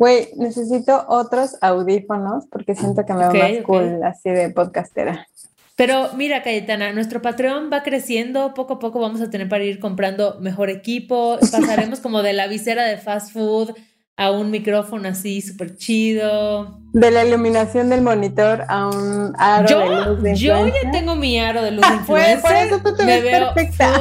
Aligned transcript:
Güey, 0.00 0.30
necesito 0.34 1.04
otros 1.08 1.58
audífonos 1.60 2.46
porque 2.50 2.74
siento 2.74 3.04
que 3.04 3.12
me 3.12 3.26
va 3.26 3.34
más 3.34 3.52
cool 3.66 4.02
así 4.02 4.30
de 4.30 4.48
podcastera. 4.48 5.28
Pero 5.76 6.08
mira, 6.16 6.42
Cayetana, 6.42 6.94
nuestro 6.94 7.20
Patreon 7.20 7.68
va 7.70 7.82
creciendo, 7.82 8.54
poco 8.54 8.74
a 8.74 8.78
poco 8.78 8.98
vamos 8.98 9.20
a 9.20 9.28
tener 9.28 9.50
para 9.50 9.62
ir 9.62 9.78
comprando 9.78 10.38
mejor 10.40 10.70
equipo, 10.70 11.38
pasaremos 11.52 12.00
como 12.00 12.22
de 12.22 12.32
la 12.32 12.46
visera 12.46 12.84
de 12.84 12.96
fast 12.96 13.34
food 13.34 13.74
a 14.16 14.30
un 14.30 14.50
micrófono 14.50 15.06
así 15.06 15.42
súper 15.42 15.76
chido. 15.76 16.80
De 16.94 17.10
la 17.10 17.22
iluminación 17.26 17.90
del 17.90 18.00
monitor 18.00 18.64
a 18.68 18.88
un 18.88 19.34
aro 19.36 19.68
yo, 19.68 19.80
de 19.80 20.06
luz 20.06 20.22
de 20.22 20.34
Yo 20.34 20.66
ya 20.66 20.90
tengo 20.92 21.14
mi 21.14 21.38
aro 21.38 21.60
de 21.60 21.72
luz 21.72 21.86
de 21.86 21.94
influencer. 21.96 22.40
por 22.42 22.52
eso 22.52 22.78
tú 22.82 22.96
te 22.96 23.04
me 23.04 23.20
ves 23.20 23.24
veo 23.24 23.52
perfecta. 23.52 23.98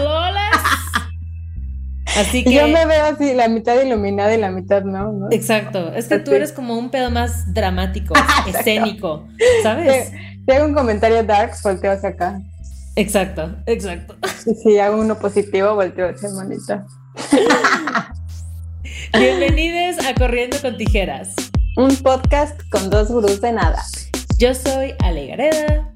Así 2.19 2.43
que... 2.43 2.53
Yo 2.53 2.67
me 2.67 2.85
veo 2.85 3.05
así, 3.05 3.33
la 3.33 3.47
mitad 3.47 3.81
iluminada 3.81 4.33
y 4.33 4.37
la 4.37 4.51
mitad 4.51 4.83
no, 4.83 5.11
¿no? 5.11 5.27
Exacto, 5.31 5.93
es 5.93 6.07
que 6.07 6.19
tú 6.19 6.31
eres 6.31 6.51
como 6.51 6.77
un 6.77 6.89
pedo 6.89 7.09
más 7.09 7.53
dramático, 7.53 8.13
escénico, 8.47 9.27
¿sabes? 9.63 10.11
Si 10.45 10.51
hago 10.51 10.65
un 10.65 10.73
comentario 10.73 11.23
dark, 11.23 11.53
volteo 11.63 11.91
hacia 11.91 12.09
acá. 12.09 12.41
Exacto, 12.95 13.55
exacto. 13.65 14.17
Y 14.45 14.55
si 14.55 14.79
hago 14.79 14.99
uno 14.99 15.17
positivo, 15.17 15.75
volteo 15.75 16.09
hacia 16.09 16.29
monitor. 16.29 16.85
Bienvenidos 19.17 20.05
a 20.05 20.13
Corriendo 20.15 20.57
con 20.61 20.77
Tijeras. 20.77 21.33
Un 21.77 21.95
podcast 21.97 22.59
con 22.69 22.89
dos 22.89 23.09
gurús 23.09 23.39
de 23.41 23.53
nada. 23.53 23.81
Yo 24.37 24.53
soy 24.53 24.93
Ale 24.99 25.27
Gareda. 25.27 25.89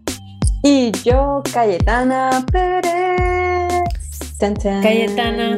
Y 0.64 0.92
yo, 1.04 1.44
Cayetana 1.52 2.46
Pérez. 2.52 3.84
Cayetana, 4.82 5.58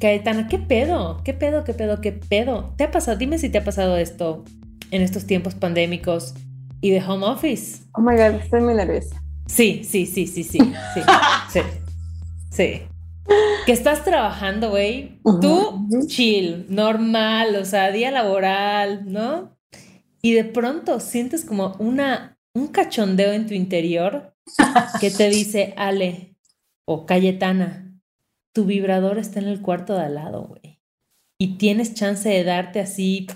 Cayetana, 0.00 0.48
¿qué 0.48 0.58
pedo? 0.58 1.20
¿Qué 1.24 1.34
pedo? 1.34 1.62
¿Qué 1.62 1.74
pedo? 1.74 2.00
¿Qué 2.00 2.12
pedo? 2.12 2.72
¿Te 2.78 2.84
ha 2.84 2.90
pasado? 2.90 3.18
Dime 3.18 3.36
si 3.38 3.50
te 3.50 3.58
ha 3.58 3.64
pasado 3.64 3.98
esto 3.98 4.44
en 4.90 5.02
estos 5.02 5.26
tiempos 5.26 5.54
pandémicos 5.54 6.32
y 6.80 6.90
de 6.90 7.02
home 7.04 7.26
office. 7.26 7.82
Oh 7.92 8.00
my 8.00 8.16
god, 8.16 8.40
estoy 8.42 8.62
muy 8.62 8.72
nerviosa. 8.72 9.22
Sí, 9.46 9.82
sí, 9.84 10.06
sí, 10.06 10.26
sí, 10.26 10.42
sí, 10.42 10.58
sí, 10.94 11.00
sí, 11.52 11.60
sí. 12.50 12.82
Que 13.66 13.72
estás 13.72 14.02
trabajando, 14.02 14.70
güey. 14.70 15.20
Tú, 15.22 15.86
chill, 16.06 16.64
normal, 16.70 17.56
o 17.56 17.66
sea, 17.66 17.92
día 17.92 18.10
laboral, 18.10 19.02
¿no? 19.04 19.58
Y 20.22 20.32
de 20.32 20.44
pronto 20.44 20.98
sientes 21.00 21.44
como 21.44 21.76
una, 21.78 22.38
un 22.54 22.68
cachondeo 22.68 23.32
en 23.32 23.46
tu 23.46 23.52
interior 23.52 24.34
que 24.98 25.10
te 25.10 25.28
dice, 25.28 25.74
Ale 25.76 26.36
o 26.86 27.04
Cayetana, 27.04 27.89
tu 28.52 28.64
vibrador 28.64 29.18
está 29.18 29.40
en 29.40 29.48
el 29.48 29.60
cuarto 29.60 29.94
de 29.94 30.04
al 30.04 30.14
lado, 30.14 30.42
güey. 30.44 30.80
Y 31.38 31.56
tienes 31.56 31.94
chance 31.94 32.28
de 32.28 32.44
darte 32.44 32.80
así 32.80 33.26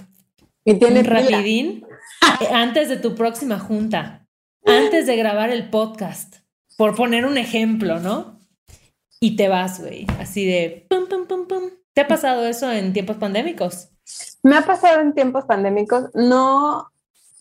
Y 0.64 0.84
un 0.84 1.04
rapidín 1.04 1.86
eh, 2.40 2.48
antes 2.52 2.88
de 2.88 2.96
tu 2.96 3.14
próxima 3.14 3.58
junta, 3.58 4.26
antes 4.66 5.06
de 5.06 5.16
grabar 5.16 5.50
el 5.50 5.70
podcast, 5.70 6.36
por 6.76 6.94
poner 6.94 7.24
un 7.26 7.38
ejemplo, 7.38 8.00
¿no? 8.00 8.40
Y 9.20 9.36
te 9.36 9.48
vas, 9.48 9.80
güey, 9.80 10.06
así 10.18 10.44
de 10.44 10.86
pum, 10.90 11.06
pum, 11.08 11.26
pum, 11.26 11.46
pum. 11.46 11.62
¿Te 11.94 12.02
ha 12.02 12.08
pasado 12.08 12.46
eso 12.46 12.70
en 12.72 12.92
tiempos 12.92 13.16
pandémicos? 13.16 13.88
Me 14.42 14.56
ha 14.56 14.62
pasado 14.62 15.00
en 15.00 15.14
tiempos 15.14 15.44
pandémicos, 15.44 16.10
no 16.14 16.90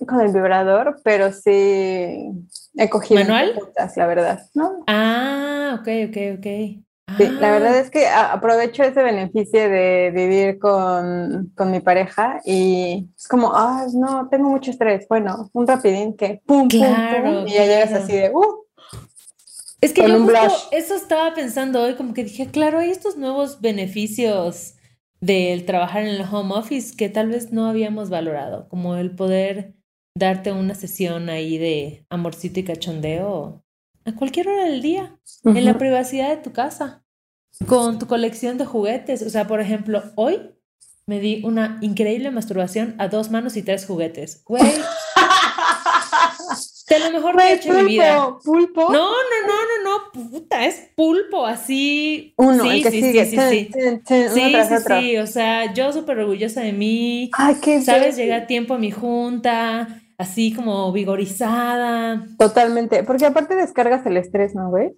con 0.08 0.22
el 0.22 0.32
vibrador, 0.32 1.02
pero 1.04 1.32
sí 1.32 1.50
he 1.52 2.90
cogido 2.90 3.22
¿Manual? 3.22 3.60
la 3.96 4.08
verdad, 4.08 4.50
¿no? 4.54 4.84
Ah, 4.88 5.80
ok, 5.80 5.88
ok, 6.10 6.38
ok. 6.38 6.83
Sí, 7.18 7.26
la 7.40 7.48
Ah, 7.50 7.52
verdad 7.60 7.80
es 7.80 7.92
que 7.92 8.08
aprovecho 8.08 8.82
ese 8.84 9.04
beneficio 9.04 9.60
de 9.70 10.12
vivir 10.16 10.58
con, 10.58 11.52
con 11.56 11.70
mi 11.70 11.80
pareja 11.80 12.42
y 12.46 13.10
es 13.16 13.28
como, 13.28 13.52
ah, 13.54 13.86
no, 13.94 14.30
tengo 14.30 14.50
mucho 14.50 14.72
estrés. 14.72 15.08
Bueno, 15.08 15.50
un 15.54 15.68
rapidín 15.68 16.16
que 16.16 16.42
pum, 16.46 16.68
Claro, 16.68 17.42
pum, 17.42 17.48
y 17.48 17.54
ya 17.54 17.66
llegas 17.66 17.90
claro. 17.90 18.04
así 18.04 18.14
de, 18.14 18.32
uh, 18.34 18.64
Es 19.82 19.94
que 19.94 20.02
yo 20.08 20.20
justo 20.24 20.68
eso 20.72 20.96
estaba 20.96 21.34
pensando 21.36 21.82
hoy, 21.84 21.96
como 21.96 22.14
que 22.14 22.24
dije, 22.24 22.48
claro, 22.50 22.80
hay 22.80 22.90
estos 22.90 23.18
nuevos 23.18 23.60
beneficios 23.62 24.76
del 25.22 25.66
trabajar 25.66 26.04
en 26.04 26.10
el 26.10 26.22
home 26.22 26.54
office 26.56 26.96
que 26.96 27.10
tal 27.10 27.30
vez 27.30 27.52
no 27.52 27.68
habíamos 27.68 28.10
valorado, 28.10 28.68
como 28.70 28.96
el 28.96 29.16
poder 29.16 29.74
darte 30.18 30.52
una 30.52 30.76
sesión 30.76 31.30
ahí 31.30 31.58
de 31.58 32.06
amorcito 32.10 32.60
y 32.60 32.64
cachondeo 32.64 33.63
a 34.06 34.16
cualquier 34.16 34.50
hora 34.50 34.66
del 34.66 34.82
día, 34.82 35.18
en 35.46 35.66
la 35.66 35.78
privacidad 35.78 36.30
de 36.30 36.38
tu 36.38 36.52
casa, 36.52 37.04
con 37.68 38.00
tu 38.00 38.08
colección 38.08 38.58
de 38.58 38.66
juguetes. 38.66 39.22
O 39.22 39.30
sea, 39.30 39.48
por 39.48 39.62
ejemplo, 39.62 40.04
hoy 40.16 40.42
me 41.06 41.20
di 41.20 41.42
una 41.44 41.78
increíble 41.82 42.32
masturbación 42.32 42.96
a 42.98 43.08
dos 43.08 43.30
manos 43.30 43.58
y 43.58 43.64
tres 43.64 43.86
juguetes. 43.86 44.44
Güey, 44.46 44.64
de 46.90 47.00
lo 47.00 47.12
mejor 47.12 47.38
que 47.38 47.44
he 47.44 47.54
hecho 47.54 47.78
en 47.78 47.86
mi 47.86 47.92
vida. 47.94 48.40
pulpo, 48.42 48.42
pulpo. 48.44 48.94
No, 48.94 49.12
no, 49.12 49.48
no, 49.48 49.54
no, 49.54 49.84
no, 49.84 50.30
puta, 50.30 50.66
es 50.66 50.90
pulpo, 50.96 51.46
así. 51.46 52.34
Uno, 52.38 52.64
sí, 52.64 52.70
el 52.70 52.84
que 52.84 52.92
sí, 52.92 53.02
sigue, 53.02 53.26
sí, 53.26 53.38
sí, 53.38 53.70
chin, 53.74 54.02
sí. 54.06 54.14
uno 54.16 54.32
Sí, 54.36 54.56
sí, 54.70 54.76
sí, 54.88 55.18
o 55.18 55.28
sea, 55.28 55.74
yo 55.74 55.92
súper 55.92 56.20
orgullosa 56.20 56.62
de 56.62 56.74
mí, 56.74 57.32
Ay, 57.34 57.56
qué 57.62 57.82
sabes, 57.82 58.16
llegué 58.16 58.34
a 58.34 58.48
tiempo 58.48 58.74
a 58.74 58.78
mi 58.78 58.92
junta, 58.92 60.03
así 60.24 60.54
como 60.54 60.92
vigorizada. 60.92 62.26
Totalmente, 62.38 63.04
porque 63.04 63.26
aparte 63.26 63.56
descargas 63.56 64.06
el 64.06 64.18
estrés, 64.18 64.56
¿no, 64.56 64.70
güey? 64.70 64.92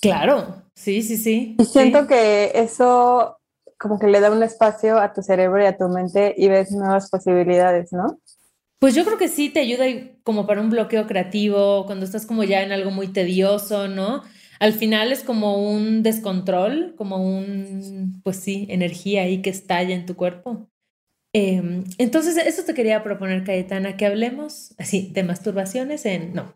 Claro, 0.00 0.62
sí, 0.74 1.02
sí, 1.02 1.16
sí. 1.16 1.56
Y 1.58 1.64
siento 1.64 2.02
sí. 2.02 2.06
que 2.08 2.52
eso 2.54 3.38
como 3.78 3.98
que 3.98 4.06
le 4.06 4.20
da 4.20 4.30
un 4.30 4.42
espacio 4.42 4.98
a 4.98 5.12
tu 5.12 5.22
cerebro 5.22 5.62
y 5.62 5.66
a 5.66 5.76
tu 5.76 5.88
mente 5.88 6.34
y 6.36 6.48
ves 6.48 6.72
nuevas 6.72 7.10
posibilidades, 7.10 7.92
¿no? 7.92 8.18
Pues 8.78 8.94
yo 8.94 9.04
creo 9.04 9.18
que 9.18 9.28
sí 9.28 9.48
te 9.48 9.60
ayuda 9.60 9.84
como 10.22 10.46
para 10.46 10.60
un 10.60 10.70
bloqueo 10.70 11.06
creativo, 11.06 11.86
cuando 11.86 12.04
estás 12.04 12.26
como 12.26 12.44
ya 12.44 12.62
en 12.62 12.72
algo 12.72 12.90
muy 12.90 13.08
tedioso, 13.08 13.88
¿no? 13.88 14.22
Al 14.60 14.72
final 14.72 15.12
es 15.12 15.22
como 15.22 15.70
un 15.70 16.02
descontrol, 16.02 16.94
como 16.96 17.16
un, 17.16 18.20
pues 18.22 18.36
sí, 18.36 18.66
energía 18.70 19.22
ahí 19.22 19.42
que 19.42 19.50
estalla 19.50 19.94
en 19.94 20.06
tu 20.06 20.16
cuerpo. 20.16 20.68
Eh, 21.36 21.82
entonces, 21.98 22.36
eso 22.36 22.62
te 22.62 22.74
quería 22.74 23.02
proponer, 23.02 23.42
Cayetana, 23.42 23.96
que 23.96 24.06
hablemos 24.06 24.72
así 24.78 25.10
de 25.12 25.24
masturbaciones 25.24 26.06
en, 26.06 26.32
no, 26.32 26.54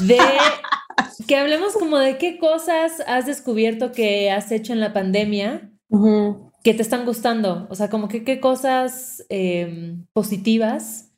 de 0.00 0.18
que 1.28 1.36
hablemos 1.36 1.74
como 1.74 1.98
de 1.98 2.16
qué 2.16 2.38
cosas 2.38 3.02
has 3.06 3.26
descubierto 3.26 3.92
que 3.92 4.30
has 4.30 4.50
hecho 4.52 4.72
en 4.72 4.80
la 4.80 4.94
pandemia 4.94 5.70
que 6.62 6.74
te 6.74 6.82
están 6.82 7.04
gustando? 7.04 7.66
O 7.70 7.74
sea, 7.74 7.90
como 7.90 8.08
que 8.08 8.24
qué 8.24 8.40
cosas 8.40 9.24
eh, 9.28 9.96
positivas 10.14 11.12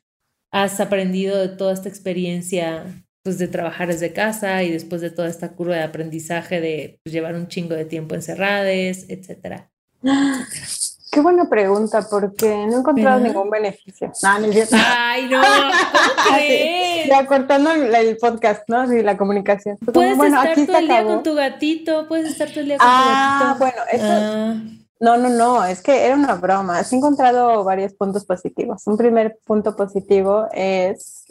has 0.51 0.79
aprendido 0.79 1.39
de 1.39 1.49
toda 1.49 1.73
esta 1.73 1.89
experiencia, 1.89 3.05
pues 3.23 3.39
de 3.39 3.47
trabajar 3.47 3.87
desde 3.87 4.13
casa 4.13 4.61
y 4.63 4.71
después 4.71 5.01
de 5.01 5.09
toda 5.09 5.29
esta 5.29 5.55
curva 5.55 5.75
de 5.75 5.83
aprendizaje 5.83 6.59
de 6.59 6.99
pues, 7.03 7.13
llevar 7.13 7.35
un 7.35 7.47
chingo 7.47 7.75
de 7.75 7.85
tiempo 7.85 8.13
encerrades, 8.13 9.05
etcétera. 9.09 9.71
Qué 11.13 11.21
buena 11.21 11.47
pregunta, 11.47 12.01
porque 12.09 12.47
no 12.65 12.77
he 12.77 12.79
encontrado 12.79 13.19
ningún 13.19 13.49
beneficio. 13.51 14.11
No, 14.23 14.39
no 14.39 14.45
es 14.47 14.53
cierto. 14.53 14.75
Ay, 14.97 15.27
no. 15.29 15.41
Ya 17.07 17.25
cortando 17.27 17.71
el, 17.71 17.93
el 17.93 18.17
podcast, 18.17 18.63
¿no? 18.67 18.87
Sí, 18.87 19.01
la 19.03 19.15
comunicación. 19.17 19.77
Como, 19.77 19.91
Puedes 19.91 20.17
bueno, 20.17 20.37
estar 20.37 20.51
aquí 20.53 20.65
todo 20.65 20.77
el 20.77 20.87
día 20.87 21.03
con 21.03 21.21
tu 21.21 21.35
gatito, 21.35 22.07
puedes 22.07 22.31
estar 22.31 22.49
todo 22.49 22.61
el 22.61 22.65
día 22.67 22.77
con 22.77 22.87
Ah, 22.89 23.39
tu 23.39 23.45
gatito. 23.45 23.59
bueno, 23.59 23.91
eso, 23.91 24.05
Ah, 24.09 24.55
no, 25.01 25.17
no, 25.17 25.29
no, 25.29 25.65
es 25.65 25.81
que 25.83 26.05
era 26.05 26.15
una 26.15 26.35
broma. 26.35 26.79
He 26.81 26.95
encontrado 26.95 27.63
varios 27.63 27.93
puntos 27.93 28.25
positivos. 28.25 28.87
Un 28.87 28.97
primer 28.97 29.37
punto 29.45 29.75
positivo 29.75 30.47
es 30.53 31.25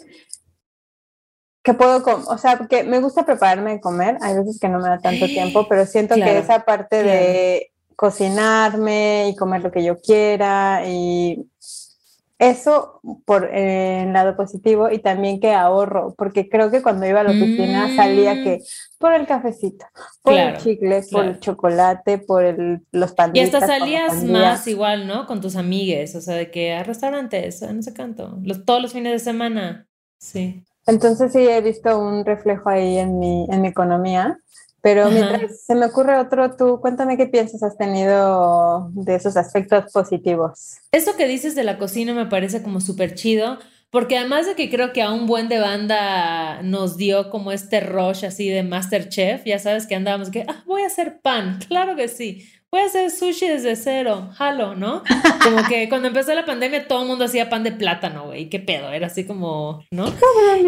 que 1.65 1.75
puedo, 1.75 2.03
o 2.27 2.39
sea, 2.39 2.59
que 2.69 2.85
me 2.85 3.01
gusta 3.01 3.25
prepararme 3.25 3.73
de 3.73 3.81
comer. 3.81 4.19
Hay 4.21 4.37
veces 4.37 4.61
que 4.61 4.69
no 4.69 4.79
me 4.79 4.89
da 4.91 4.99
tanto 4.99 5.25
tiempo, 5.27 5.67
pero 5.69 5.87
siento 5.87 6.15
Claro, 6.15 6.31
que 6.31 6.39
esa 6.39 6.61
parte 6.61 7.03
de 7.03 7.72
cocinarme 7.97 9.29
y 9.29 9.37
comer 9.37 9.63
lo 9.63 9.71
que 9.73 9.85
yo 9.85 9.99
quiera 10.01 10.83
y 10.87 11.47
eso 12.39 13.01
por 13.25 13.45
eh, 13.55 14.03
el 14.03 14.13
lado 14.13 14.37
positivo 14.37 14.91
y 14.91 14.99
también 14.99 15.39
que 15.39 15.53
ahorro, 15.55 16.13
porque 16.19 16.49
creo 16.49 16.73
que 16.73 16.83
cuando 16.83 17.07
iba 17.07 17.21
a 17.21 17.25
la 17.25 17.31
oficina 17.31 17.87
Mm. 17.87 17.97
salía 17.97 18.35
que 18.43 18.59
por 18.99 19.13
el 19.13 19.27
cafecito, 19.29 19.87
por 20.23 20.33
Claro, 20.35 20.57
el 20.57 20.63
chicle, 20.63 21.03
por 21.13 21.25
el 21.25 21.39
chocolate, 21.39 22.19
por 22.19 22.43
el, 22.45 22.81
los 22.91 23.13
Y 23.13 23.15
panditas. 23.15 23.55
hasta 23.55 23.61
por 23.61 23.69
la 23.69 23.79
salías 23.79 24.25
más 24.25 24.67
igual, 24.67 25.07
¿no? 25.07 25.27
Con 25.27 25.41
tus 25.41 25.55
amigues, 25.55 26.17
o 26.17 26.21
sea, 26.21 26.35
de 26.35 26.51
que 26.51 26.73
a 26.73 26.83
restaurantes, 26.83 27.63
no 27.63 27.81
sé 27.81 27.95
cuánto, 27.95 28.37
los, 28.43 28.65
todos 28.65 28.83
los 28.83 28.93
fines 28.93 29.13
de 29.13 29.19
semana. 29.21 29.87
Sí. 30.19 30.65
Entonces 30.87 31.33
sí 31.33 31.47
he 31.47 31.61
visto 31.61 31.97
un 31.97 32.25
reflejo 32.25 32.69
ahí 32.71 32.99
en 32.99 33.21
mi, 33.21 33.47
en 33.51 33.61
mi 33.63 33.69
economía, 33.69 34.37
pero 34.83 35.03
Ajá. 35.03 35.11
mientras 35.11 35.65
se 35.65 35.75
me 35.75 35.87
ocurre 35.87 36.19
otro, 36.19 36.57
tú 36.57 36.81
cuéntame 36.81 37.17
qué 37.17 37.27
piensas 37.27 37.63
has 37.63 37.79
tenido 37.79 38.91
de 38.93 39.15
esos 39.15 39.37
aspectos 39.37 39.93
positivos. 39.93 40.81
Eso 40.91 41.17
que 41.17 41.27
dices 41.29 41.55
de 41.55 41.65
la 41.65 41.79
cocina 41.79 42.13
me 42.13 42.27
parece 42.27 42.63
como 42.63 42.81
súper 42.81 43.15
chido, 43.15 43.59
porque 43.91 44.19
además 44.19 44.47
de 44.47 44.57
que 44.57 44.71
creo 44.71 44.93
que 44.93 45.01
a 45.01 45.13
un 45.13 45.27
buen 45.27 45.49
de 45.49 45.61
banda 45.61 46.63
nos 46.63 46.97
dio 46.97 47.31
como 47.31 47.53
este 47.53 47.81
rush 47.81 48.25
así 48.25 48.49
de 48.49 48.65
Masterchef, 48.65 49.45
ya 49.45 49.59
sabes 49.59 49.87
que 49.87 49.95
andábamos 49.95 50.31
que, 50.31 50.45
ah, 50.49 50.65
voy 50.67 50.83
a 50.83 50.87
hacer 50.87 51.21
pan, 51.21 51.61
claro 51.69 51.95
que 51.95 52.09
sí, 52.09 52.45
voy 52.73 52.81
a 52.81 52.87
hacer 52.87 53.11
sushi 53.11 53.49
desde 53.49 53.77
cero, 53.77 54.31
jalo, 54.35 54.75
¿no? 54.75 55.03
Como 55.45 55.69
que 55.69 55.89
cuando 55.91 56.09
empezó 56.09 56.35
la 56.35 56.47
pandemia 56.47 56.89
todo 56.89 57.03
el 57.03 57.09
mundo 57.09 57.27
hacía 57.27 57.51
pan 57.51 57.65
de 57.65 57.73
plátano, 57.73 58.25
güey, 58.25 58.49
qué 58.49 58.61
pedo, 58.61 58.91
era 58.91 59.09
así 59.09 59.27
como, 59.27 59.85
¿no? 59.91 60.11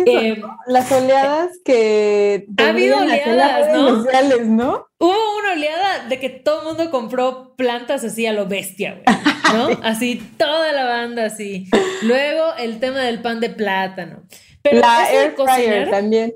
Eh, 0.04 0.42
las 0.66 0.92
oleadas 0.92 1.52
que... 1.64 2.46
Ha 2.58 2.68
habido 2.68 2.98
oleadas, 2.98 3.72
¿no? 3.72 4.04
¿no? 4.44 4.86
Hubo 4.98 5.38
una 5.38 5.52
oleada 5.52 6.06
de 6.06 6.20
que 6.20 6.28
todo 6.28 6.60
el 6.60 6.66
mundo 6.66 6.90
compró 6.90 7.54
plantas 7.56 8.04
así 8.04 8.26
a 8.26 8.34
lo 8.34 8.46
bestia, 8.46 9.00
güey, 9.02 9.16
¿no? 9.54 9.68
Así, 9.82 10.22
toda 10.36 10.72
la 10.72 10.84
banda 10.84 11.26
así. 11.26 11.68
Luego 12.02 12.54
el 12.58 12.80
tema 12.80 13.00
del 13.00 13.20
pan 13.20 13.40
de 13.40 13.50
plátano. 13.50 14.24
Pero 14.62 14.80
la 14.80 15.10
air 15.10 15.34
fryer 15.36 15.90
también. 15.90 16.34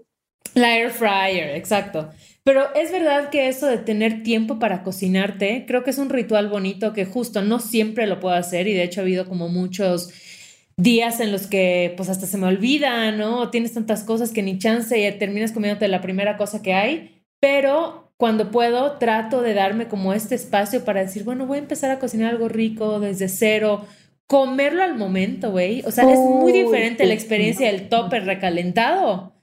La 0.54 0.76
air 0.76 0.90
fryer, 0.90 1.56
exacto. 1.56 2.10
Pero 2.48 2.74
es 2.74 2.90
verdad 2.90 3.28
que 3.28 3.48
eso 3.48 3.66
de 3.66 3.76
tener 3.76 4.22
tiempo 4.22 4.58
para 4.58 4.82
cocinarte, 4.82 5.66
creo 5.68 5.84
que 5.84 5.90
es 5.90 5.98
un 5.98 6.08
ritual 6.08 6.48
bonito 6.48 6.94
que 6.94 7.04
justo 7.04 7.42
no 7.42 7.60
siempre 7.60 8.06
lo 8.06 8.20
puedo 8.20 8.34
hacer 8.34 8.68
y 8.68 8.72
de 8.72 8.84
hecho 8.84 9.02
ha 9.02 9.04
habido 9.04 9.28
como 9.28 9.50
muchos 9.50 10.08
días 10.78 11.20
en 11.20 11.30
los 11.30 11.46
que 11.46 11.92
pues 11.98 12.08
hasta 12.08 12.26
se 12.26 12.38
me 12.38 12.46
olvida, 12.46 13.12
¿no? 13.12 13.50
tienes 13.50 13.74
tantas 13.74 14.02
cosas 14.02 14.30
que 14.30 14.42
ni 14.42 14.56
chance 14.56 14.98
y 14.98 15.18
terminas 15.18 15.52
comiéndote 15.52 15.88
la 15.88 16.00
primera 16.00 16.38
cosa 16.38 16.62
que 16.62 16.72
hay, 16.72 17.22
pero 17.38 18.14
cuando 18.16 18.50
puedo 18.50 18.92
trato 18.92 19.42
de 19.42 19.52
darme 19.52 19.88
como 19.88 20.14
este 20.14 20.34
espacio 20.34 20.86
para 20.86 21.02
decir, 21.02 21.24
bueno, 21.24 21.44
voy 21.44 21.58
a 21.58 21.60
empezar 21.60 21.90
a 21.90 21.98
cocinar 21.98 22.30
algo 22.30 22.48
rico 22.48 22.98
desde 22.98 23.28
cero, 23.28 23.84
comerlo 24.26 24.82
al 24.82 24.96
momento, 24.96 25.50
güey. 25.50 25.82
O 25.84 25.90
sea, 25.90 26.10
es 26.10 26.18
muy 26.18 26.52
diferente 26.52 27.04
la 27.04 27.12
experiencia 27.12 27.70
del 27.70 27.90
topper 27.90 28.24
recalentado 28.24 29.34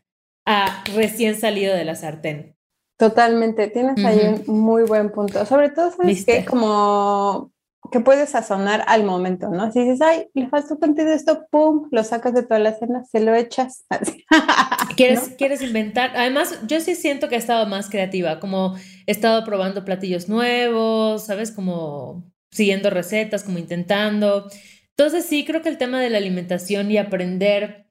a 0.47 0.83
recién 0.95 1.35
salido 1.35 1.75
de 1.75 1.85
la 1.85 1.93
sartén. 1.93 2.54
Totalmente, 2.97 3.67
tienes 3.67 4.03
ahí 4.05 4.43
un 4.47 4.59
muy 4.59 4.83
buen 4.83 5.11
punto. 5.11 5.45
Sobre 5.45 5.69
todo, 5.69 5.91
¿sabes 5.91 6.25
que 6.25 6.45
Como 6.45 7.51
que 7.91 7.99
puedes 7.99 8.29
sazonar 8.29 8.83
al 8.87 9.03
momento, 9.03 9.49
¿no? 9.49 9.71
Si 9.71 9.79
dices, 9.79 10.01
ay, 10.01 10.27
le 10.33 10.47
falta 10.49 10.75
un 10.79 10.95
de 10.95 11.13
esto, 11.13 11.45
pum, 11.51 11.87
lo 11.91 12.03
sacas 12.03 12.33
de 12.33 12.43
toda 12.43 12.59
la 12.59 12.73
cena, 12.73 13.03
se 13.03 13.19
lo 13.19 13.35
echas. 13.35 13.85
¿Quieres, 14.95 15.33
¿Quieres 15.37 15.61
inventar? 15.61 16.11
Además, 16.15 16.59
yo 16.67 16.79
sí 16.79 16.95
siento 16.95 17.29
que 17.29 17.35
he 17.35 17.37
estado 17.37 17.65
más 17.67 17.89
creativa, 17.89 18.39
como 18.39 18.75
he 19.05 19.11
estado 19.11 19.43
probando 19.43 19.85
platillos 19.85 20.29
nuevos, 20.29 21.25
¿sabes? 21.25 21.51
Como 21.51 22.23
siguiendo 22.51 22.89
recetas, 22.89 23.43
como 23.43 23.59
intentando. 23.59 24.49
Entonces, 24.97 25.25
sí, 25.25 25.45
creo 25.45 25.61
que 25.61 25.69
el 25.69 25.77
tema 25.77 25.99
de 25.99 26.09
la 26.09 26.17
alimentación 26.17 26.89
y 26.89 26.97
aprender, 26.97 27.87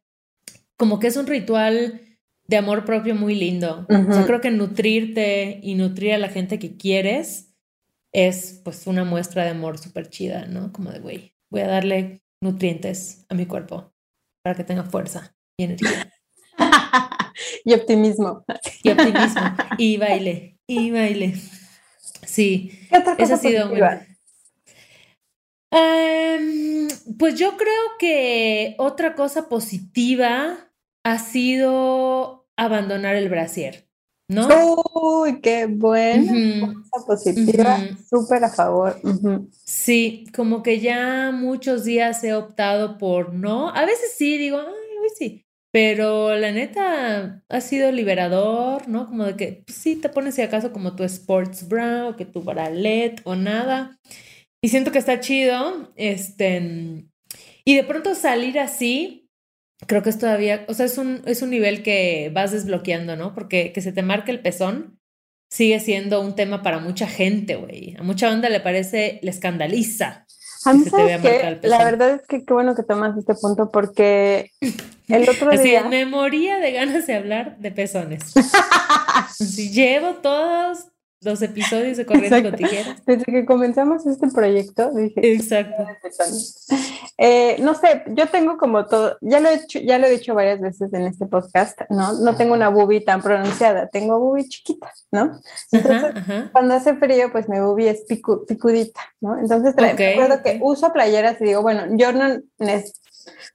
como 0.77 0.99
que 0.99 1.09
es 1.09 1.17
un 1.17 1.27
ritual 1.27 2.01
de 2.47 2.57
amor 2.57 2.85
propio 2.85 3.15
muy 3.15 3.35
lindo. 3.35 3.87
O 3.89 4.13
sea, 4.13 4.27
creo 4.27 4.41
que 4.41 4.51
nutrirte 4.51 5.61
y 5.63 5.75
nutrir 5.75 6.13
a 6.13 6.19
la 6.19 6.29
gente 6.29 6.59
que 6.59 6.77
quieres 6.77 7.55
es 8.13 8.61
pues 8.65 8.87
una 8.87 9.05
muestra 9.05 9.45
de 9.45 9.51
amor 9.51 9.79
súper 9.79 10.09
chida, 10.09 10.47
¿no? 10.47 10.73
Como 10.73 10.91
de, 10.91 11.01
güey, 11.01 11.35
voy 11.51 11.63
a 11.63 11.69
darle 11.69 12.23
nutrientes 12.43 13.25
a 13.29 13.35
mi 13.35 13.47
cuerpo 13.47 13.93
para 14.43 14.55
que 14.55 14.65
tenga 14.65 14.85
fuerza 14.85 15.35
y 15.59 15.65
energía. 15.65 16.11
y 17.65 17.75
optimismo. 17.75 18.45
Y 18.83 18.91
optimismo. 18.91 19.43
Y 19.79 19.97
baile. 19.97 20.59
Y 20.67 20.91
baile. 20.91 21.35
Sí. 22.27 22.71
Eso 23.19 23.35
ha 23.35 23.39
sido 23.39 23.69
muy... 23.69 23.81
Em, 25.71 26.89
pues 27.19 27.37
yo 27.37 27.57
creo 27.57 27.83
que 27.99 28.77
otra 28.79 29.17
cosa 29.17 29.49
positiva 29.49 30.71
ha 31.05 31.19
sido 31.19 32.47
abandonar 32.57 33.15
el 33.15 33.29
brasier, 33.29 33.87
¿no? 34.29 34.49
Uy, 34.95 35.41
qué 35.41 35.67
buena, 35.67 36.75
positiva, 37.07 37.79
súper 38.09 38.45
a 38.45 38.49
favor. 38.49 39.01
Sí, 39.65 40.25
como 40.35 40.63
que 40.63 40.81
ya 40.81 41.31
muchos 41.33 41.85
días 41.85 42.25
he 42.25 42.35
optado 42.35 42.99
por 42.99 43.35
no, 43.35 43.69
a 43.69 43.85
veces 43.85 44.15
sí, 44.17 44.39
digo, 44.39 44.59
ay, 44.59 44.67
hoy 44.67 45.09
sí, 45.17 45.47
pero 45.73 46.35
la 46.37 46.53
neta 46.53 47.43
ha 47.49 47.61
sido 47.61 47.93
liberador, 47.93 48.89
¿no? 48.89 49.07
Como 49.07 49.25
de 49.25 49.37
que 49.37 49.63
pues, 49.67 49.77
sí 49.77 49.97
te 49.97 50.09
pones 50.09 50.37
si 50.37 50.43
acaso 50.43 50.73
como 50.73 50.97
tu 50.97 51.05
sports 51.05 51.69
bra 51.69 52.09
o 52.09 52.17
que 52.17 52.25
tu 52.25 52.41
bralette 52.43 53.21
o 53.25 53.35
nada. 53.35 53.99
Y 54.63 54.71
siento 54.71 54.93
que 54.93 54.99
está 54.99 55.21
chido, 55.21 55.93
este, 55.97 57.05
y 57.67 57.77
de 57.77 57.85
pronto 57.85 58.15
salir 58.15 58.59
así, 58.59 59.24
creo 59.87 60.03
que 60.03 60.11
es 60.11 60.19
todavía, 60.19 60.65
o 60.69 60.75
sea, 60.75 60.87
es 60.87 60.99
un, 60.99 61.23
es 61.27 61.43
un 61.43 61.51
nivel 61.51 61.83
que 61.83 62.31
vas 62.35 62.53
desbloqueando, 62.53 63.17
¿no? 63.17 63.35
Porque 63.35 63.73
que 63.73 63.81
se 63.81 63.93
te 63.93 64.03
marque 64.03 64.31
el 64.31 64.41
pezón 64.41 64.99
sigue 65.51 65.79
siendo 65.79 66.21
un 66.21 66.35
tema 66.35 66.63
para 66.63 66.81
mucha 66.81 67.07
gente, 67.07 67.55
güey. 67.55 67.95
A 67.99 68.03
mucha 68.03 68.29
banda 68.29 68.49
le 68.49 68.61
parece, 68.61 69.21
le 69.23 69.31
escandaliza. 69.31 70.27
A 70.65 70.73
mí, 70.73 70.85
que 70.85 71.61
la 71.63 71.85
verdad 71.85 72.15
es 72.15 72.23
que 72.27 72.45
qué 72.45 72.55
bueno 72.55 72.75
que 72.75 72.83
tomas 72.83 73.17
este 73.19 73.35
punto 73.35 73.71
porque 73.71 74.51
el 75.09 75.29
otro 75.29 75.51
día... 75.51 75.85
me 75.85 76.07
moría 76.07 76.59
de 76.59 76.73
ganas 76.73 77.07
de 77.07 77.15
hablar 77.15 77.59
de 77.59 77.71
pezones. 77.71 78.33
llevo 79.73 80.15
todos 80.15 80.87
los 81.25 81.43
episodios 81.43 81.97
de 81.97 82.07
Corriendo 82.07 82.51
con 82.51 82.59
Tijeras. 82.59 83.05
Desde 83.07 83.25
que 83.25 83.45
comenzamos 83.45 84.07
este 84.07 84.29
proyecto, 84.29 84.91
dije. 84.93 85.35
Exacto. 85.35 85.87
Eh, 87.19 87.57
no 87.61 87.75
sé, 87.75 88.03
yo 88.09 88.29
tengo 88.29 88.57
como 88.57 88.87
todo, 88.87 89.17
ya 89.21 89.41
lo 89.41 89.49
he 89.49 89.55
hecho, 89.55 89.79
ya 89.81 89.99
lo 89.99 90.07
he 90.07 90.11
dicho 90.11 90.35
varias 90.35 90.61
veces 90.61 90.93
en 90.93 91.03
este 91.03 91.27
podcast, 91.27 91.81
¿no? 91.91 92.13
No 92.15 92.37
tengo 92.37 92.55
una 92.55 92.69
boobie 92.69 93.01
tan 93.01 93.23
pronunciada, 93.23 93.89
tengo 93.89 94.19
boobie 94.19 94.49
chiquita, 94.49 94.93
¿no? 95.11 95.41
Entonces, 95.73 96.51
cuando 96.53 96.75
hace 96.75 96.95
frío, 96.97 97.31
pues 97.33 97.49
mi 97.49 97.59
boobie 97.61 97.91
es 97.91 98.05
picudita, 98.05 99.01
¿no? 99.21 99.39
Entonces, 99.39 99.75
recuerdo 99.77 100.43
que 100.43 100.59
uso 100.63 100.93
playeras 100.93 101.41
y 101.41 101.45
digo, 101.45 101.63
bueno, 101.63 101.85
yo 101.97 102.13
no 102.13 102.41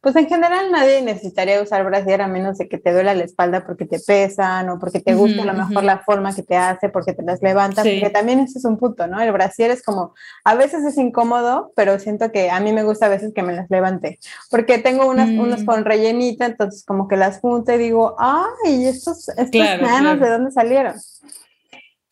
pues 0.02 0.16
en 0.16 0.28
general 0.28 0.72
nadie 0.72 1.02
necesitaría 1.02 1.62
usar 1.62 1.84
brasier 1.86 2.22
a 2.22 2.28
menos 2.28 2.58
de 2.58 2.68
que 2.68 2.78
te 2.78 2.92
duela 2.92 3.14
la 3.14 3.24
espalda 3.24 3.66
porque 3.66 3.86
te 3.86 4.00
pesan 4.00 4.70
o 4.70 4.80
porque 4.80 5.00
te 5.00 5.14
gusta 5.14 5.44
a 5.44 5.46
lo 5.46 5.54
mejor 5.54 5.84
la 5.84 6.00
forma 6.00 6.34
que 6.36 6.44
te 6.44 6.56
hace, 6.56 6.90
porque 6.90 7.14
te 7.14 7.24
las 7.24 7.42
levanta, 7.42 7.84
porque 7.84 8.10
también 8.10 8.40
ese 8.40 8.60
es 8.60 8.66
un 8.66 8.78
punto, 8.78 9.08
¿no? 9.08 9.20
El 9.22 9.32
brasier 9.32 9.72
es 9.72 9.84
como, 9.84 10.14
a 10.44 10.56
veces 10.56 10.84
es 10.86 10.98
incómodo, 10.98 11.72
pero 11.76 12.00
siento 12.00 12.32
que 12.32 12.50
a 12.50 12.60
mí 12.60 12.72
me 12.72 12.84
gusta 12.84 13.08
a 13.08 13.10
veces 13.10 13.34
que 13.34 13.44
me 13.44 13.54
las 13.54 13.70
levante, 13.70 14.20
porque 14.50 14.78
tengo 14.78 15.08
unas, 15.08 15.30
unos 15.30 15.64
mm. 15.64 15.66
con 15.66 15.86
rellenita, 15.86 16.46
entonces 16.46 16.84
como 16.86 17.08
que 17.08 17.18
las 17.18 17.40
junto 17.40 17.74
y 17.74 17.78
digo, 17.78 18.16
ay, 18.20 18.86
estos, 18.86 19.30
estos 19.30 19.82
manos, 19.82 20.20
¿de 20.20 20.30
dónde 20.30 20.52
salieron? 20.52 20.96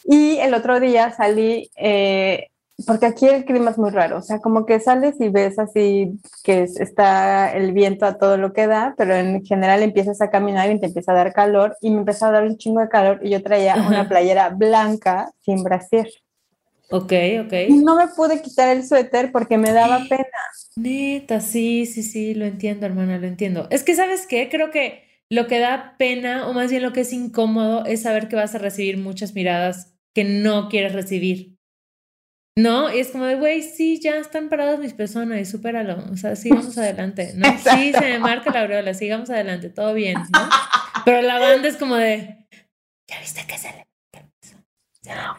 Y 0.03 0.37
el 0.37 0.53
otro 0.53 0.79
día 0.79 1.11
salí... 1.11 1.69
Eh, 1.75 2.47
porque 2.85 3.07
aquí 3.07 3.25
el 3.25 3.45
clima 3.45 3.71
es 3.71 3.77
muy 3.77 3.89
raro, 3.89 4.17
o 4.17 4.21
sea, 4.21 4.39
como 4.39 4.65
que 4.65 4.79
sales 4.79 5.15
y 5.19 5.29
ves 5.29 5.57
así 5.57 6.19
que 6.43 6.63
está 6.63 7.51
el 7.53 7.71
viento 7.71 8.05
a 8.05 8.17
todo 8.19 8.37
lo 8.37 8.53
que 8.53 8.67
da, 8.67 8.93
pero 8.97 9.15
en 9.15 9.43
general 9.43 9.81
empiezas 9.81 10.21
a 10.21 10.29
caminar 10.29 10.69
y 10.69 10.79
te 10.79 10.85
empieza 10.85 11.11
a 11.11 11.15
dar 11.15 11.33
calor 11.33 11.75
y 11.81 11.89
me 11.89 11.99
empezó 11.99 12.27
a 12.27 12.31
dar 12.31 12.43
un 12.43 12.57
chingo 12.57 12.81
de 12.81 12.89
calor 12.89 13.19
y 13.23 13.31
yo 13.31 13.41
traía 13.41 13.75
una 13.87 14.07
playera 14.07 14.49
blanca 14.49 15.31
sin 15.41 15.63
brasier. 15.63 16.07
Ok, 16.89 17.11
ok. 17.43 17.53
no 17.69 17.97
me 17.97 18.07
pude 18.07 18.41
quitar 18.41 18.69
el 18.69 18.85
suéter 18.85 19.31
porque 19.31 19.57
me 19.57 19.73
daba 19.73 20.05
pena. 20.07 20.23
Neta, 20.77 21.41
sí, 21.41 21.85
sí, 21.85 22.03
sí, 22.03 22.33
lo 22.33 22.45
entiendo, 22.45 22.85
hermana, 22.85 23.17
lo 23.17 23.27
entiendo. 23.27 23.67
Es 23.71 23.83
que, 23.83 23.95
¿sabes 23.95 24.25
qué? 24.25 24.47
Creo 24.49 24.71
que 24.71 25.03
lo 25.29 25.47
que 25.47 25.59
da 25.59 25.95
pena, 25.97 26.47
o 26.47 26.53
más 26.53 26.71
bien 26.71 26.83
lo 26.83 26.93
que 26.93 27.01
es 27.01 27.11
incómodo, 27.11 27.85
es 27.85 28.03
saber 28.03 28.29
que 28.29 28.37
vas 28.37 28.55
a 28.55 28.59
recibir 28.59 28.97
muchas 28.97 29.33
miradas 29.33 29.93
que 30.13 30.23
no 30.23 30.69
quieres 30.69 30.93
recibir. 30.93 31.56
No, 32.57 32.91
y 32.91 32.99
es 32.99 33.09
como 33.09 33.25
de, 33.25 33.35
güey, 33.35 33.61
sí, 33.61 33.99
ya 33.99 34.15
están 34.17 34.49
paradas 34.49 34.79
mis 34.79 34.93
personas 34.93 35.39
y 35.39 35.45
supéralo. 35.45 36.03
O 36.11 36.17
sea, 36.17 36.35
sigamos 36.35 36.75
adelante. 36.79 37.33
No, 37.35 37.47
sí, 37.57 37.93
se 37.93 38.01
me 38.01 38.17
marca 38.17 38.51
la 38.51 38.61
aureola, 38.61 38.95
sigamos 38.95 39.29
adelante, 39.29 39.69
todo 39.69 39.93
bien, 39.93 40.15
¿no? 40.15 40.49
Pero 41.05 41.21
la 41.21 41.37
banda 41.37 41.67
es 41.67 41.77
como 41.77 41.95
de, 41.95 42.47
¿ya 43.07 43.19
viste 43.19 43.45
que 43.47 43.59
se 43.59 43.67
le 43.69 43.87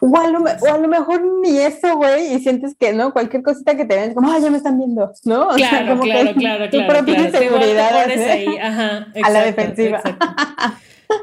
o 0.01 0.17
a, 0.17 0.27
lo, 0.29 0.39
o 0.39 0.73
a 0.73 0.77
lo 0.77 0.87
mejor 0.87 1.21
ni 1.43 1.57
eso, 1.59 1.95
güey, 1.97 2.33
y 2.33 2.39
sientes 2.39 2.75
que, 2.79 2.93
¿no? 2.93 3.13
Cualquier 3.13 3.43
cosita 3.43 3.75
que 3.75 3.85
te 3.85 3.95
ven, 3.95 4.13
como, 4.13 4.31
ah, 4.31 4.39
ya 4.39 4.49
me 4.49 4.57
están 4.57 4.77
viendo, 4.77 5.11
¿no? 5.25 5.49
O 5.49 5.53
claro, 5.55 5.77
sea, 5.77 5.87
como 5.87 6.03
claro, 6.03 6.33
que 6.33 6.33
claro, 6.35 6.65
tu 6.69 6.77
claro. 6.77 6.87
propia 6.87 7.15
claro. 7.15 7.37
seguridad. 7.37 8.05
Te 8.07 8.31
ahí, 8.31 8.57
ajá, 8.57 8.97
exacto, 9.13 9.19
a 9.25 9.29
la 9.29 9.43
defensiva. 9.43 10.01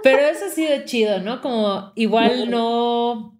Pero 0.02 0.18
eso 0.18 0.44
ha 0.44 0.50
sido 0.50 0.84
chido, 0.84 1.20
¿no? 1.20 1.40
Como 1.40 1.92
igual 1.96 2.50
no 2.50 3.35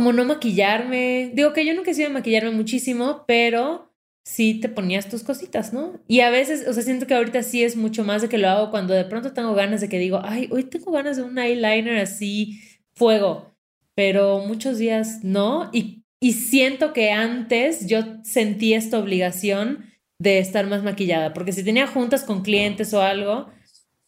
como 0.00 0.14
no 0.14 0.24
maquillarme. 0.24 1.30
Digo 1.34 1.52
que 1.52 1.66
yo 1.66 1.74
nunca 1.74 1.90
he 1.90 1.94
sido 1.94 2.08
maquillarme 2.08 2.52
muchísimo, 2.52 3.24
pero 3.28 3.92
sí 4.24 4.54
te 4.54 4.70
ponías 4.70 5.10
tus 5.10 5.22
cositas, 5.22 5.74
¿no? 5.74 6.00
Y 6.08 6.20
a 6.20 6.30
veces, 6.30 6.66
o 6.66 6.72
sea, 6.72 6.82
siento 6.82 7.06
que 7.06 7.12
ahorita 7.12 7.42
sí 7.42 7.62
es 7.62 7.76
mucho 7.76 8.02
más 8.02 8.22
de 8.22 8.30
que 8.30 8.38
lo 8.38 8.48
hago 8.48 8.70
cuando 8.70 8.94
de 8.94 9.04
pronto 9.04 9.34
tengo 9.34 9.52
ganas 9.52 9.82
de 9.82 9.90
que 9.90 9.98
digo, 9.98 10.22
ay, 10.24 10.48
hoy 10.52 10.64
tengo 10.64 10.90
ganas 10.90 11.18
de 11.18 11.22
un 11.22 11.36
eyeliner 11.36 11.98
así, 11.98 12.62
fuego, 12.94 13.54
pero 13.94 14.38
muchos 14.38 14.78
días 14.78 15.22
no. 15.22 15.68
Y, 15.70 16.02
y 16.18 16.32
siento 16.32 16.94
que 16.94 17.10
antes 17.12 17.86
yo 17.86 18.00
sentí 18.24 18.72
esta 18.72 18.98
obligación 18.98 19.84
de 20.18 20.38
estar 20.38 20.66
más 20.66 20.82
maquillada, 20.82 21.34
porque 21.34 21.52
si 21.52 21.62
tenía 21.62 21.86
juntas 21.86 22.24
con 22.24 22.40
clientes 22.40 22.94
o 22.94 23.02
algo, 23.02 23.50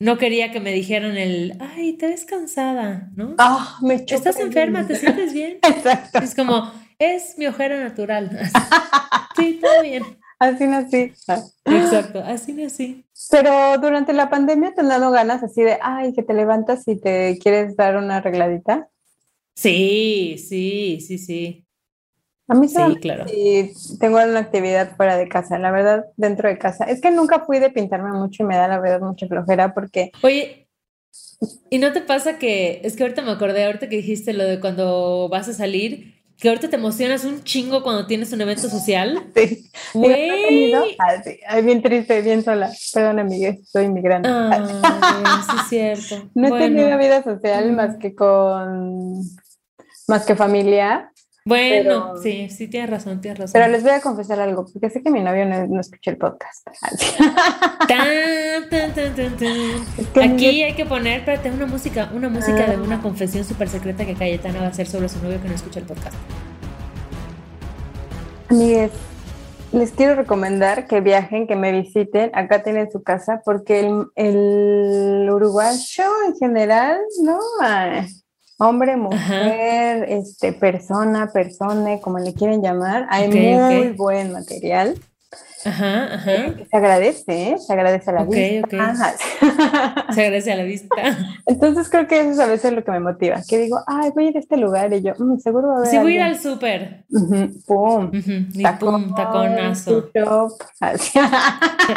no 0.02 0.18
quería 0.18 0.50
que 0.50 0.58
me 0.58 0.72
dijeran 0.72 1.16
el, 1.16 1.56
ay, 1.60 1.92
te 1.92 2.08
ves 2.08 2.24
cansada, 2.24 3.08
¿no? 3.14 3.36
Ah, 3.38 3.78
me 3.82 3.94
Estás 3.94 4.40
enferma, 4.40 4.84
¿te 4.84 4.96
sientes 4.96 5.32
bien? 5.32 5.58
Exacto. 5.62 6.18
Es 6.18 6.34
como, 6.34 6.72
es 6.98 7.38
mi 7.38 7.46
ojera 7.46 7.80
natural. 7.80 8.36
sí, 9.36 9.60
todo 9.62 9.82
bien. 9.82 10.02
Así 10.40 10.66
nací. 10.66 11.12
Exacto, 11.66 12.18
así 12.18 12.52
nací. 12.52 13.06
Pero 13.30 13.78
durante 13.78 14.12
la 14.12 14.28
pandemia 14.28 14.74
te 14.74 14.80
han 14.80 14.88
dado 14.88 15.12
ganas 15.12 15.44
así 15.44 15.62
de, 15.62 15.78
ay, 15.80 16.12
que 16.14 16.24
te 16.24 16.34
levantas 16.34 16.88
y 16.88 17.00
te 17.00 17.38
quieres 17.40 17.76
dar 17.76 17.96
una 17.96 18.16
arregladita. 18.16 18.88
Sí, 19.54 20.36
sí, 20.36 20.98
sí, 21.00 21.18
sí. 21.18 21.64
A 22.48 22.54
mí 22.54 22.68
sí, 22.68 22.76
claro. 23.00 23.24
Y 23.32 23.72
tengo 23.98 24.16
una 24.16 24.40
actividad 24.40 24.96
fuera 24.96 25.16
de 25.16 25.28
casa, 25.28 25.58
la 25.58 25.70
verdad, 25.70 26.06
dentro 26.16 26.48
de 26.48 26.58
casa. 26.58 26.84
Es 26.84 27.00
que 27.00 27.10
nunca 27.10 27.40
fui 27.40 27.58
de 27.58 27.70
pintarme 27.70 28.12
mucho 28.12 28.42
y 28.42 28.46
me 28.46 28.56
da 28.56 28.68
la 28.68 28.80
verdad 28.80 29.00
mucha 29.00 29.26
flojera 29.26 29.72
porque... 29.74 30.10
Oye, 30.22 30.68
¿y 31.70 31.78
no 31.78 31.92
te 31.92 32.00
pasa 32.00 32.38
que, 32.38 32.80
es 32.84 32.96
que 32.96 33.04
ahorita 33.04 33.22
me 33.22 33.30
acordé, 33.30 33.64
ahorita 33.64 33.88
que 33.88 33.96
dijiste 33.96 34.32
lo 34.32 34.44
de 34.44 34.60
cuando 34.60 35.28
vas 35.30 35.48
a 35.48 35.54
salir, 35.54 36.20
que 36.36 36.48
ahorita 36.48 36.68
te 36.68 36.76
emocionas 36.76 37.24
un 37.24 37.44
chingo 37.44 37.84
cuando 37.84 38.06
tienes 38.06 38.32
un 38.32 38.40
evento 38.40 38.68
social? 38.68 39.22
Sí. 39.34 39.70
Güey. 39.94 40.72
Ah, 40.98 41.22
sí. 41.22 41.38
Ay, 41.46 41.62
bien 41.62 41.82
triste, 41.82 42.22
bien 42.22 42.42
sola. 42.42 42.70
Perdón, 42.94 43.18
amiga, 43.18 43.54
soy 43.64 43.84
inmigrante. 43.84 44.28
Ah, 44.30 45.44
sí, 45.68 45.76
es 45.86 45.98
cierto. 46.00 46.30
No 46.34 46.56
he 46.56 46.60
tenido 46.60 46.96
vida 46.98 47.22
social 47.22 47.70
mm. 47.70 47.74
más 47.74 47.96
que 47.98 48.14
con... 48.14 49.20
más 50.08 50.24
que 50.24 50.34
familia 50.34 51.11
bueno, 51.44 52.16
sí, 52.22 52.48
sí, 52.50 52.68
tienes 52.68 52.90
razón, 52.90 53.20
tienes 53.20 53.38
razón. 53.38 53.52
Pero 53.54 53.68
les 53.68 53.82
voy 53.82 53.92
a 53.92 54.00
confesar 54.00 54.40
algo, 54.40 54.64
porque 54.72 54.90
sé 54.90 55.02
que 55.02 55.10
mi 55.10 55.20
novio 55.20 55.44
no, 55.44 55.66
no 55.66 55.80
escucha 55.80 56.10
el 56.12 56.16
podcast. 56.16 56.68
Aquí 60.22 60.62
hay 60.62 60.74
que 60.74 60.86
poner, 60.86 61.20
espérate, 61.20 61.50
una 61.50 61.66
música, 61.66 62.10
una 62.14 62.28
música 62.28 62.66
de 62.66 62.76
una 62.76 62.96
ah. 62.96 63.02
confesión 63.02 63.44
súper 63.44 63.68
secreta 63.68 64.04
que 64.04 64.14
Cayetana 64.14 64.60
va 64.60 64.66
a 64.66 64.68
hacer 64.68 64.86
sobre 64.86 65.08
su 65.08 65.22
novio 65.22 65.42
que 65.42 65.48
no 65.48 65.54
escucha 65.54 65.80
el 65.80 65.86
podcast. 65.86 66.14
Amigues, 68.48 68.92
les 69.72 69.90
quiero 69.92 70.14
recomendar 70.14 70.86
que 70.86 71.00
viajen, 71.00 71.46
que 71.46 71.56
me 71.56 71.72
visiten. 71.72 72.30
Acá 72.34 72.62
tienen 72.62 72.90
su 72.90 73.02
casa, 73.02 73.40
porque 73.44 73.80
el, 73.80 74.06
el 74.14 75.30
uruguayo 75.30 76.04
en 76.26 76.36
general, 76.36 76.98
no, 77.22 77.38
hombre, 78.62 78.96
mujer, 78.96 80.06
este, 80.08 80.52
persona, 80.52 81.30
persona, 81.32 81.98
como 82.00 82.18
le 82.18 82.32
quieren 82.32 82.62
llamar, 82.62 83.06
hay 83.10 83.28
muy 83.28 83.90
buen 83.90 84.32
material. 84.32 84.94
Ajá, 85.64 86.14
ajá. 86.14 86.54
Se 86.70 86.76
agradece, 86.76 87.50
¿eh? 87.50 87.58
Se 87.58 87.72
agradece 87.72 88.10
a 88.10 88.14
la 88.14 88.24
vista. 88.24 88.94
Se 90.14 90.20
agradece 90.20 90.52
a 90.52 90.56
la 90.56 90.64
vista. 90.64 90.96
Entonces 91.46 91.88
creo 91.88 92.06
que 92.06 92.20
eso 92.20 92.30
es 92.30 92.40
a 92.40 92.46
veces 92.46 92.72
lo 92.72 92.82
que 92.84 92.90
me 92.90 93.00
motiva, 93.00 93.40
que 93.48 93.58
digo, 93.58 93.78
ay, 93.86 94.10
voy 94.14 94.26
a 94.26 94.30
ir 94.30 94.36
a 94.36 94.40
este 94.40 94.56
lugar 94.56 94.92
y 94.92 95.02
yo, 95.02 95.12
mm, 95.18 95.38
seguro 95.38 95.68
va 95.68 95.74
a 95.74 95.78
haber. 95.78 95.90
Sí, 95.90 95.98
voy 95.98 96.12
a 96.12 96.16
ir 96.16 96.22
al 96.22 96.38
súper. 96.38 97.04
Pum. 97.66 98.10
Y 98.12 98.66
pum, 98.78 99.14
taconazo. 99.14 100.10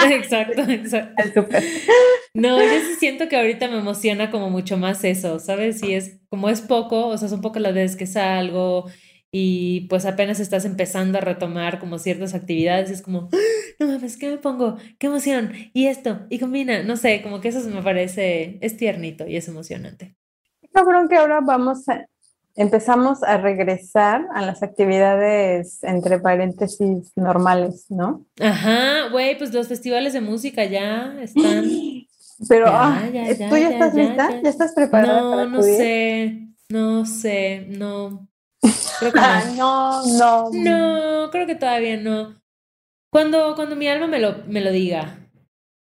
exacto, 0.09 0.61
exacto. 0.61 1.23
El 1.23 1.33
súper. 1.33 1.63
No, 2.33 2.61
yo 2.61 2.69
sí 2.69 2.95
siento 2.99 3.27
que 3.27 3.37
ahorita 3.37 3.67
me 3.67 3.79
emociona 3.79 4.29
como 4.29 4.49
mucho 4.49 4.77
más 4.77 5.03
eso, 5.03 5.39
¿sabes? 5.39 5.79
Si 5.79 5.93
es, 5.93 6.19
como 6.29 6.49
es 6.49 6.61
poco, 6.61 7.07
o 7.07 7.17
sea, 7.17 7.29
son 7.29 7.41
pocas 7.41 7.61
las 7.61 7.73
veces 7.73 7.95
que 7.95 8.05
salgo 8.05 8.85
y 9.37 9.81
pues 9.89 10.05
apenas 10.05 10.39
estás 10.39 10.63
empezando 10.63 11.17
a 11.17 11.21
retomar 11.21 11.77
como 11.77 11.99
ciertas 11.99 12.33
actividades, 12.33 12.89
es 12.89 13.01
como, 13.01 13.27
¡Ah! 13.33 13.37
no 13.81 13.87
mames, 13.87 14.15
¿qué 14.15 14.29
me 14.29 14.37
pongo? 14.37 14.77
¡Qué 14.97 15.07
emoción! 15.07 15.51
Y 15.73 15.87
esto, 15.87 16.21
y 16.29 16.39
combina, 16.39 16.83
no 16.83 16.95
sé, 16.95 17.21
como 17.21 17.41
que 17.41 17.49
eso 17.49 17.59
me 17.69 17.83
parece, 17.83 18.57
es 18.61 18.77
tiernito 18.77 19.27
y 19.27 19.35
es 19.35 19.49
emocionante. 19.49 20.15
Cabrón 20.71 21.09
que 21.09 21.17
ahora 21.17 21.41
vamos 21.41 21.89
a, 21.89 22.05
empezamos 22.55 23.23
a 23.23 23.35
regresar 23.35 24.25
a 24.33 24.41
las 24.41 24.63
actividades 24.63 25.83
entre 25.83 26.17
paréntesis 26.19 27.11
normales, 27.17 27.87
¿no? 27.89 28.25
Ajá, 28.39 29.09
güey, 29.11 29.37
pues 29.37 29.53
los 29.53 29.67
festivales 29.67 30.13
de 30.13 30.21
música 30.21 30.63
ya 30.63 31.13
están. 31.21 31.65
Pero, 32.47 32.67
ah, 32.69 33.01
¿tú 33.03 33.57
ya, 33.57 33.69
estás 33.69 33.93
lista? 33.93 34.29
Ya, 34.41 34.49
estás 34.49 34.73
preparada? 34.73 35.19
No, 35.19 35.45
no 35.45 35.61
sé, 35.61 36.47
no 36.69 37.05
sé, 37.05 37.67
no. 37.69 38.29
Creo 38.99 39.11
que 39.11 39.19
no. 39.57 40.05
no, 40.05 40.49
no. 40.51 41.29
creo 41.31 41.47
que 41.47 41.55
todavía 41.55 41.97
no. 41.97 42.35
Cuando, 43.11 43.55
cuando 43.55 43.75
mi 43.75 43.87
alma 43.87 44.07
me 44.07 44.19
lo, 44.19 44.43
me 44.47 44.61
lo 44.61 44.71
diga. 44.71 45.17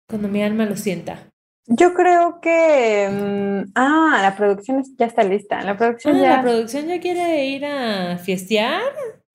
Cuando 0.07 0.27
mi 0.27 0.41
alma 0.41 0.65
lo 0.65 0.75
sienta. 0.75 1.29
Yo 1.67 1.93
creo 1.93 2.41
que. 2.41 3.07
Mm, 3.11 3.71
ah, 3.75 4.19
la 4.21 4.35
producción 4.35 4.83
ya 4.97 5.05
está 5.05 5.23
lista. 5.23 5.61
La 5.61 5.77
producción 5.77 6.15
ah, 6.15 6.19
ya. 6.19 6.35
La 6.37 6.41
producción 6.41 6.87
ya 6.87 6.99
quiere 6.99 7.45
ir 7.45 7.65
a 7.65 8.17
fiestear. 8.17 8.81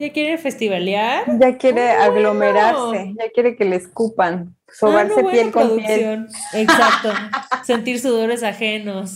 Ya 0.00 0.12
quiere 0.12 0.36
festivalear. 0.38 1.38
Ya 1.38 1.56
quiere 1.56 1.96
oh, 1.96 2.02
aglomerarse. 2.02 3.14
Ya 3.16 3.30
quiere 3.32 3.54
que 3.54 3.64
le 3.64 3.76
escupan. 3.76 4.56
Sobarse 4.68 5.20
ah, 5.20 5.30
piel 5.30 5.52
con 5.52 5.76
piel. 5.76 6.26
Exacto. 6.52 7.12
Sentir 7.62 8.00
sudores 8.00 8.42
ajenos. 8.42 9.14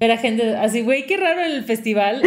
Ver 0.00 0.12
a 0.12 0.16
gente 0.16 0.56
así, 0.56 0.80
güey, 0.82 1.06
qué 1.06 1.18
raro 1.18 1.42
el 1.42 1.62
festival. 1.64 2.22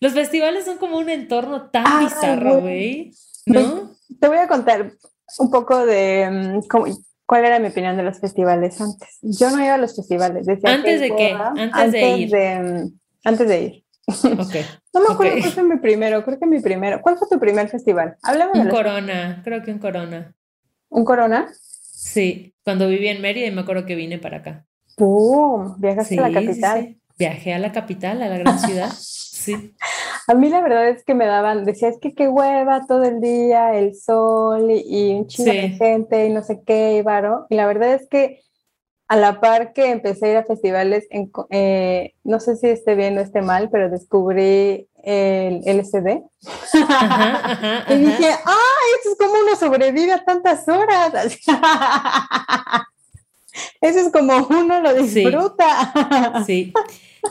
Los 0.00 0.12
festivales 0.12 0.64
son 0.64 0.78
como 0.78 0.98
un 0.98 1.08
entorno 1.08 1.70
tan 1.70 1.84
ah, 1.86 2.00
bizarro, 2.00 2.60
güey. 2.60 3.12
¿No? 3.46 3.92
Te 4.20 4.28
voy 4.28 4.38
a 4.38 4.48
contar 4.48 4.92
un 5.38 5.50
poco 5.50 5.84
de 5.84 6.28
mm, 6.30 6.60
cuál 7.26 7.44
era 7.44 7.58
mi 7.58 7.68
opinión 7.68 7.96
de 7.96 8.02
los 8.02 8.20
festivales 8.20 8.80
antes. 8.80 9.18
Yo 9.22 9.50
no 9.50 9.62
iba 9.62 9.74
a 9.74 9.78
los 9.78 9.96
festivales. 9.96 10.46
¿Antes 10.64 11.00
de 11.00 11.14
qué? 11.14 11.32
Antes, 11.32 11.92
de 11.92 12.16
ir. 12.16 12.36
Mm, 12.36 12.98
antes 13.24 13.48
de 13.48 13.62
ir. 13.62 13.84
Okay. 14.08 14.64
no 14.94 15.00
me 15.00 15.12
acuerdo 15.12 15.36
cuál 15.40 15.52
fue 15.52 15.62
mi 15.64 15.76
primero, 15.76 16.24
creo 16.24 16.38
que 16.38 16.46
mi 16.46 16.60
primero. 16.60 17.00
¿Cuál 17.02 17.18
fue 17.18 17.28
tu 17.28 17.38
primer 17.38 17.68
festival? 17.68 18.16
Hablamos 18.22 18.56
un 18.56 18.68
Corona, 18.68 19.42
creo 19.44 19.62
que 19.62 19.70
un 19.70 19.78
Corona. 19.78 20.34
¿Un 20.88 21.04
Corona? 21.04 21.48
Sí, 21.52 22.54
cuando 22.64 22.88
viví 22.88 23.08
en 23.08 23.20
Mérida 23.20 23.46
y 23.46 23.50
me 23.50 23.60
acuerdo 23.60 23.84
que 23.84 23.94
vine 23.94 24.18
para 24.18 24.38
acá. 24.38 24.64
¡Pum! 24.96 25.74
Viajaste 25.78 26.18
a 26.18 26.28
la 26.28 26.40
capital. 26.40 26.96
Viajé 27.18 27.52
a 27.52 27.58
la 27.58 27.72
capital, 27.72 28.22
a 28.22 28.28
la 28.28 28.38
gran 28.38 28.58
ciudad. 28.58 28.90
Sí. 29.38 29.74
A 30.26 30.34
mí 30.34 30.48
la 30.48 30.60
verdad 30.60 30.88
es 30.88 31.04
que 31.04 31.14
me 31.14 31.26
daban, 31.26 31.64
decía, 31.64 31.88
es 31.88 31.98
que 32.00 32.14
qué 32.14 32.28
hueva 32.28 32.86
todo 32.86 33.04
el 33.04 33.20
día, 33.20 33.74
el 33.76 33.94
sol 33.94 34.68
y, 34.70 35.14
un 35.14 35.26
chingo 35.28 35.52
de 35.52 35.70
gente 35.70 36.26
y 36.26 36.30
no 36.30 36.42
sé 36.42 36.60
qué, 36.66 36.96
y 36.96 37.02
varo. 37.02 37.46
Y 37.48 37.54
la 37.54 37.66
verdad 37.66 37.94
es 37.94 38.08
que 38.08 38.42
a 39.06 39.16
la 39.16 39.40
par 39.40 39.72
que 39.72 39.90
empecé 39.90 40.26
a 40.26 40.30
ir 40.30 40.36
a 40.36 40.44
festivales, 40.44 41.06
en, 41.10 41.30
eh, 41.50 42.14
no 42.24 42.40
sé 42.40 42.56
si 42.56 42.68
esté 42.68 42.94
bien 42.94 43.16
o 43.16 43.20
esté 43.20 43.40
mal, 43.40 43.70
pero 43.70 43.88
descubrí 43.88 44.88
el 45.02 45.62
LSD. 45.64 46.20
y 47.88 47.94
dije, 47.94 48.26
¡ay, 48.44 48.88
eso 49.00 49.12
es 49.12 49.18
como 49.18 49.32
uno 49.32 49.56
sobrevive 49.56 50.12
a 50.12 50.24
tantas 50.24 50.68
horas! 50.68 51.38
eso 53.80 54.00
es 54.00 54.12
como 54.12 54.46
uno 54.48 54.80
lo 54.80 54.94
disfruta. 54.94 56.44
sí. 56.46 56.72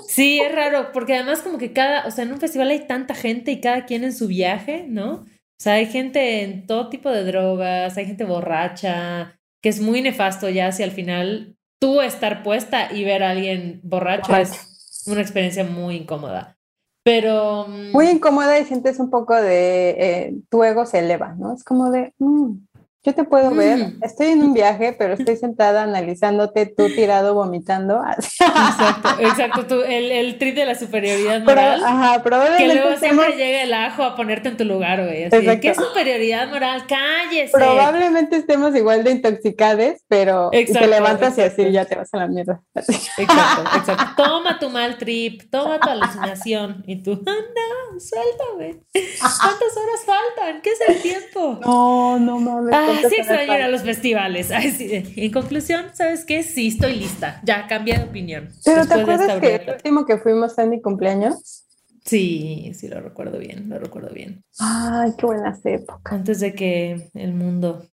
Sí, 0.07 0.39
es 0.39 0.53
raro, 0.53 0.91
porque 0.91 1.15
además 1.15 1.41
como 1.41 1.57
que 1.57 1.73
cada, 1.73 2.05
o 2.07 2.11
sea, 2.11 2.25
en 2.25 2.33
un 2.33 2.39
festival 2.39 2.69
hay 2.69 2.87
tanta 2.87 3.15
gente 3.15 3.51
y 3.51 3.61
cada 3.61 3.85
quien 3.85 4.03
en 4.03 4.13
su 4.13 4.27
viaje, 4.27 4.85
¿no? 4.87 5.25
O 5.59 5.59
sea, 5.59 5.73
hay 5.73 5.85
gente 5.85 6.43
en 6.43 6.67
todo 6.67 6.89
tipo 6.89 7.09
de 7.09 7.23
drogas, 7.23 7.97
hay 7.97 8.05
gente 8.05 8.25
borracha, 8.25 9.39
que 9.61 9.69
es 9.69 9.79
muy 9.79 10.01
nefasto 10.01 10.49
ya 10.49 10.71
si 10.71 10.83
al 10.83 10.91
final 10.91 11.55
tú 11.79 12.01
estar 12.01 12.43
puesta 12.43 12.93
y 12.93 13.03
ver 13.03 13.23
a 13.23 13.31
alguien 13.31 13.79
borracho 13.83 14.35
es 14.35 15.03
una 15.07 15.21
experiencia 15.21 15.63
muy 15.63 15.95
incómoda. 15.95 16.57
Pero... 17.03 17.67
Mm, 17.67 17.91
muy 17.91 18.09
incómoda 18.09 18.59
y 18.59 18.65
sientes 18.65 18.99
un 18.99 19.09
poco 19.09 19.33
de... 19.33 19.89
Eh, 19.91 20.35
tu 20.49 20.63
ego 20.63 20.85
se 20.85 20.99
eleva, 20.99 21.35
¿no? 21.35 21.53
Es 21.53 21.63
como 21.63 21.89
de... 21.89 22.13
Mm, 22.19 22.66
yo 23.07 23.15
te 23.15 23.23
puedo 23.23 23.51
ver, 23.51 23.77
mm. 23.77 24.03
estoy 24.03 24.27
en 24.27 24.41
un 24.43 24.53
viaje, 24.53 24.91
pero 24.91 25.13
estoy 25.13 25.37
sentada 25.37 25.83
analizándote, 25.83 26.65
tú 26.65 26.87
tirado 26.93 27.35
vomitando. 27.35 28.01
Exacto, 28.17 29.09
exacto, 29.19 29.85
el, 29.85 30.11
el 30.11 30.37
trip 30.37 30.55
de 30.55 30.65
la 30.65 30.75
superioridad 30.75 31.41
moral. 31.41 31.81
ajá, 31.85 32.21
probablemente. 32.21 32.67
Que 32.67 32.81
luego 32.81 32.99
siempre 32.99 33.37
llega 33.37 33.63
el 33.63 33.73
ajo 33.73 34.03
a 34.03 34.15
ponerte 34.17 34.49
en 34.49 34.57
tu 34.57 34.65
lugar, 34.65 35.05
güey. 35.05 35.23
Así, 35.23 35.59
¿Qué 35.61 35.73
superioridad 35.73 36.49
moral? 36.49 36.83
Cállese. 36.85 37.53
Probablemente 37.53 38.35
estemos 38.35 38.75
igual 38.75 39.05
de 39.05 39.11
intoxicades, 39.11 40.03
pero 40.09 40.49
te 40.51 40.87
levantas 40.87 41.37
y 41.37 41.41
así 41.41 41.71
ya 41.71 41.85
te 41.85 41.95
vas 41.95 42.13
a 42.13 42.17
la 42.17 42.27
mierda. 42.27 42.61
Exacto, 42.75 43.63
exacto. 43.77 44.21
Toma 44.21 44.59
tu 44.59 44.69
mal 44.69 44.97
trip, 44.97 45.49
toma 45.49 45.79
tu 45.79 45.89
alucinación. 45.89 46.83
Y 46.85 47.01
tú, 47.01 47.21
no, 47.25 47.99
suéltame. 47.99 48.83
¿Cuántas 48.91 49.77
horas 49.77 50.05
faltan? 50.05 50.61
¿Qué 50.61 50.71
es 50.71 50.81
el 50.87 51.01
tiempo? 51.01 51.59
No, 51.65 52.19
no 52.19 52.39
mames. 52.39 52.75
Ah, 52.75 52.96
sí 53.01 53.15
extraño 53.17 53.55
ir 53.55 53.61
a 53.61 53.67
los 53.67 53.81
festivales. 53.81 54.49
En 54.51 55.31
conclusión, 55.31 55.87
¿sabes 55.93 56.25
qué? 56.25 56.43
Sí, 56.43 56.67
estoy 56.67 56.95
lista. 56.95 57.41
Ya 57.43 57.67
cambié 57.67 57.97
de 57.97 58.03
opinión. 58.05 58.49
Pero 58.63 58.87
¿te 58.87 58.93
acuerdas 58.93 59.39
que 59.39 59.55
el 59.55 59.69
último 59.69 60.05
que 60.05 60.17
fuimos 60.17 60.57
en 60.57 60.69
mi 60.69 60.81
cumpleaños? 60.81 61.65
Sí, 62.05 62.71
sí, 62.73 62.87
lo 62.87 63.01
recuerdo 63.01 63.37
bien, 63.37 63.69
lo 63.69 63.79
recuerdo 63.79 64.13
bien. 64.13 64.43
Ay, 64.59 65.11
qué 65.17 65.25
buenas 65.25 65.65
épocas. 65.65 66.13
Antes 66.13 66.39
de 66.39 66.53
que 66.53 67.09
el 67.13 67.33
mundo 67.33 67.85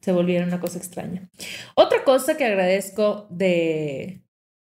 se 0.00 0.12
volviera 0.12 0.46
una 0.46 0.60
cosa 0.60 0.78
extraña. 0.78 1.28
Otra 1.74 2.04
cosa 2.04 2.36
que 2.36 2.44
agradezco 2.44 3.26
de, 3.30 4.22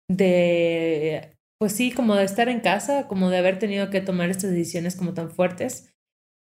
de 0.08 1.36
pues 1.58 1.74
sí, 1.74 1.92
como 1.92 2.16
de 2.16 2.26
estar 2.26 2.50
en 2.50 2.60
casa, 2.60 3.08
como 3.08 3.30
de 3.30 3.38
haber 3.38 3.58
tenido 3.58 3.90
que 3.90 4.02
tomar 4.02 4.30
estas 4.30 4.52
decisiones 4.52 4.96
como 4.96 5.14
tan 5.14 5.32
fuertes, 5.32 5.96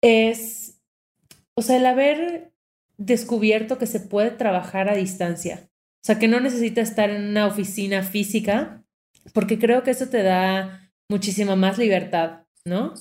es, 0.02 0.82
o 1.56 1.62
sea, 1.62 1.76
el 1.76 1.86
haber 1.86 2.53
descubierto 2.96 3.78
que 3.78 3.86
se 3.86 4.00
puede 4.00 4.30
trabajar 4.30 4.88
a 4.88 4.96
distancia. 4.96 5.68
O 6.04 6.06
sea, 6.06 6.18
que 6.18 6.28
no 6.28 6.40
necesita 6.40 6.80
estar 6.80 7.10
en 7.10 7.28
una 7.28 7.46
oficina 7.46 8.02
física, 8.02 8.84
porque 9.32 9.58
creo 9.58 9.82
que 9.82 9.90
eso 9.90 10.08
te 10.08 10.22
da 10.22 10.90
muchísima 11.08 11.56
más 11.56 11.78
libertad, 11.78 12.42
¿no? 12.66 12.94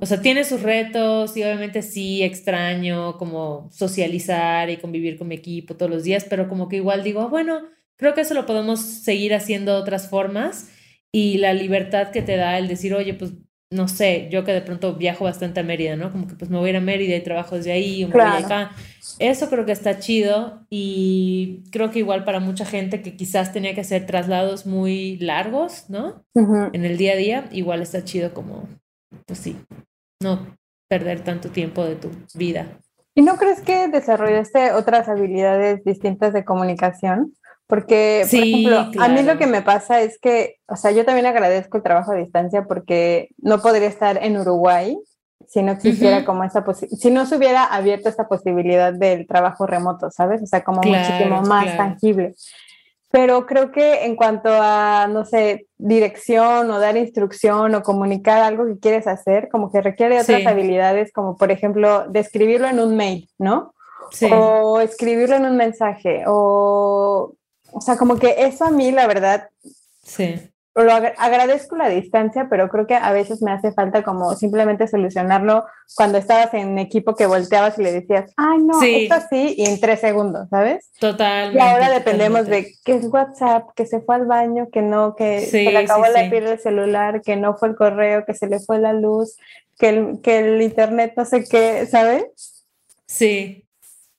O 0.00 0.06
sea, 0.06 0.20
tiene 0.20 0.44
sus 0.44 0.62
retos 0.62 1.36
y 1.36 1.42
obviamente 1.42 1.82
sí 1.82 2.22
extraño 2.22 3.18
como 3.18 3.68
socializar 3.72 4.70
y 4.70 4.76
convivir 4.76 5.18
con 5.18 5.28
mi 5.28 5.34
equipo 5.34 5.76
todos 5.76 5.90
los 5.90 6.04
días, 6.04 6.26
pero 6.28 6.48
como 6.48 6.68
que 6.68 6.76
igual 6.76 7.02
digo, 7.02 7.20
ah, 7.22 7.28
bueno, 7.28 7.62
creo 7.96 8.14
que 8.14 8.22
eso 8.22 8.34
lo 8.34 8.46
podemos 8.46 8.80
seguir 8.80 9.34
haciendo 9.34 9.72
de 9.72 9.80
otras 9.80 10.08
formas 10.08 10.68
y 11.12 11.38
la 11.38 11.54
libertad 11.54 12.10
que 12.10 12.22
te 12.22 12.36
da 12.36 12.58
el 12.58 12.68
decir, 12.68 12.94
oye, 12.94 13.14
pues 13.14 13.32
no 13.74 13.88
sé, 13.88 14.28
yo 14.30 14.44
que 14.44 14.52
de 14.52 14.60
pronto 14.60 14.94
viajo 14.94 15.24
bastante 15.24 15.60
a 15.60 15.62
Mérida, 15.64 15.96
¿no? 15.96 16.12
Como 16.12 16.28
que 16.28 16.34
pues 16.34 16.50
me 16.50 16.58
voy 16.58 16.68
a 16.68 16.70
ir 16.70 16.76
a 16.76 16.80
Mérida 16.80 17.16
y 17.16 17.22
trabajo 17.22 17.56
desde 17.56 17.72
ahí, 17.72 18.06
me 18.06 18.22
acá. 18.22 18.70
Eso 19.18 19.50
creo 19.50 19.66
que 19.66 19.72
está 19.72 19.98
chido 19.98 20.64
y 20.70 21.64
creo 21.70 21.90
que 21.90 21.98
igual 21.98 22.24
para 22.24 22.40
mucha 22.40 22.64
gente 22.64 23.02
que 23.02 23.16
quizás 23.16 23.52
tenía 23.52 23.74
que 23.74 23.80
hacer 23.80 24.06
traslados 24.06 24.64
muy 24.64 25.18
largos, 25.18 25.90
¿no? 25.90 26.24
En 26.72 26.84
el 26.84 26.96
día 26.96 27.12
a 27.12 27.16
día, 27.16 27.48
igual 27.52 27.82
está 27.82 28.04
chido 28.04 28.32
como, 28.32 28.68
pues 29.26 29.40
sí, 29.40 29.56
no 30.22 30.56
perder 30.88 31.20
tanto 31.20 31.48
tiempo 31.50 31.84
de 31.84 31.96
tu 31.96 32.10
vida. 32.34 32.78
¿Y 33.16 33.22
no 33.22 33.36
crees 33.36 33.60
que 33.60 33.88
desarrollaste 33.88 34.72
otras 34.72 35.08
habilidades 35.08 35.84
distintas 35.84 36.32
de 36.32 36.44
comunicación? 36.44 37.32
Porque, 37.66 38.26
por 38.30 38.40
ejemplo, 38.40 39.02
a 39.02 39.08
mí 39.08 39.22
lo 39.22 39.38
que 39.38 39.46
me 39.46 39.62
pasa 39.62 40.02
es 40.02 40.18
que, 40.18 40.56
o 40.68 40.76
sea, 40.76 40.90
yo 40.90 41.04
también 41.04 41.26
agradezco 41.26 41.78
el 41.78 41.82
trabajo 41.82 42.12
a 42.12 42.16
distancia 42.16 42.64
porque 42.64 43.30
no 43.38 43.60
podría 43.62 43.88
estar 43.88 44.22
en 44.22 44.36
Uruguay 44.36 44.98
si 45.48 45.62
no 45.62 45.72
existiera 45.72 46.24
como 46.24 46.44
esa 46.44 46.64
posibilidad, 46.64 46.98
si 46.98 47.10
no 47.10 47.26
se 47.26 47.36
hubiera 47.36 47.64
abierto 47.64 48.08
esta 48.08 48.28
posibilidad 48.28 48.92
del 48.92 49.26
trabajo 49.26 49.66
remoto, 49.66 50.10
¿sabes? 50.10 50.42
O 50.42 50.46
sea, 50.46 50.64
como 50.64 50.80
muchísimo 50.82 51.42
más 51.42 51.76
tangible. 51.76 52.34
Pero 53.10 53.46
creo 53.46 53.70
que 53.70 54.04
en 54.06 54.16
cuanto 54.16 54.48
a, 54.50 55.06
no 55.08 55.24
sé, 55.24 55.68
dirección 55.78 56.68
o 56.70 56.80
dar 56.80 56.96
instrucción 56.96 57.74
o 57.74 57.82
comunicar 57.82 58.42
algo 58.42 58.66
que 58.66 58.78
quieres 58.80 59.06
hacer, 59.06 59.48
como 59.50 59.70
que 59.70 59.80
requiere 59.80 60.20
otras 60.20 60.44
habilidades, 60.46 61.12
como 61.12 61.36
por 61.36 61.52
ejemplo, 61.52 62.06
describirlo 62.08 62.66
en 62.66 62.80
un 62.80 62.96
mail, 62.96 63.30
¿no? 63.38 63.72
O 64.32 64.80
escribirlo 64.80 65.36
en 65.36 65.44
un 65.44 65.56
mensaje, 65.56 66.24
o 66.26 67.34
o 67.74 67.80
sea, 67.80 67.96
como 67.96 68.16
que 68.16 68.34
eso 68.38 68.64
a 68.64 68.70
mí, 68.70 68.92
la 68.92 69.06
verdad, 69.06 69.48
sí. 70.02 70.50
Lo 70.76 70.92
agradezco 70.92 71.76
la 71.76 71.88
distancia, 71.88 72.48
pero 72.50 72.68
creo 72.68 72.84
que 72.84 72.96
a 72.96 73.12
veces 73.12 73.40
me 73.42 73.52
hace 73.52 73.70
falta 73.70 74.02
como 74.02 74.34
simplemente 74.34 74.88
solucionarlo 74.88 75.64
cuando 75.94 76.18
estabas 76.18 76.52
en 76.52 76.76
equipo 76.78 77.14
que 77.14 77.26
volteabas 77.26 77.78
y 77.78 77.84
le 77.84 77.92
decías, 77.92 78.32
ay, 78.36 78.58
no, 78.58 78.82
esto 78.82 79.14
sí, 79.30 79.54
y 79.56 79.66
en 79.66 79.78
tres 79.78 80.00
segundos, 80.00 80.48
¿sabes? 80.48 80.90
Totalmente. 80.98 81.58
Y 81.58 81.62
ahora 81.62 81.90
dependemos 81.90 82.46
de 82.46 82.74
que 82.84 82.96
es 82.96 83.06
WhatsApp, 83.06 83.68
que 83.76 83.86
se 83.86 84.00
fue 84.00 84.16
al 84.16 84.26
baño, 84.26 84.68
que 84.72 84.82
no, 84.82 85.14
que 85.14 85.42
se 85.42 85.62
le 85.62 85.78
acabó 85.78 86.08
la 86.08 86.28
pila 86.28 86.50
del 86.50 86.58
celular, 86.58 87.22
que 87.22 87.36
no 87.36 87.56
fue 87.56 87.68
el 87.68 87.76
correo, 87.76 88.24
que 88.26 88.34
se 88.34 88.48
le 88.48 88.58
fue 88.58 88.80
la 88.80 88.94
luz, 88.94 89.36
que 89.78 89.90
el, 89.90 90.20
que 90.22 90.38
el 90.40 90.60
internet 90.60 91.14
no 91.16 91.24
sé 91.24 91.44
qué, 91.44 91.86
¿sabes? 91.86 92.64
Sí, 93.06 93.63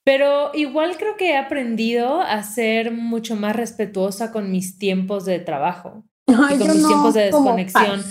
pero 0.05 0.51
igual 0.53 0.97
creo 0.97 1.17
que 1.17 1.31
he 1.31 1.37
aprendido 1.37 2.21
a 2.21 2.43
ser 2.43 2.91
mucho 2.91 3.35
más 3.35 3.55
respetuosa 3.55 4.31
con 4.31 4.51
mis 4.51 4.77
tiempos 4.77 5.25
de 5.25 5.39
trabajo. 5.39 6.05
y 6.27 6.33
con 6.33 6.67
mis 6.67 6.87
tiempos 6.87 7.13
de 7.15 7.23
desconexión. 7.23 8.03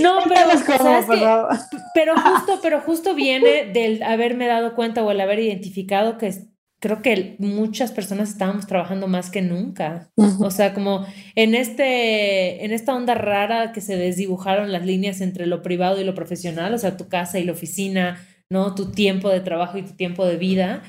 No, 0.00 0.18
pero, 0.26 1.48
pero 1.94 2.14
justo, 2.20 2.58
pero 2.62 2.80
justo 2.80 3.14
viene 3.14 3.66
del 3.66 4.02
haberme 4.02 4.46
dado 4.46 4.74
cuenta 4.74 5.04
o 5.04 5.10
el 5.10 5.20
haber 5.20 5.40
identificado 5.40 6.16
que 6.16 6.32
creo 6.80 7.02
que 7.02 7.36
muchas 7.38 7.92
personas 7.92 8.30
estábamos 8.30 8.66
trabajando 8.66 9.06
más 9.06 9.30
que 9.30 9.42
nunca. 9.42 10.10
O 10.16 10.50
sea, 10.50 10.74
como 10.74 11.06
en 11.36 11.54
este, 11.54 12.64
en 12.64 12.72
esta 12.72 12.94
onda 12.94 13.14
rara 13.14 13.72
que 13.72 13.80
se 13.80 13.96
desdibujaron 13.96 14.72
las 14.72 14.84
líneas 14.84 15.20
entre 15.20 15.46
lo 15.46 15.62
privado 15.62 16.00
y 16.00 16.04
lo 16.04 16.14
profesional, 16.14 16.74
o 16.74 16.78
sea, 16.78 16.96
tu 16.96 17.08
casa 17.08 17.38
y 17.38 17.44
la 17.44 17.52
oficina, 17.52 18.26
¿no? 18.50 18.74
Tu 18.74 18.90
tiempo 18.90 19.28
de 19.28 19.40
trabajo 19.40 19.78
y 19.78 19.82
tu 19.82 19.92
tiempo 19.92 20.26
de 20.26 20.36
vida. 20.36 20.82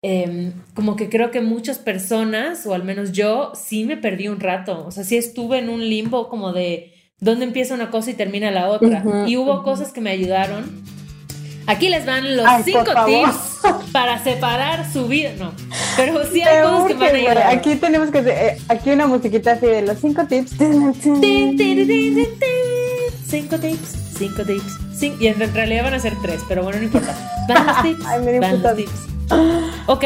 Em, 0.00 0.52
como 0.74 0.94
que 0.94 1.08
creo 1.08 1.32
que 1.32 1.40
muchas 1.40 1.78
personas, 1.78 2.64
o 2.66 2.74
al 2.74 2.84
menos 2.84 3.10
yo, 3.10 3.52
sí 3.54 3.84
me 3.84 3.96
perdí 3.96 4.28
un 4.28 4.38
rato. 4.38 4.84
O 4.86 4.90
sea, 4.92 5.02
sí 5.02 5.16
estuve 5.16 5.58
en 5.58 5.68
un 5.68 5.80
limbo 5.88 6.28
como 6.28 6.52
de 6.52 6.94
dónde 7.18 7.44
empieza 7.44 7.74
una 7.74 7.90
cosa 7.90 8.10
y 8.10 8.14
termina 8.14 8.50
la 8.50 8.68
otra. 8.68 9.02
y 9.26 9.36
hubo 9.36 9.62
cosas 9.64 9.92
que 9.92 10.00
me 10.00 10.10
ayudaron. 10.10 10.84
Aquí 11.66 11.90
les 11.90 12.06
van 12.06 12.36
los 12.36 12.46
cinco 12.64 12.84
tips 13.06 13.60
para 13.92 14.22
separar 14.22 14.90
su 14.90 15.06
vida. 15.06 15.32
No, 15.38 15.52
pero 15.96 16.24
sí 16.30 16.40
hay 16.40 16.62
cosas 16.62 16.86
que 16.86 16.94
me 16.94 17.08
han 17.08 17.16
ayudado. 17.16 17.58
Aquí 17.58 17.74
tenemos 17.74 18.10
que 18.10 18.18
hacer, 18.18 18.38
eh, 18.38 18.58
aquí 18.68 18.90
una 18.90 19.06
musiquita 19.06 19.52
así 19.52 19.66
de 19.66 19.82
los 19.82 19.98
cinco 19.98 20.24
tips. 20.26 20.52
Cinco 23.26 23.58
tips, 23.58 24.14
cinco 24.16 24.44
tips. 24.44 25.20
y 25.20 25.26
en 25.26 25.54
realidad 25.54 25.84
van 25.84 25.94
a 25.94 25.98
ser 25.98 26.14
tres, 26.22 26.40
pero 26.48 26.62
bueno, 26.62 26.78
no 26.78 26.84
importa. 26.84 27.14
Van 27.48 27.66
los 27.66 27.82
tips. 27.82 28.04
van 28.40 28.62
los 28.62 28.76
tips. 28.76 29.17
Ok, 29.86 30.04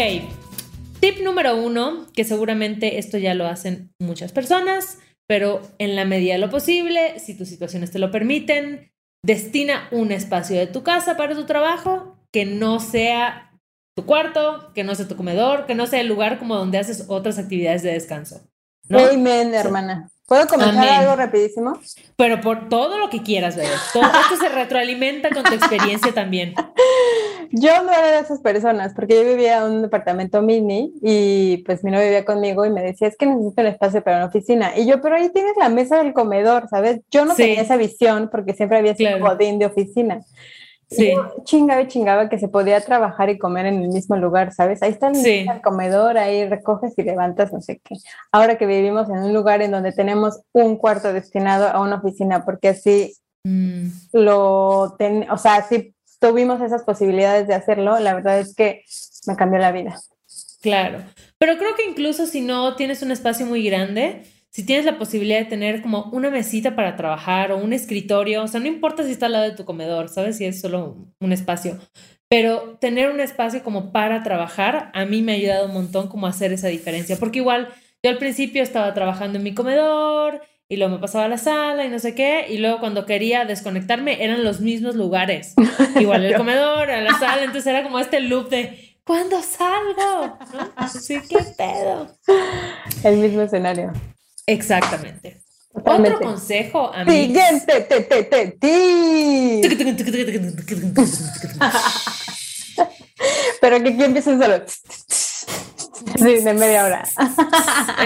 tip 1.00 1.20
número 1.22 1.56
uno, 1.56 2.06
que 2.14 2.24
seguramente 2.24 2.98
esto 2.98 3.18
ya 3.18 3.34
lo 3.34 3.46
hacen 3.46 3.92
muchas 3.98 4.32
personas, 4.32 4.98
pero 5.26 5.62
en 5.78 5.96
la 5.96 6.04
medida 6.04 6.34
de 6.34 6.38
lo 6.38 6.50
posible, 6.50 7.18
si 7.18 7.36
tus 7.36 7.48
situaciones 7.48 7.90
te 7.90 7.98
lo 7.98 8.10
permiten, 8.10 8.92
destina 9.24 9.88
un 9.90 10.12
espacio 10.12 10.58
de 10.58 10.66
tu 10.66 10.82
casa 10.82 11.16
para 11.16 11.34
tu 11.34 11.46
trabajo 11.46 12.16
que 12.32 12.44
no 12.44 12.80
sea 12.80 13.58
tu 13.96 14.06
cuarto, 14.06 14.72
que 14.74 14.84
no 14.84 14.94
sea 14.94 15.08
tu 15.08 15.16
comedor, 15.16 15.66
que 15.66 15.74
no 15.74 15.86
sea 15.86 16.00
el 16.00 16.08
lugar 16.08 16.38
como 16.38 16.56
donde 16.56 16.78
haces 16.78 17.06
otras 17.08 17.38
actividades 17.38 17.82
de 17.82 17.92
descanso. 17.92 18.48
¿no? 18.88 18.98
Amen, 18.98 19.54
hermana. 19.54 20.10
¿Puedo 20.26 20.46
comentar 20.46 20.88
algo 20.88 21.16
rapidísimo? 21.16 21.78
Pero 22.16 22.40
por 22.40 22.68
todo 22.68 22.96
lo 22.98 23.10
que 23.10 23.22
quieras, 23.22 23.56
bebé. 23.56 23.68
Todo 23.92 24.04
esto 24.04 24.36
se 24.40 24.48
retroalimenta 24.48 25.30
con 25.30 25.42
tu 25.42 25.52
experiencia 25.52 26.12
también. 26.12 26.54
Yo 27.50 27.82
no 27.82 27.92
era 27.92 28.12
de 28.12 28.18
esas 28.20 28.40
personas, 28.40 28.94
porque 28.94 29.14
yo 29.14 29.28
vivía 29.28 29.58
en 29.58 29.64
un 29.64 29.82
departamento 29.82 30.40
mini 30.40 30.90
y 31.02 31.58
pues 31.66 31.84
mi 31.84 31.90
novio 31.90 32.06
vivía 32.06 32.24
conmigo 32.24 32.64
y 32.64 32.70
me 32.70 32.82
decía, 32.82 33.08
es 33.08 33.16
que 33.18 33.26
necesito 33.26 33.60
un 33.60 33.66
espacio 33.66 34.02
para 34.02 34.16
una 34.16 34.26
oficina. 34.26 34.72
Y 34.74 34.86
yo, 34.86 35.02
pero 35.02 35.16
ahí 35.16 35.28
tienes 35.28 35.52
la 35.58 35.68
mesa 35.68 35.98
del 36.02 36.14
comedor, 36.14 36.66
¿sabes? 36.70 37.02
Yo 37.10 37.26
no 37.26 37.34
tenía 37.34 37.60
esa 37.60 37.76
visión 37.76 38.30
porque 38.32 38.54
siempre 38.54 38.78
había 38.78 38.96
sido 38.96 39.18
claro. 39.18 39.36
de 39.36 39.66
oficina. 39.66 40.22
Sí. 40.96 41.14
chingaba 41.44 41.82
y 41.82 41.88
chingaba 41.88 42.28
que 42.28 42.38
se 42.38 42.48
podía 42.48 42.80
trabajar 42.80 43.30
y 43.30 43.38
comer 43.38 43.66
en 43.66 43.82
el 43.82 43.88
mismo 43.88 44.16
lugar, 44.16 44.52
¿sabes? 44.52 44.82
Ahí 44.82 44.90
está 44.90 45.08
el, 45.08 45.60
comedor, 45.62 46.18
ahí 46.18 46.46
recoges 46.48 46.94
y 46.96 47.02
levantas, 47.02 47.52
no 47.52 47.60
sé 47.60 47.80
qué. 47.84 47.96
Ahora 48.30 48.58
que 48.58 48.66
vivimos 48.66 49.08
en 49.08 49.18
un 49.18 49.32
lugar 49.32 49.62
en 49.62 49.70
donde 49.70 49.92
tenemos 49.92 50.40
un 50.52 50.76
cuarto 50.76 51.12
destinado 51.12 51.68
a 51.68 51.80
una 51.80 51.96
oficina, 51.96 52.44
porque 52.44 52.68
así 52.68 53.14
mm. 53.44 53.88
lo, 54.12 54.94
ten, 54.98 55.30
o 55.30 55.38
sea, 55.38 55.56
así 55.56 55.94
tuvimos 56.20 56.60
esas 56.60 56.84
posibilidades 56.84 57.48
de 57.48 57.54
hacerlo, 57.54 57.98
la 57.98 58.14
verdad 58.14 58.38
es 58.38 58.54
que 58.54 58.84
me 59.26 59.36
cambió 59.36 59.58
la 59.58 59.72
vida. 59.72 59.98
Claro, 60.62 61.02
pero 61.38 61.58
creo 61.58 61.74
que 61.74 61.84
incluso 61.84 62.26
si 62.26 62.40
no 62.40 62.76
tienes 62.76 63.02
un 63.02 63.10
espacio 63.10 63.44
muy 63.46 63.64
grande, 63.64 64.22
si 64.52 64.66
tienes 64.66 64.84
la 64.84 64.98
posibilidad 64.98 65.38
de 65.38 65.46
tener 65.46 65.80
como 65.80 66.10
una 66.12 66.28
mesita 66.28 66.76
para 66.76 66.94
trabajar 66.94 67.52
o 67.52 67.56
un 67.56 67.72
escritorio, 67.72 68.42
o 68.42 68.48
sea, 68.48 68.60
no 68.60 68.66
importa 68.66 69.02
si 69.02 69.10
está 69.10 69.26
al 69.26 69.32
lado 69.32 69.44
de 69.44 69.56
tu 69.56 69.64
comedor, 69.64 70.10
¿sabes? 70.10 70.36
Si 70.36 70.44
es 70.44 70.60
solo 70.60 70.98
un 71.20 71.32
espacio, 71.32 71.78
pero 72.28 72.76
tener 72.78 73.10
un 73.10 73.20
espacio 73.20 73.62
como 73.62 73.92
para 73.92 74.22
trabajar, 74.22 74.90
a 74.92 75.06
mí 75.06 75.22
me 75.22 75.32
ha 75.32 75.36
ayudado 75.36 75.66
un 75.66 75.72
montón 75.72 76.08
como 76.08 76.26
a 76.26 76.30
hacer 76.30 76.52
esa 76.52 76.68
diferencia, 76.68 77.16
porque 77.16 77.38
igual 77.38 77.68
yo 78.02 78.10
al 78.10 78.18
principio 78.18 78.62
estaba 78.62 78.92
trabajando 78.92 79.38
en 79.38 79.44
mi 79.44 79.54
comedor 79.54 80.42
y 80.68 80.76
luego 80.76 80.96
me 80.96 81.00
pasaba 81.00 81.24
a 81.24 81.28
la 81.28 81.38
sala 81.38 81.86
y 81.86 81.88
no 81.88 81.98
sé 81.98 82.14
qué, 82.14 82.44
y 82.50 82.58
luego 82.58 82.78
cuando 82.78 83.06
quería 83.06 83.46
desconectarme 83.46 84.22
eran 84.22 84.44
los 84.44 84.60
mismos 84.60 84.96
lugares, 84.96 85.54
igual 85.98 86.26
el 86.26 86.36
comedor, 86.36 86.90
a 86.90 87.00
la 87.00 87.18
sala, 87.18 87.44
entonces 87.44 87.68
era 87.68 87.82
como 87.82 87.98
este 87.98 88.20
loop 88.20 88.50
de, 88.50 88.98
¿cuándo 89.02 89.40
salgo? 89.40 90.38
Sí, 91.00 91.16
qué 91.26 91.38
pedo. 91.56 92.18
El 93.02 93.16
mismo 93.16 93.40
escenario. 93.40 93.92
Exactamente. 94.46 95.42
Otro 95.72 96.20
consejo, 96.20 96.92
a 96.92 97.04
mí. 97.04 97.26
Siguiente, 97.26 97.80
te, 97.88 98.00
te, 98.02 98.24
te, 98.24 98.58
Pero 103.60 103.82
que 103.82 103.88
aquí 103.88 104.04
empiecen 104.04 104.40
solo. 104.40 104.62
Sí, 104.66 106.34
de 106.44 106.54
media 106.54 106.84
hora. 106.84 107.08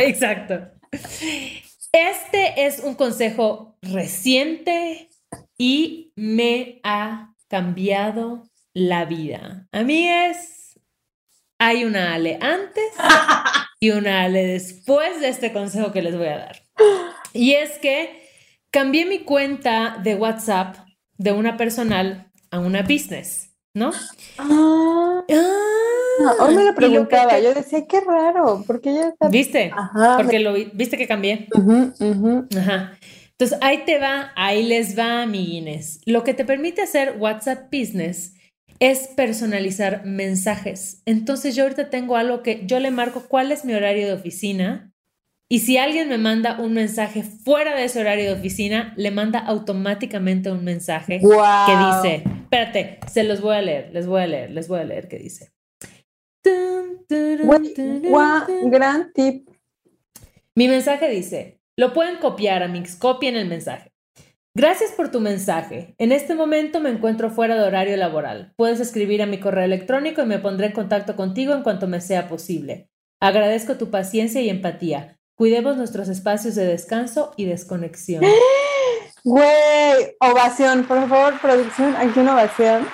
Exacto. 0.00 0.68
Este 1.92 2.66
es 2.66 2.80
un 2.80 2.94
consejo 2.94 3.76
reciente 3.82 5.08
y 5.58 6.12
me 6.14 6.80
ha 6.84 7.32
cambiado 7.48 8.44
la 8.74 9.06
vida. 9.06 9.66
A 9.72 9.82
mí 9.82 10.08
es, 10.08 10.55
hay 11.58 11.84
una 11.84 12.14
Ale 12.14 12.38
antes 12.40 12.84
y 13.80 13.90
una 13.90 14.22
Ale 14.24 14.46
después 14.46 15.20
de 15.20 15.28
este 15.28 15.52
consejo 15.52 15.92
que 15.92 16.02
les 16.02 16.16
voy 16.16 16.28
a 16.28 16.38
dar. 16.38 16.62
Y 17.32 17.52
es 17.52 17.78
que 17.78 18.22
cambié 18.70 19.06
mi 19.06 19.20
cuenta 19.20 19.98
de 20.02 20.14
WhatsApp 20.14 20.76
de 21.18 21.32
una 21.32 21.56
personal 21.56 22.30
a 22.50 22.58
una 22.58 22.82
business, 22.82 23.50
¿no? 23.74 23.90
Ah, 24.38 25.22
Ah, 25.28 26.32
hoy 26.40 26.54
me 26.54 26.62
lo 26.64 26.70
que 26.70 26.76
preguntaba, 26.76 27.36
te- 27.36 27.42
yo 27.42 27.52
decía, 27.52 27.86
qué 27.86 28.00
raro, 28.00 28.64
porque 28.66 28.94
ya 28.94 29.08
está... 29.08 29.28
¿Viste? 29.28 29.70
Ajá, 29.76 30.16
Porque 30.16 30.38
lo 30.38 30.54
vi- 30.54 30.70
viste 30.72 30.96
que 30.96 31.06
cambié. 31.06 31.46
Ujú, 31.54 31.92
ujú. 32.00 32.48
Ajá. 32.58 32.98
Entonces, 33.32 33.58
ahí 33.60 33.82
te 33.84 33.98
va, 33.98 34.32
ahí 34.34 34.62
les 34.62 34.98
va, 34.98 35.22
amiguines. 35.22 36.00
Lo 36.06 36.24
que 36.24 36.32
te 36.32 36.46
permite 36.46 36.80
hacer 36.80 37.16
WhatsApp 37.18 37.64
Business 37.70 38.32
es 38.80 39.08
personalizar 39.08 40.04
mensajes. 40.04 41.02
Entonces, 41.06 41.54
yo 41.54 41.64
ahorita 41.64 41.90
tengo 41.90 42.16
algo 42.16 42.42
que 42.42 42.62
yo 42.66 42.80
le 42.80 42.90
marco 42.90 43.24
cuál 43.28 43.52
es 43.52 43.64
mi 43.64 43.74
horario 43.74 44.06
de 44.06 44.12
oficina. 44.12 44.92
Y 45.48 45.60
si 45.60 45.78
alguien 45.78 46.08
me 46.08 46.18
manda 46.18 46.60
un 46.60 46.72
mensaje 46.72 47.22
fuera 47.22 47.76
de 47.76 47.84
ese 47.84 48.00
horario 48.00 48.24
de 48.24 48.40
oficina, 48.40 48.92
le 48.96 49.12
manda 49.12 49.38
automáticamente 49.38 50.50
un 50.50 50.64
mensaje 50.64 51.20
Guau. 51.20 51.66
que 51.66 52.08
dice, 52.08 52.24
espérate, 52.42 52.98
se 53.10 53.22
los 53.22 53.40
voy 53.40 53.54
a 53.54 53.62
leer, 53.62 53.90
les 53.92 54.06
voy 54.06 54.22
a 54.22 54.26
leer, 54.26 54.50
les 54.50 54.66
voy 54.66 54.80
a 54.80 54.84
leer 54.84 55.06
qué 55.06 55.18
dice. 55.18 55.52
Turun. 56.42 58.70
gran 58.70 59.12
tip. 59.12 59.48
Mi 60.56 60.66
mensaje 60.66 61.08
dice, 61.10 61.60
lo 61.76 61.92
pueden 61.92 62.16
copiar, 62.16 62.64
amigos, 62.64 62.96
copien 62.96 63.36
el 63.36 63.46
mensaje. 63.46 63.92
Gracias 64.58 64.92
por 64.92 65.10
tu 65.10 65.20
mensaje. 65.20 65.94
En 65.98 66.12
este 66.12 66.34
momento 66.34 66.80
me 66.80 66.88
encuentro 66.88 67.28
fuera 67.28 67.56
de 67.56 67.62
horario 67.62 67.94
laboral. 67.98 68.54
Puedes 68.56 68.80
escribir 68.80 69.20
a 69.20 69.26
mi 69.26 69.38
correo 69.38 69.66
electrónico 69.66 70.22
y 70.22 70.24
me 70.24 70.38
pondré 70.38 70.68
en 70.68 70.72
contacto 70.72 71.14
contigo 71.14 71.52
en 71.52 71.62
cuanto 71.62 71.86
me 71.86 72.00
sea 72.00 72.26
posible. 72.26 72.88
Agradezco 73.20 73.74
tu 73.74 73.90
paciencia 73.90 74.40
y 74.40 74.48
empatía. 74.48 75.18
Cuidemos 75.34 75.76
nuestros 75.76 76.08
espacios 76.08 76.54
de 76.54 76.64
descanso 76.64 77.34
y 77.36 77.44
desconexión. 77.44 78.24
Güey, 79.24 80.16
ovación, 80.20 80.84
por 80.84 81.06
favor, 81.06 81.38
producción, 81.40 81.94
aquí 81.96 82.20
una 82.20 82.32
ovación. 82.34 82.86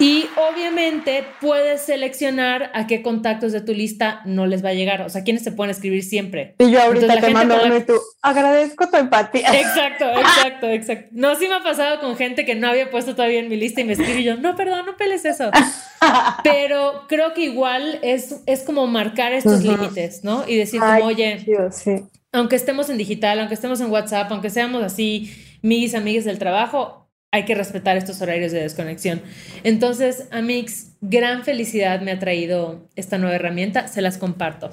Y 0.00 0.24
obviamente 0.50 1.24
puedes 1.42 1.82
seleccionar 1.82 2.70
a 2.74 2.86
qué 2.86 3.02
contactos 3.02 3.52
de 3.52 3.60
tu 3.60 3.74
lista 3.74 4.22
no 4.24 4.46
les 4.46 4.64
va 4.64 4.70
a 4.70 4.74
llegar. 4.74 5.02
O 5.02 5.10
sea, 5.10 5.22
quiénes 5.24 5.44
se 5.44 5.52
pueden 5.52 5.70
escribir 5.70 6.02
siempre. 6.02 6.54
Y 6.58 6.70
yo 6.70 6.80
ahorita 6.80 7.04
Entonces, 7.04 7.26
te 7.28 7.32
mando 7.34 7.56
la- 7.56 7.64
uno 7.64 7.76
y 7.76 7.82
tú, 7.82 7.92
agradezco 8.22 8.88
tu 8.88 8.96
empatía. 8.96 9.48
Exacto, 9.60 10.06
exacto, 10.10 10.68
exacto. 10.68 11.08
No, 11.12 11.36
sí 11.36 11.46
me 11.48 11.54
ha 11.56 11.62
pasado 11.62 12.00
con 12.00 12.16
gente 12.16 12.46
que 12.46 12.54
no 12.54 12.68
había 12.68 12.90
puesto 12.90 13.14
todavía 13.14 13.40
en 13.40 13.48
mi 13.50 13.56
lista 13.56 13.82
y 13.82 13.84
me 13.84 13.92
escribe 13.92 14.20
y 14.20 14.24
yo, 14.24 14.36
no, 14.38 14.56
perdón, 14.56 14.86
no 14.86 14.96
peles 14.96 15.24
eso. 15.26 15.50
Pero 16.42 17.04
creo 17.08 17.34
que 17.34 17.42
igual 17.44 17.98
es, 18.02 18.40
es 18.46 18.62
como 18.62 18.86
marcar 18.86 19.32
estos 19.32 19.62
límites, 19.62 20.24
¿no? 20.24 20.48
Y 20.48 20.56
decir 20.56 20.80
Ay, 20.82 21.00
como, 21.00 21.10
oye, 21.12 21.36
Dios, 21.44 21.76
sí. 21.76 21.96
aunque 22.32 22.56
estemos 22.56 22.88
en 22.88 22.96
digital, 22.96 23.38
aunque 23.38 23.54
estemos 23.54 23.80
en 23.80 23.90
WhatsApp, 23.90 24.30
aunque 24.32 24.50
seamos 24.50 24.82
así, 24.82 25.30
mis 25.62 25.94
amigas 25.94 26.24
del 26.24 26.38
trabajo, 26.38 27.09
hay 27.32 27.44
que 27.44 27.54
respetar 27.54 27.96
estos 27.96 28.20
horarios 28.22 28.52
de 28.52 28.60
desconexión. 28.62 29.22
Entonces, 29.62 30.26
Amix, 30.30 30.92
gran 31.00 31.44
felicidad 31.44 32.00
me 32.00 32.10
ha 32.12 32.18
traído 32.18 32.88
esta 32.96 33.18
nueva 33.18 33.36
herramienta, 33.36 33.86
se 33.88 34.02
las 34.02 34.18
comparto. 34.18 34.72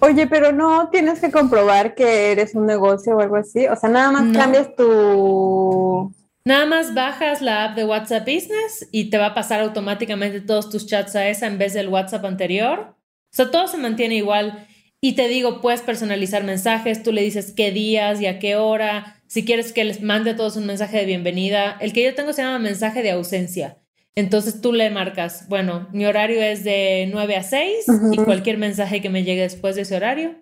Oye, 0.00 0.26
pero 0.26 0.52
no 0.52 0.90
tienes 0.90 1.20
que 1.20 1.30
comprobar 1.30 1.94
que 1.94 2.32
eres 2.32 2.54
un 2.54 2.66
negocio 2.66 3.16
o 3.16 3.20
algo 3.20 3.36
así. 3.36 3.66
O 3.66 3.76
sea, 3.76 3.88
nada 3.88 4.12
más 4.12 4.24
No. 4.24 4.38
cambias 4.38 4.74
tu. 4.76 6.12
Nada 6.44 6.66
más 6.66 6.94
bajas 6.94 7.42
la 7.42 7.64
app 7.64 7.76
de 7.76 7.84
WhatsApp 7.84 8.20
Business 8.26 8.88
y 8.92 9.10
te 9.10 9.18
va 9.18 9.26
a 9.26 9.34
pasar 9.34 9.60
automáticamente 9.60 10.40
todos 10.40 10.70
tus 10.70 10.86
chats 10.86 11.16
a 11.16 11.26
esa 11.28 11.46
en 11.48 11.58
vez 11.58 11.72
del 11.74 11.88
WhatsApp 11.88 12.24
anterior. 12.24 12.94
O 13.32 13.36
sea, 13.36 13.50
todo 13.50 13.66
se 13.66 13.78
mantiene 13.78 14.14
igual. 14.14 14.66
Y 15.00 15.14
te 15.14 15.26
digo, 15.28 15.60
puedes 15.60 15.82
personalizar 15.82 16.44
mensajes, 16.44 17.02
tú 17.02 17.12
le 17.12 17.22
dices 17.22 17.52
qué 17.52 17.72
días 17.72 18.20
y 18.20 18.26
a 18.26 18.38
qué 18.38 18.54
hora. 18.56 19.15
Si 19.28 19.44
quieres 19.44 19.72
que 19.72 19.84
les 19.84 20.02
mande 20.02 20.30
a 20.30 20.36
todos 20.36 20.56
un 20.56 20.66
mensaje 20.66 20.98
de 20.98 21.04
bienvenida. 21.04 21.76
El 21.80 21.92
que 21.92 22.04
yo 22.04 22.14
tengo 22.14 22.32
se 22.32 22.42
llama 22.42 22.58
mensaje 22.58 23.02
de 23.02 23.10
ausencia. 23.10 23.78
Entonces 24.14 24.60
tú 24.62 24.72
le 24.72 24.88
marcas, 24.88 25.46
bueno, 25.48 25.88
mi 25.92 26.06
horario 26.06 26.40
es 26.40 26.64
de 26.64 27.08
9 27.12 27.36
a 27.36 27.42
6 27.42 27.84
y 27.86 27.90
Ujú. 28.16 28.24
cualquier 28.24 28.56
mensaje 28.56 29.02
que 29.02 29.10
me 29.10 29.24
llegue 29.24 29.42
después 29.42 29.76
de 29.76 29.82
ese 29.82 29.94
horario, 29.94 30.36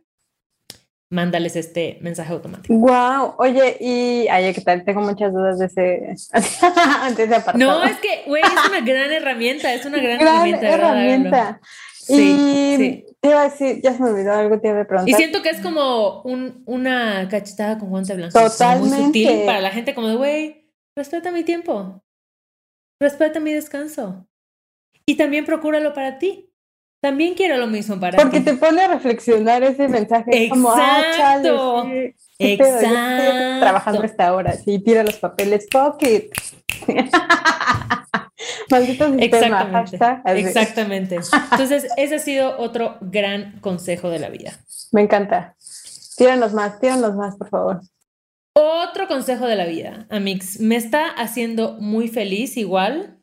mándales 1.11 1.57
este 1.57 1.99
mensaje 2.01 2.33
automático. 2.33 2.73
Wow, 2.73 3.35
oye, 3.39 3.77
y 3.81 4.29
ay, 4.29 4.53
¿qué 4.55 4.61
tal? 4.61 4.85
Tengo 4.85 5.01
muchas 5.01 5.33
dudas 5.33 5.59
de 5.59 5.67
ese, 5.67 5.81
de 7.17 7.23
ese 7.25 7.35
apartado. 7.35 7.59
No, 7.59 7.83
es 7.85 7.97
que, 7.99 8.23
güey, 8.29 8.43
es 8.43 8.69
una 8.69 8.81
gran 8.87 9.11
herramienta, 9.11 9.75
es 9.75 9.85
una 9.85 9.99
gran, 9.99 10.19
gran 10.21 10.35
herramienta. 10.37 10.69
herramienta. 10.73 11.61
Sí, 12.07 12.15
y 12.15 12.77
sí. 12.77 13.07
te 13.21 13.29
iba 13.29 13.41
a 13.41 13.45
decir, 13.49 13.81
ya 13.83 13.93
se 13.95 14.03
me 14.03 14.11
olvidó 14.11 14.33
algo, 14.35 14.61
te 14.61 14.69
iba 14.69 14.81
a 14.81 14.85
preguntar. 14.87 15.09
Y 15.09 15.15
siento 15.15 15.43
que 15.43 15.51
es 15.51 15.61
como 15.61 16.23
un, 16.23 16.63
una 16.67 17.29
cachetada 17.29 17.79
con 17.79 17.89
guante 17.91 18.15
blanco. 18.15 18.39
Muy 18.39 18.49
Totalmente. 18.51 18.97
sutil 19.07 19.43
para 19.47 19.61
la 19.61 19.71
gente 19.71 19.95
como 19.95 20.09
de, 20.09 20.17
güey, 20.17 20.71
respeta 20.97 21.31
mi 21.31 21.43
tiempo. 21.45 22.03
Respeta 23.01 23.41
mi 23.41 23.53
descanso. 23.53 24.27
Y 25.07 25.17
también 25.17 25.45
procúralo 25.45 25.93
para 25.93 26.19
ti. 26.19 26.51
También 27.03 27.35
quiero 27.35 27.59
lo 27.59 27.67
mismo 27.67 28.01
para 28.01 28.17
Porque 28.17 28.39
ti. 28.39 28.47
te 28.47 28.55
pone 28.55 28.81
a 28.81 28.89
reflexionar 28.89 29.63
ese 29.63 29.89
mensaje. 29.89 30.45
es 30.45 30.51
Como, 30.51 30.71
ah, 30.71 31.03
chale, 31.15 31.49
Exacto. 31.51 31.85
sí, 31.85 32.57
yo 32.57 32.65
estoy 32.65 32.67
Exacto. 32.79 33.61
trabajando 33.61 34.03
a 34.03 34.07
esta 34.07 34.35
hora, 34.35 34.53
sí, 34.55 34.79
tira 34.79 35.03
los 35.03 35.17
papeles, 35.19 35.67
fuck 35.71 36.03
it. 36.03 36.33
Maldito 38.71 39.07
sistema, 39.07 39.25
Exactamente. 39.25 40.41
Exactamente. 40.41 41.19
Entonces, 41.53 41.87
ese 41.97 42.15
ha 42.17 42.19
sido 42.19 42.59
otro 42.59 42.99
gran 43.01 43.61
consejo 43.61 44.11
de 44.11 44.19
la 44.19 44.29
vida. 44.29 44.53
Me 44.93 45.03
encanta. 45.03 45.57
Tíranos 46.17 46.53
más, 46.53 46.79
tíranos 46.81 47.15
más, 47.15 47.37
por 47.37 47.49
favor. 47.51 47.81
Otro 48.57 49.09
consejo 49.09 49.47
de 49.47 49.57
la 49.57 49.65
vida, 49.67 50.07
Amix, 50.11 50.61
me 50.61 50.77
está 50.77 51.09
haciendo 51.09 51.73
muy 51.81 52.07
feliz 52.09 52.57
igual 52.57 53.19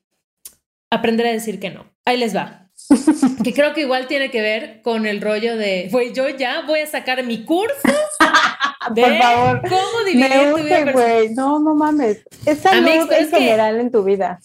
aprender 0.89 1.25
a 1.27 1.31
decir 1.31 1.59
que 1.59 1.69
no. 1.69 1.85
Ahí 2.05 2.17
les 2.17 2.35
va. 2.35 2.69
Que 3.43 3.53
creo 3.53 3.73
que 3.73 3.81
igual 3.81 4.07
tiene 4.07 4.29
que 4.29 4.41
ver 4.41 4.81
con 4.83 5.05
el 5.05 5.21
rollo 5.21 5.55
de, 5.55 5.87
güey, 5.91 6.13
yo 6.13 6.29
ya 6.29 6.61
voy 6.67 6.81
a 6.81 6.87
sacar 6.87 7.23
mi 7.23 7.43
curso 7.45 7.73
de 8.93 9.01
Por 9.01 9.17
favor. 9.17 9.61
cómo 9.61 10.03
dividir 10.05 10.29
Me 10.29 10.51
tu 10.51 10.57
vida. 10.57 10.93
No, 11.35 11.59
no 11.59 11.73
mames. 11.75 12.23
Es 12.45 12.59
salud 12.59 12.87
en 12.87 13.11
es 13.13 13.29
que- 13.29 13.37
general 13.37 13.79
en 13.79 13.91
tu 13.91 14.03
vida. 14.03 14.39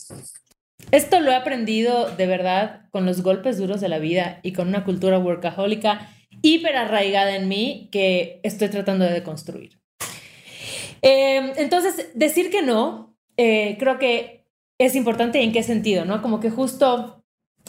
Esto 0.96 1.20
lo 1.20 1.30
he 1.30 1.34
aprendido 1.34 2.08
de 2.16 2.26
verdad 2.26 2.88
con 2.90 3.04
los 3.04 3.20
golpes 3.20 3.58
duros 3.58 3.82
de 3.82 3.88
la 3.90 3.98
vida 3.98 4.40
y 4.42 4.52
con 4.54 4.66
una 4.68 4.82
cultura 4.82 5.18
workahólica 5.18 6.08
hiper 6.40 6.74
arraigada 6.74 7.36
en 7.36 7.48
mí 7.48 7.90
que 7.92 8.40
estoy 8.42 8.70
tratando 8.70 9.04
de 9.04 9.12
deconstruir. 9.12 9.78
Eh, 11.02 11.52
entonces, 11.56 12.08
decir 12.14 12.48
que 12.48 12.62
no, 12.62 13.14
eh, 13.36 13.76
creo 13.78 13.98
que 13.98 14.46
es 14.78 14.96
importante 14.96 15.42
en 15.42 15.52
qué 15.52 15.62
sentido, 15.62 16.06
¿no? 16.06 16.22
Como 16.22 16.40
que 16.40 16.48
justo 16.48 17.22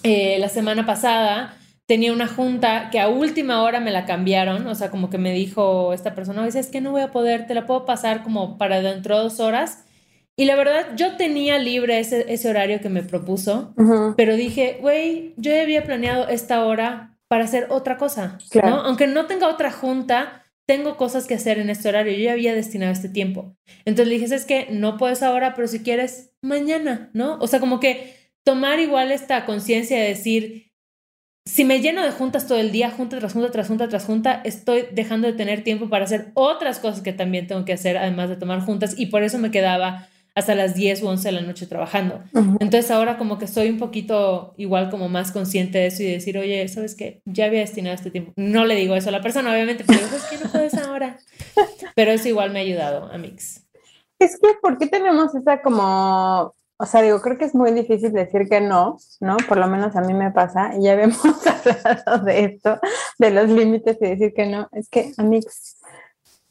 eh, 0.04 0.38
la 0.40 0.48
semana 0.48 0.86
pasada 0.86 1.58
tenía 1.86 2.14
una 2.14 2.30
junta 2.30 2.90
que 2.92 3.02
a 3.02 3.10
última 3.10 3.62
hora 3.62 3.82
me 3.82 3.92
la 3.92 4.06
cambiaron, 4.06 4.66
o 4.68 4.76
sea, 4.76 4.90
como 4.90 5.10
que 5.10 5.18
me 5.18 5.34
dijo 5.34 5.92
esta 5.92 6.16
persona, 6.16 6.48
es 6.48 6.68
que 6.68 6.80
no 6.80 6.92
voy 6.92 7.02
a 7.02 7.12
poder, 7.12 7.46
te 7.46 7.56
la 7.56 7.66
puedo 7.66 7.84
pasar 7.84 8.24
como 8.24 8.58
para 8.58 8.82
dentro 8.82 9.18
de 9.18 9.24
dos 9.24 9.42
horas. 9.42 9.84
Y 10.40 10.46
la 10.46 10.56
verdad, 10.56 10.96
yo 10.96 11.18
tenía 11.18 11.58
libre 11.58 12.00
ese, 12.00 12.32
ese 12.32 12.48
horario 12.50 12.80
que 12.80 12.90
me 12.90 13.02
propuso, 13.02 13.74
Ujú. 13.76 14.14
pero 14.16 14.36
dije, 14.36 14.78
güey, 14.80 15.34
yo 15.38 15.52
ya 15.52 15.64
había 15.64 15.84
planeado 15.84 16.28
esta 16.28 16.64
hora 16.64 17.18
para 17.28 17.44
hacer 17.46 17.66
otra 17.70 17.98
cosa, 17.98 18.38
Claro. 18.52 18.70
¿no? 18.70 18.76
Aunque 18.82 19.08
no 19.08 19.26
tenga 19.26 19.48
otra 19.50 19.72
junta, 19.72 20.44
tengo 20.68 20.96
cosas 20.96 21.26
que 21.26 21.34
hacer 21.34 21.58
en 21.58 21.70
este 21.72 21.90
horario, 21.90 22.14
yo 22.14 22.20
ya 22.26 22.34
había 22.34 22.54
destinado 22.54 22.92
este 22.92 23.10
tiempo. 23.10 23.56
Entonces 23.86 24.08
le 24.08 24.20
dije, 24.20 24.36
es 24.36 24.46
que 24.46 24.68
no 24.70 24.98
puedes 24.98 25.24
ahora, 25.24 25.56
pero 25.56 25.68
si 25.68 25.80
quieres, 25.80 26.32
mañana, 26.44 27.10
¿no? 27.14 27.38
O 27.40 27.48
sea, 27.48 27.60
como 27.60 27.80
que 27.80 28.14
tomar 28.46 28.80
igual 28.80 29.12
esta 29.12 29.46
conciencia 29.46 29.98
de 29.98 30.10
decir, 30.10 30.72
si 31.46 31.64
me 31.64 31.80
lleno 31.80 32.04
de 32.04 32.12
juntas 32.12 32.48
todo 32.48 32.60
el 32.60 32.72
día, 32.72 32.92
junta 32.92 33.18
tras 33.18 33.34
junta, 33.34 33.52
tras 33.52 33.68
junta, 33.70 33.88
tras 33.90 34.06
junta, 34.06 34.42
estoy 34.46 34.86
dejando 34.92 35.28
de 35.28 35.34
tener 35.34 35.64
tiempo 35.64 35.90
para 35.90 36.06
hacer 36.06 36.28
otras 36.36 36.78
cosas 36.80 37.02
que 37.02 37.14
también 37.14 37.48
tengo 37.48 37.66
que 37.66 37.74
hacer, 37.74 37.98
además 37.98 38.30
de 38.30 38.36
tomar 38.36 38.60
juntas, 38.62 38.94
y 39.00 39.08
por 39.08 39.24
eso 39.24 39.40
me 39.40 39.50
quedaba 39.50 40.08
hasta 40.38 40.54
las 40.54 40.76
10 40.76 41.02
o 41.02 41.10
11 41.10 41.30
de 41.30 41.32
la 41.32 41.42
noche 41.42 41.66
trabajando. 41.66 42.22
Entonces 42.60 42.92
ahora 42.92 43.18
como 43.18 43.40
que 43.40 43.48
soy 43.48 43.70
un 43.70 43.80
poquito 43.80 44.54
igual 44.56 44.92
como 44.92 45.10
más 45.10 45.32
consciente 45.32 45.80
de 45.80 45.88
eso 45.88 46.04
y 46.04 46.06
de 46.06 46.12
decir, 46.12 46.38
oye, 46.38 46.68
¿sabes 46.68 46.94
qué? 46.94 47.24
Ya 47.26 47.46
había 47.46 47.62
destinado 47.62 47.96
este 47.96 48.12
tiempo. 48.12 48.34
No 48.36 48.64
le 48.64 48.76
digo 48.76 48.94
eso 48.94 49.10
a 49.10 49.12
la 49.12 49.22
persona, 49.22 49.52
obviamente, 49.52 49.84
pero 49.84 50.00
es 50.00 50.24
que 50.26 50.38
no 50.38 50.52
puedes 50.52 50.76
ahora. 50.76 51.18
Pero 51.96 52.12
eso 52.12 52.28
igual 52.28 52.52
me 52.52 52.60
ha 52.60 52.62
ayudado, 52.62 53.12
Amix. 53.12 53.66
Es 54.20 54.38
que, 54.40 54.50
¿por 54.62 54.78
qué 54.78 54.86
tenemos 54.86 55.34
esa 55.34 55.64
como, 55.64 56.54
o 56.78 56.86
sea, 56.86 57.02
digo, 57.02 57.20
creo 57.20 57.40
que 57.40 57.46
es 57.46 57.56
muy 57.56 57.72
difícil 57.72 58.14
decir 58.14 58.48
que 58.48 58.62
no, 58.62 59.00
¿no? 59.20 59.38
Por 59.38 59.58
lo 59.58 59.66
menos 59.66 59.96
a 59.96 60.02
mí 60.02 60.14
me 60.14 60.30
pasa, 60.30 60.72
y 60.78 60.84
ya 60.84 60.94
habíamos 60.94 61.18
hablado 61.48 62.24
de 62.26 62.44
esto, 62.44 62.80
de 63.18 63.32
los 63.32 63.50
límites 63.50 63.98
y 64.02 64.06
decir 64.06 64.34
que 64.36 64.46
no. 64.46 64.70
Es 64.72 64.88
que, 64.88 65.14
Amix, 65.18 65.78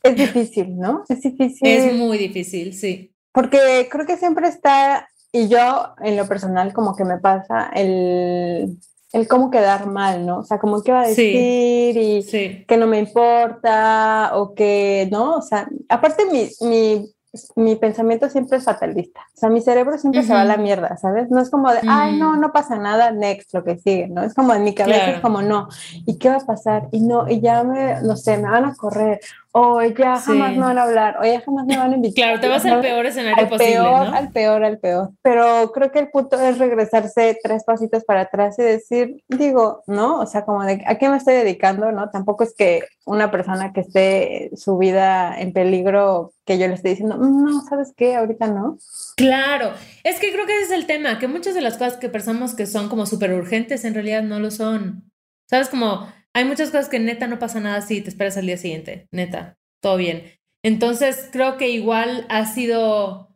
es 0.03 0.17
difícil, 0.17 0.77
¿no? 0.77 1.05
Es 1.09 1.23
difícil. 1.23 1.69
Es 1.69 1.95
muy 1.95 2.19
difícil, 2.19 2.75
sí. 2.75 3.13
Porque 3.37 3.87
creo 3.91 4.07
que 4.07 4.17
siempre 4.17 4.49
está, 4.49 5.07
y 5.31 5.49
yo 5.49 5.91
en 6.01 6.17
lo 6.17 6.27
personal 6.27 6.73
como 6.73 6.97
que 6.97 7.05
me 7.05 7.19
pasa 7.19 7.69
el, 7.75 8.79
el 9.13 9.29
cómo 9.29 9.51
quedar 9.51 9.87
mal, 9.87 10.25
¿no? 10.25 10.39
O 10.39 10.43
sea, 10.45 10.59
como 10.59 10.83
qué 10.83 10.93
va 10.93 11.03
a 11.03 11.05
Sí. 11.05 11.35
decir 11.35 11.97
y 11.99 12.23
Sí, 12.23 12.65
que 12.67 12.79
no 12.79 12.87
me 12.87 12.99
importa 12.99 14.31
o 14.37 14.55
que, 14.55 15.07
¿no? 15.13 15.35
O 15.37 15.43
sea, 15.43 15.69
aparte 15.91 16.25
mi, 16.33 16.49
mi 16.67 17.13
mi 17.57 17.77
pensamiento 17.77 18.29
siempre 18.29 18.59
es 18.59 18.65
fatalista. 18.65 19.21
O 19.35 19.39
sea, 19.39 19.51
mi 19.51 19.61
cerebro 19.61 19.99
siempre 19.99 20.23
se 20.23 20.33
va 20.33 20.43
a 20.43 20.45
la 20.45 20.57
mierda, 20.57 20.97
¿sabes? 20.97 21.31
No 21.31 21.41
es 21.41 21.51
como 21.51 21.71
de, 21.71 21.81
ay, 21.87 22.17
no, 22.19 22.33
mm. 22.33 22.41
no 22.41 22.53
pasa 22.53 22.77
nada, 22.77 23.11
next, 23.11 23.53
lo 23.53 23.65
que 23.65 23.77
sigue, 23.77 24.09
¿no? 24.09 24.23
Es 24.23 24.35
como 24.35 24.55
en 24.55 24.65
mi 24.65 24.75
cabeza, 24.75 25.11
es 25.11 25.21
como, 25.21 25.43
no, 25.43 25.69
¿y 26.07 26.19
qué 26.19 26.29
va 26.31 26.37
a 26.37 26.47
pasar? 26.47 26.89
Y 26.93 27.01
no, 27.01 27.29
y 27.29 27.41
ya 27.41 27.63
me, 27.65 28.01
no 28.03 28.17
sé, 28.17 28.39
me 28.39 28.49
van 28.49 28.65
a 28.65 28.75
correr, 28.75 29.21
o 29.59 29.83
ya 29.83 30.19
jamás 30.19 30.55
me 30.55 30.61
van 30.61 30.77
a 30.77 30.83
hablar, 30.83 31.17
o 31.19 31.25
ya 31.25 31.41
jamás 31.41 31.65
me 31.65 31.79
van 31.79 31.91
a 31.91 31.95
invitar. 31.97 32.25
Claro, 32.27 32.41
te 32.41 32.49
vas 32.49 32.65
al 32.67 32.83
peor 32.83 33.07
escenario 33.07 33.43
al 33.43 33.49
posible, 33.49 33.73
peor, 33.73 34.07
Al 34.15 34.31
peor, 34.31 34.65
al 34.65 34.79
peor. 34.79 35.11
Pero 35.23 35.73
creo 35.73 35.91
que 35.91 35.99
el 36.01 36.11
punto 36.11 36.39
es 36.39 36.59
regresarse 36.59 37.39
tres 37.43 37.65
pasitos 37.65 38.05
para 38.05 38.23
atrás 38.23 38.59
y 38.59 38.63
decir, 38.63 39.25
digo, 39.29 39.83
¿no? 39.87 40.21
O 40.21 40.27
sea, 40.27 40.45
como 40.45 40.63
de, 40.63 40.85
¿a 40.87 40.99
qué 40.99 41.09
me 41.09 41.17
estoy 41.17 41.37
dedicando? 41.37 41.91
¿No? 41.91 42.11
Tampoco 42.11 42.45
es 42.45 42.55
que 42.55 42.83
una 43.07 43.31
persona 43.31 43.73
que 43.73 43.81
esté 43.81 44.51
su 44.55 44.77
vida 44.77 45.35
en 45.41 45.55
peligro, 45.55 46.35
que 46.45 46.59
yo 46.59 46.69
le 46.69 46.75
esté 46.75 46.91
diciendo, 46.91 47.17
no, 47.17 47.63
¿sabes 47.63 47.95
qué? 47.97 48.17
Ahorita 48.17 48.49
no. 48.49 48.77
Claro, 49.17 49.71
es 50.05 50.21
que 50.21 50.35
creo 50.35 50.45
que 50.45 50.53
ese 50.61 50.75
es 50.75 50.79
el 50.79 50.87
tema, 50.87 51.19
que 51.19 51.29
muchas 51.29 51.55
de 51.55 51.63
las 51.63 51.79
cosas 51.79 51.97
que 51.97 52.11
pensamos 52.11 52.55
que 52.55 52.67
son 52.67 52.91
como 52.91 53.07
súper 53.07 53.33
urgentes 53.33 53.87
en 53.87 53.95
realidad 53.95 54.23
no 54.23 54.39
lo 54.39 54.51
son. 54.51 55.11
¿Sabes? 55.49 55.71
Como 55.71 56.09
hay 56.37 56.45
muchas 56.45 56.71
cosas 56.71 56.91
que 56.91 56.99
neta 56.99 57.29
no 57.29 57.39
pasa 57.39 57.61
nada 57.61 57.81
si 57.81 58.03
te 58.03 58.11
esperas 58.11 58.37
al 58.37 58.45
día 58.45 58.59
siguiente, 58.59 59.09
neta, 59.11 59.57
todo 59.81 59.97
bien. 59.97 60.23
Entonces 60.63 61.31
creo 61.33 61.57
que 61.57 61.71
igual 61.71 62.27
ha 62.29 62.45
sido 62.45 63.35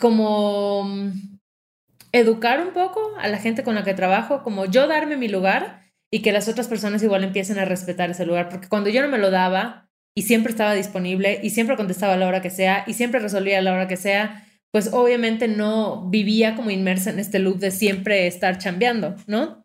como 0.00 0.82
mm, 0.82 1.38
educar 2.10 2.60
un 2.60 2.72
poco 2.72 3.12
a 3.18 3.28
la 3.28 3.38
gente 3.38 3.62
con 3.62 3.76
la 3.76 3.84
que 3.84 3.94
trabajo, 3.94 4.42
como 4.42 4.64
yo 4.64 4.88
darme 4.88 5.16
mi 5.16 5.28
lugar 5.28 5.92
y 6.12 6.22
que 6.22 6.32
las 6.32 6.48
otras 6.48 6.66
personas 6.66 7.04
igual 7.04 7.22
empiecen 7.22 7.60
a 7.60 7.64
respetar 7.64 8.10
ese 8.10 8.26
lugar, 8.26 8.48
porque 8.48 8.66
cuando 8.66 8.90
yo 8.90 9.00
no 9.00 9.08
me 9.08 9.18
lo 9.18 9.30
daba 9.30 9.88
y 10.16 10.22
siempre 10.22 10.50
estaba 10.50 10.74
disponible 10.74 11.38
y 11.40 11.50
siempre 11.50 11.76
contestaba 11.76 12.14
a 12.14 12.16
la 12.16 12.26
hora 12.26 12.42
que 12.42 12.50
sea 12.50 12.82
y 12.88 12.94
siempre 12.94 13.20
resolvía 13.20 13.58
a 13.58 13.62
la 13.62 13.74
hora 13.74 13.86
que 13.86 13.96
sea, 13.96 14.44
pues 14.72 14.92
obviamente 14.92 15.46
no 15.46 16.10
vivía 16.10 16.56
como 16.56 16.72
inmersa 16.72 17.10
en 17.10 17.20
este 17.20 17.38
loop 17.38 17.60
de 17.60 17.70
siempre 17.70 18.26
estar 18.26 18.58
chambeando, 18.58 19.14
¿no? 19.28 19.64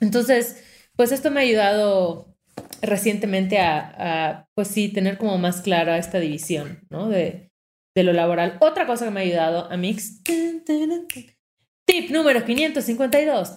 Entonces, 0.00 0.62
pues 0.96 1.12
esto 1.12 1.30
me 1.30 1.40
ha 1.40 1.42
ayudado 1.42 2.34
recientemente 2.82 3.58
a, 3.58 4.48
pues 4.54 4.68
sí, 4.68 4.88
tener 4.88 5.18
como 5.18 5.38
más 5.38 5.62
clara 5.62 5.98
esta 5.98 6.20
división, 6.20 6.86
¿no? 6.90 7.08
De, 7.08 7.50
de 7.94 8.02
lo 8.02 8.12
laboral. 8.12 8.58
Otra 8.60 8.86
cosa 8.86 9.06
que 9.06 9.10
me 9.10 9.20
ha 9.20 9.24
ayudado 9.24 9.70
a 9.70 9.76
Mix. 9.76 10.22
Tip 11.86 12.10
número 12.10 12.44
552. 12.44 13.56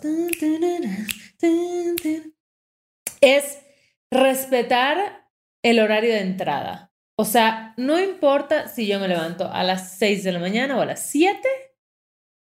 Es 3.21 3.59
respetar 4.11 5.29
el 5.63 5.79
horario 5.79 6.13
de 6.13 6.21
entrada. 6.21 6.91
O 7.19 7.25
sea, 7.25 7.73
no 7.77 7.99
importa 7.99 8.67
si 8.67 8.85
yo 8.85 8.99
me 8.99 9.07
levanto 9.07 9.51
a 9.51 9.63
las 9.63 9.97
6 9.97 10.23
de 10.23 10.31
la 10.31 10.39
mañana 10.39 10.77
o 10.77 10.81
a 10.81 10.85
las 10.85 11.09
7, 11.09 11.39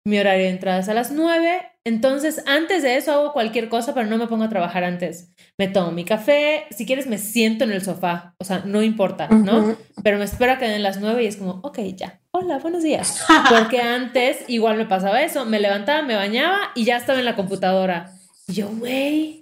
mi 0.04 0.18
horario 0.18 0.44
de 0.44 0.50
entrada 0.50 0.80
es 0.80 0.88
a 0.88 0.94
las 0.94 1.10
9 1.10 1.62
entonces, 1.88 2.42
antes 2.44 2.82
de 2.82 2.98
eso 2.98 3.12
hago 3.12 3.32
cualquier 3.32 3.70
cosa, 3.70 3.94
pero 3.94 4.06
no 4.06 4.18
me 4.18 4.26
pongo 4.26 4.44
a 4.44 4.50
trabajar 4.50 4.84
antes. 4.84 5.32
Me 5.56 5.68
tomo 5.68 5.90
mi 5.90 6.04
café, 6.04 6.66
si 6.70 6.84
quieres 6.84 7.06
me 7.06 7.16
siento 7.16 7.64
en 7.64 7.72
el 7.72 7.82
sofá, 7.82 8.34
o 8.38 8.44
sea, 8.44 8.62
no 8.66 8.82
importa, 8.82 9.26
¿no? 9.28 9.74
Pero 10.04 10.18
me 10.18 10.24
espero 10.24 10.52
a 10.52 10.58
que 10.58 10.68
den 10.68 10.82
las 10.82 11.00
nueve 11.00 11.22
y 11.24 11.28
es 11.28 11.36
como, 11.36 11.60
ok, 11.62 11.78
ya, 11.96 12.20
hola, 12.30 12.58
buenos 12.58 12.82
días. 12.82 13.24
Porque 13.48 13.80
antes 13.80 14.44
igual 14.48 14.76
me 14.76 14.84
pasaba 14.84 15.22
eso, 15.22 15.46
me 15.46 15.60
levantaba, 15.60 16.02
me 16.02 16.14
bañaba 16.14 16.58
y 16.74 16.84
ya 16.84 16.98
estaba 16.98 17.20
en 17.20 17.24
la 17.24 17.36
computadora. 17.36 18.12
Y 18.46 18.52
yo, 18.52 18.68
güey, 18.68 19.40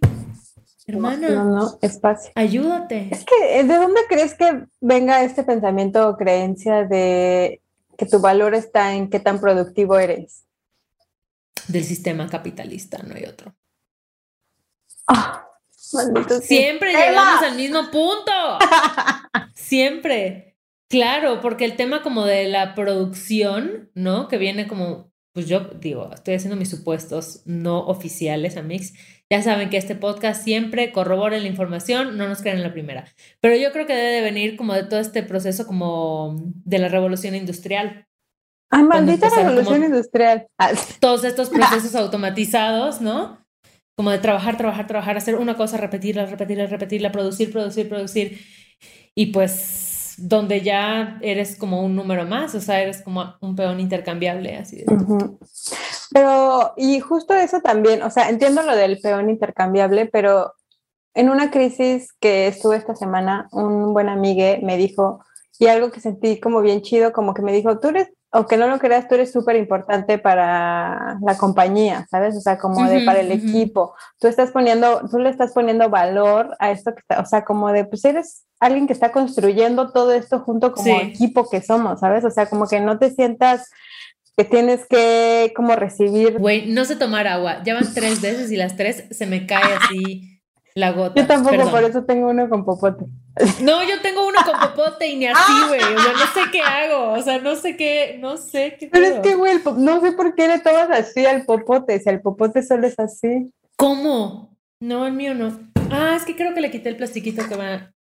hermana. 0.86 1.30
No, 1.30 1.44
no, 1.46 1.78
espacio. 1.82 2.30
Ayúdate. 2.36 3.08
Es 3.10 3.24
que, 3.24 3.64
¿de 3.64 3.76
dónde 3.76 4.02
crees 4.08 4.34
que 4.34 4.66
venga 4.80 5.24
este 5.24 5.42
pensamiento 5.42 6.08
o 6.08 6.16
creencia 6.16 6.84
de 6.84 7.60
que 7.98 8.06
tu 8.06 8.20
valor 8.20 8.54
está 8.54 8.94
en 8.94 9.10
qué 9.10 9.18
tan 9.18 9.40
productivo 9.40 9.98
eres? 9.98 10.45
Del 11.68 11.85
sistema 11.85 12.29
capitalista, 12.29 12.98
no 13.02 13.14
hay 13.14 13.24
otro. 13.24 13.57
Ah, 15.09 15.46
Siempre 16.42 16.92
llegamos 16.92 17.42
al 17.42 17.57
mismo 17.57 17.90
punto. 17.90 18.33
Siempre. 19.55 20.57
Claro, 20.88 21.40
porque 21.40 21.64
el 21.64 21.76
tema 21.76 22.02
como 22.02 22.24
de 22.24 22.48
la 22.48 22.74
producción, 22.74 23.90
¿no? 23.94 24.29
Que 24.29 24.38
viene 24.38 24.68
como, 24.68 25.12
pues 25.33 25.48
yo 25.48 25.61
digo, 25.81 26.11
estoy 26.14 26.35
haciendo 26.35 26.57
mis 26.57 26.70
supuestos 26.70 27.42
no 27.44 27.81
oficiales, 27.87 28.57
a 28.57 28.62
Mix. 28.62 28.94
Ya 29.29 29.42
saben 29.42 29.68
que 29.68 29.76
este 29.76 29.96
podcast 29.96 30.44
siempre 30.44 30.92
corrobora 30.92 31.38
la 31.38 31.48
información, 31.48 32.16
no 32.16 32.29
nos 32.29 32.40
crean 32.40 32.59
en 32.59 32.62
la 32.62 32.72
primera. 32.72 33.07
Pero 33.40 33.57
yo 33.57 33.72
creo 33.72 33.87
que 33.87 33.94
debe 33.94 34.20
venir 34.20 34.57
como 34.57 34.74
de 34.74 34.85
todo 34.85 35.00
este 35.00 35.24
proceso 35.24 35.66
como 35.66 36.37
de 36.64 36.79
la 36.79 36.88
revolución 36.88 37.35
industrial, 37.35 38.05
Ay, 38.70 38.83
maldita 38.83 39.29
revolución 39.31 39.85
industrial. 39.85 40.46
Ah, 40.59 40.72
todos 41.00 41.24
estos 41.24 41.50
procesos 41.50 41.94
automatizados, 41.94 43.00
¿no? 43.00 43.38
Como 43.96 44.11
de 44.11 44.18
trabajar, 44.18 44.57
trabajar, 44.57 44.87
trabajar, 44.87 45.16
hacer 45.16 45.37
una 45.37 45.57
cosa, 45.57 45.76
repetirla, 45.76 46.26
repetirla, 46.26 46.66
repetirla, 46.66 47.12
producir, 47.12 47.52
producir, 47.52 47.88
producir. 47.88 48.40
Y 49.14 49.26
pues 49.26 49.87
donde 50.18 50.62
ya 50.62 51.18
eres 51.20 51.57
como 51.57 51.83
un 51.83 51.94
número 51.94 52.24
más, 52.24 52.55
o 52.55 52.61
sea, 52.61 52.81
eres 52.81 53.02
como 53.02 53.35
un 53.40 53.55
peón 53.55 53.81
intercambiable, 53.81 54.57
así 54.57 54.79
de... 54.79 54.87
Pero, 56.11 56.72
y 56.76 57.00
justo 57.00 57.35
eso 57.35 57.61
también, 57.61 58.02
o 58.02 58.11
sea, 58.11 58.31
entiendo 58.31 58.62
lo 58.62 58.74
del 58.74 58.98
peón 58.98 59.29
intercambiable, 59.29 60.07
pero 60.07 60.55
en 61.14 61.29
una 61.29 61.50
crisis 61.50 62.14
que 62.18 62.46
estuve 62.46 62.76
esta 62.76 62.94
semana, 62.94 63.48
un 63.52 63.92
buen 63.92 64.09
amigo 64.09 64.59
me 64.62 64.76
dijo, 64.76 65.22
y 65.59 65.66
algo 65.66 65.90
que 65.90 66.00
sentí 66.00 66.40
como 66.40 66.61
bien 66.62 66.83
chido, 66.83 67.12
como 67.12 67.35
que 67.35 67.42
me 67.42 67.52
dijo, 67.52 67.79
tú 67.79 67.88
eres 67.88 68.09
aunque 68.37 68.59
no 68.59 68.68
lo 68.68 68.79
creas, 68.79 69.09
tú 69.09 69.14
eres 69.14 69.33
súper 69.33 69.57
importante 69.57 70.18
para 70.18 71.18
la 71.22 71.38
compañía, 71.38 72.07
¿sabes? 72.11 72.37
O 72.37 72.40
sea, 72.40 72.59
como 72.59 72.87
de 72.87 73.01
para 73.01 73.20
el 73.20 73.33
equipo. 73.33 73.94
Tú 74.20 74.29
estás 74.29 74.51
poniendo, 74.51 75.09
tú 75.11 75.18
le 75.18 75.31
estás 75.31 75.53
poniendo 75.53 75.88
valor 75.88 76.55
a 76.59 76.70
esto 76.70 76.92
que 76.92 77.01
está, 77.01 77.20
o 77.20 77.25
sea, 77.25 77.44
como 77.44 77.72
de, 77.72 77.87
pues 77.87 78.05
eres 78.05 78.44
alguien 78.61 78.87
que 78.87 78.92
está 78.92 79.11
construyendo 79.11 79.90
todo 79.90 80.12
esto 80.12 80.40
junto 80.40 80.72
como 80.72 81.01
equipo 81.01 81.49
que 81.49 81.62
somos, 81.62 82.01
¿sabes? 82.01 82.25
O 82.25 82.31
sea, 82.31 82.46
como 82.46 82.66
que 82.66 82.79
no 82.79 82.99
te 82.99 83.11
sientas 83.11 83.70
que 84.37 84.44
tienes 84.44 84.87
que 84.87 85.55
como 85.57 85.75
recibir. 85.75 86.38
Güey, 86.38 86.70
no 86.70 86.85
sé 86.85 86.96
tomar 86.96 87.27
agua. 87.27 87.62
Ya 87.64 87.72
van 87.72 87.94
tres 87.94 88.20
veces 88.20 88.53
y 88.53 88.57
las 88.57 88.77
tres 88.77 89.05
se 89.11 89.25
me 89.25 89.46
cae 89.46 89.77
así 89.81 90.42
la 90.75 90.92
gota. 90.92 91.18
Yo 91.18 91.27
tampoco, 91.27 91.70
por 91.70 91.85
eso 91.85 92.05
tengo 92.05 92.29
uno 92.29 92.51
con 92.51 92.66
popote. 92.66 93.07
No, 93.61 93.83
yo 93.83 94.01
tengo 94.01 94.27
uno 94.27 94.38
con 94.44 94.59
popote 94.59 95.07
y 95.07 95.16
ni 95.16 95.27
así, 95.27 95.53
güey. 95.68 95.81
O 95.81 96.01
sea, 96.01 96.12
no 96.12 96.27
sé 96.33 96.51
qué 96.51 96.62
hago. 96.62 97.12
O 97.12 97.22
sea, 97.22 97.38
no 97.38 97.55
sé 97.55 97.77
qué, 97.77 98.16
no 98.18 98.37
sé 98.37 98.77
qué. 98.79 98.88
Pero 98.88 99.07
es 99.07 99.20
que, 99.20 99.35
güey, 99.35 99.61
no 99.77 100.01
sé 100.01 100.12
por 100.12 100.35
qué 100.35 100.49
le 100.49 100.59
tomas 100.59 100.90
así 100.90 101.27
al 101.27 101.44
popote. 101.44 102.01
Si 102.01 102.09
el 102.09 102.20
popote 102.20 102.62
solo 102.62 102.87
es 102.87 102.99
así. 102.99 103.51
¿Cómo? 103.77 104.57
No, 104.81 105.07
el 105.07 105.12
mío 105.12 105.35
no. 105.35 105.59
Ah, 105.90 106.14
es 106.16 106.25
que 106.25 106.35
creo 106.35 106.55
que 106.55 106.61
le 106.61 106.70
quité 106.70 106.88
el 106.88 106.96
plastiquito 106.96 107.46
que 107.49 107.57
va. 107.57 107.92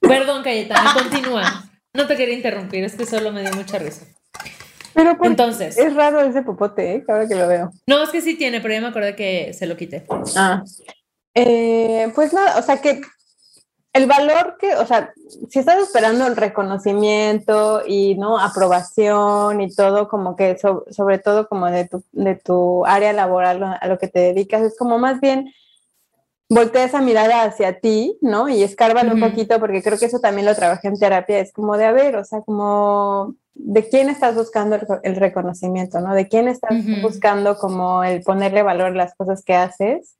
Perdón, 0.00 0.42
Cayetana, 0.42 0.94
continúa. 0.98 1.64
No 1.92 2.06
te 2.06 2.16
quería 2.16 2.34
interrumpir, 2.34 2.84
es 2.84 2.94
que 2.94 3.06
solo 3.06 3.32
me 3.32 3.42
dio 3.42 3.52
mucha 3.52 3.78
risa. 3.78 4.06
Pero 4.94 5.16
entonces. 5.22 5.76
Es 5.76 5.94
raro 5.94 6.20
ese 6.20 6.42
popote, 6.42 6.94
¿eh? 6.94 7.04
Ahora 7.08 7.26
que 7.26 7.34
lo 7.34 7.48
veo. 7.48 7.70
No, 7.86 8.02
es 8.02 8.10
que 8.10 8.20
sí 8.20 8.36
tiene, 8.36 8.60
pero 8.60 8.74
ya 8.74 8.80
me 8.80 8.88
acordé 8.88 9.16
que 9.16 9.52
se 9.52 9.66
lo 9.66 9.76
quité. 9.76 10.06
Ah. 10.36 10.62
Eh, 11.34 12.12
pues 12.14 12.32
nada, 12.32 12.58
o 12.58 12.62
sea 12.62 12.80
que 12.80 13.00
el 13.94 14.06
valor 14.06 14.56
que, 14.58 14.74
o 14.74 14.84
sea, 14.86 15.14
si 15.48 15.60
estás 15.60 15.78
esperando 15.78 16.26
el 16.26 16.36
reconocimiento 16.36 17.82
y 17.86 18.16
no 18.16 18.40
aprobación 18.40 19.60
y 19.60 19.72
todo, 19.72 20.08
como 20.08 20.34
que 20.34 20.58
sobre 20.58 21.18
todo 21.20 21.48
como 21.48 21.70
de 21.70 21.86
tu, 21.86 22.02
de 22.10 22.34
tu 22.34 22.84
área 22.86 23.12
laboral 23.12 23.62
a 23.80 23.86
lo 23.86 23.96
que 23.98 24.08
te 24.08 24.18
dedicas, 24.18 24.62
es 24.62 24.76
como 24.76 24.98
más 24.98 25.20
bien 25.20 25.52
voltea 26.48 26.84
esa 26.84 27.00
mirada 27.00 27.44
hacia 27.44 27.78
ti, 27.78 28.18
¿no? 28.20 28.48
Y 28.48 28.64
escárbalo 28.64 29.14
un 29.14 29.20
poquito, 29.20 29.60
porque 29.60 29.82
creo 29.82 29.96
que 29.96 30.06
eso 30.06 30.18
también 30.18 30.46
lo 30.46 30.56
trabajé 30.56 30.88
en 30.88 30.98
terapia, 30.98 31.38
es 31.38 31.52
como 31.52 31.76
de, 31.76 31.84
a 31.84 31.92
ver, 31.92 32.16
o 32.16 32.24
sea, 32.24 32.40
como 32.42 33.36
de 33.54 33.88
quién 33.88 34.08
estás 34.08 34.34
buscando 34.34 34.76
el, 35.04 35.16
reconocimiento, 35.16 36.00
¿no? 36.00 36.14
De 36.14 36.26
quién 36.26 36.48
estás 36.48 36.74
buscando 37.00 37.56
como 37.58 38.02
el 38.02 38.22
ponerle 38.22 38.64
valor 38.64 38.88
a 38.88 38.96
las 38.96 39.14
cosas 39.14 39.44
que 39.44 39.54
haces 39.54 40.16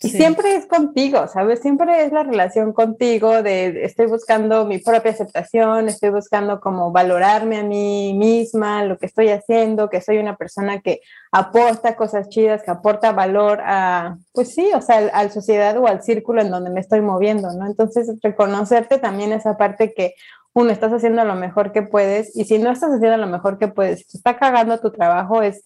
y 0.00 0.10
siempre 0.10 0.54
es 0.54 0.66
contigo, 0.66 1.26
¿sabes? 1.26 1.60
Siempre 1.60 2.04
es 2.04 2.12
la 2.12 2.22
relación 2.22 2.72
contigo 2.72 3.42
de 3.42 3.84
estoy 3.84 4.06
buscando 4.06 4.64
mi 4.64 4.78
propia 4.78 5.10
aceptación, 5.10 5.88
estoy 5.88 6.10
buscando 6.10 6.60
como 6.60 6.92
valorarme 6.92 7.58
a 7.58 7.64
mí 7.64 8.14
misma, 8.14 8.84
lo 8.84 8.96
que 8.96 9.06
estoy 9.06 9.30
haciendo, 9.30 9.90
que 9.90 10.00
soy 10.00 10.18
una 10.18 10.36
persona 10.36 10.80
que 10.80 11.00
aporta 11.32 11.96
cosas 11.96 12.28
chidas, 12.28 12.62
que 12.62 12.70
aporta 12.70 13.10
valor 13.10 13.60
a, 13.64 14.16
pues 14.32 14.54
sí, 14.54 14.70
o 14.72 14.80
sea, 14.80 14.98
a 14.98 15.24
la 15.24 15.30
sociedad 15.30 15.76
o 15.78 15.88
al 15.88 16.02
círculo 16.02 16.42
en 16.42 16.50
donde 16.50 16.70
me 16.70 16.80
estoy 16.80 17.00
moviendo, 17.00 17.50
¿no? 17.52 17.66
Entonces, 17.66 18.08
reconocerte 18.22 18.98
también 18.98 19.32
esa 19.32 19.56
parte 19.56 19.94
que 19.94 20.14
uno, 20.52 20.70
estás 20.70 20.92
haciendo 20.92 21.24
lo 21.24 21.34
mejor 21.34 21.72
que 21.72 21.82
puedes 21.82 22.36
y 22.36 22.44
si 22.44 22.58
no 22.58 22.70
estás 22.70 22.90
haciendo 22.90 23.16
lo 23.16 23.26
mejor 23.26 23.58
que 23.58 23.68
puedes, 23.68 24.00
si 24.00 24.06
te 24.06 24.16
está 24.18 24.38
cagando 24.38 24.78
tu 24.78 24.90
trabajo, 24.90 25.42
es 25.42 25.62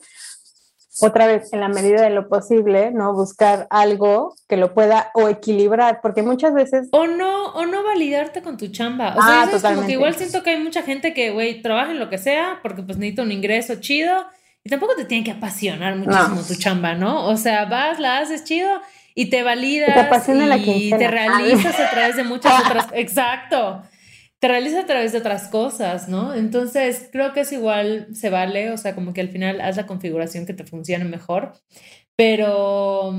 otra 1.00 1.26
vez, 1.26 1.52
en 1.52 1.60
la 1.60 1.68
medida 1.68 2.02
de 2.02 2.10
lo 2.10 2.28
posible, 2.28 2.90
¿no? 2.90 3.14
Buscar 3.14 3.66
algo 3.70 4.34
que 4.48 4.56
lo 4.56 4.74
pueda 4.74 5.10
o 5.14 5.28
equilibrar, 5.28 6.00
porque 6.02 6.22
muchas 6.22 6.52
veces... 6.52 6.88
O 6.92 7.06
no, 7.06 7.46
o 7.52 7.64
no 7.64 7.82
validarte 7.82 8.42
con 8.42 8.56
tu 8.56 8.68
chamba. 8.68 9.14
O 9.16 9.22
sea, 9.22 9.42
ah, 9.42 9.50
es 9.52 9.62
como 9.62 9.86
que 9.86 9.92
igual 9.92 10.14
siento 10.14 10.42
que 10.42 10.50
hay 10.50 10.62
mucha 10.62 10.82
gente 10.82 11.14
que, 11.14 11.30
güey, 11.30 11.62
trabaja 11.62 11.92
en 11.92 11.98
lo 11.98 12.10
que 12.10 12.18
sea 12.18 12.58
porque 12.62 12.82
pues 12.82 12.98
necesita 12.98 13.22
un 13.22 13.32
ingreso 13.32 13.76
chido 13.76 14.26
y 14.62 14.70
tampoco 14.70 14.94
te 14.94 15.06
tiene 15.06 15.24
que 15.24 15.30
apasionar 15.30 15.96
muchísimo 15.96 16.42
tu 16.42 16.54
chamba, 16.56 16.94
¿no? 16.94 17.26
O 17.26 17.36
sea, 17.36 17.64
vas, 17.64 17.98
la 17.98 18.18
haces 18.18 18.44
chido 18.44 18.68
y 19.14 19.30
te 19.30 19.42
validas 19.42 19.90
y 20.58 20.90
te, 20.90 21.08
realizas 21.08 21.80
a 21.80 21.90
través 21.90 22.16
de 22.16 22.24
muchas 22.24 22.60
otras... 22.64 22.86
Exacto 22.92 23.82
te 24.42 24.48
realizas 24.48 24.82
a 24.82 24.86
través 24.88 25.12
de 25.12 25.18
otras 25.18 25.46
cosas, 25.46 26.08
¿no? 26.08 26.34
Entonces, 26.34 27.08
creo 27.12 27.32
que 27.32 27.42
es 27.42 27.52
igual, 27.52 28.08
se 28.12 28.28
vale, 28.28 28.72
o 28.72 28.76
sea, 28.76 28.92
como 28.96 29.12
que 29.12 29.20
al 29.20 29.28
final 29.28 29.60
haz 29.60 29.76
la 29.76 29.86
configuración 29.86 30.46
que 30.46 30.52
te 30.52 30.64
funcione 30.64 31.04
mejor, 31.04 31.52
pero, 32.16 33.14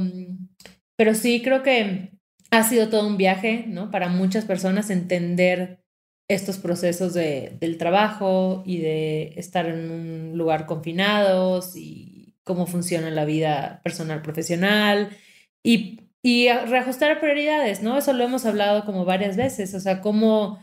pero 0.97 1.15
sí, 1.15 1.41
creo 1.41 1.63
que 1.63 2.11
ha 2.51 2.63
sido 2.63 2.89
todo 2.89 3.07
un 3.07 3.15
viaje, 3.15 3.63
¿no? 3.69 3.89
Para 3.89 4.09
muchas 4.09 4.43
personas 4.43 4.89
entender 4.89 5.79
estos 6.27 6.57
procesos 6.57 7.13
de, 7.13 7.55
del 7.57 7.77
trabajo 7.77 8.61
y 8.65 8.79
de 8.79 9.33
estar 9.37 9.65
en 9.67 9.91
un 9.91 10.37
lugar 10.37 10.65
confinados 10.65 11.77
y 11.77 12.35
cómo 12.43 12.67
funciona 12.67 13.09
la 13.11 13.23
vida 13.23 13.79
personal 13.81 14.21
profesional 14.21 15.15
y, 15.63 16.01
y 16.21 16.49
reajustar 16.49 17.21
prioridades, 17.21 17.81
¿no? 17.81 17.97
Eso 17.97 18.11
lo 18.11 18.25
hemos 18.25 18.45
hablado 18.45 18.83
como 18.83 19.05
varias 19.05 19.37
veces, 19.37 19.73
o 19.73 19.79
sea, 19.79 20.01
cómo 20.01 20.59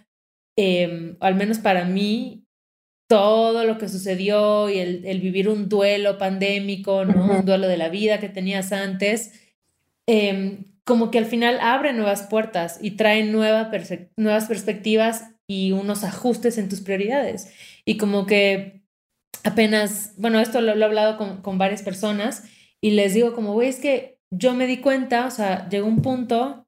Em, 0.63 1.17
al 1.21 1.37
menos 1.37 1.59
para 1.59 1.87
mí, 1.87 2.45
todo 3.09 3.65
lo 3.65 3.79
que 3.79 3.89
sucedió 3.89 4.69
y 4.69 4.79
el, 4.79 5.21
vivir 5.23 5.49
un 5.49 5.71
duelo 5.71 6.19
pandémico, 6.19 7.07
¿no? 7.07 7.39
Un 7.39 7.47
duelo 7.47 7.67
de 7.67 7.79
la 7.79 7.89
vida 7.89 8.21
que 8.21 8.29
tenías 8.29 8.71
antes, 8.71 9.33
em, 10.07 10.67
como 10.85 11.11
que 11.11 11.17
al 11.17 11.25
final 11.25 11.61
abre 11.63 11.95
nuevas 11.95 12.25
puertas 12.25 12.79
y 12.83 12.91
trae 12.91 13.25
nuevas 13.25 13.69
perspectivas 14.49 15.31
y 15.47 15.73
unos 15.73 16.05
ajustes 16.05 16.59
en 16.59 16.69
tus 16.69 16.83
prioridades. 16.83 17.51
Y 17.87 17.97
como 17.97 18.27
que 18.27 18.83
apenas, 19.45 20.13
bueno, 20.19 20.41
esto 20.41 20.61
lo, 20.61 20.75
he 20.75 20.85
hablado 20.85 21.17
con, 21.17 21.41
con, 21.41 21.57
varias 21.57 21.81
personas 21.83 22.45
y 22.83 22.91
les 22.91 23.15
digo 23.15 23.33
como, 23.33 23.55
güey, 23.55 23.71
es 23.71 23.81
que 23.81 24.19
yo 24.31 24.53
me 24.53 24.67
di 24.67 24.77
cuenta, 24.77 25.25
o 25.25 25.31
sea, 25.31 25.71
llegó 25.71 25.87
un 25.87 26.03
punto 26.03 26.67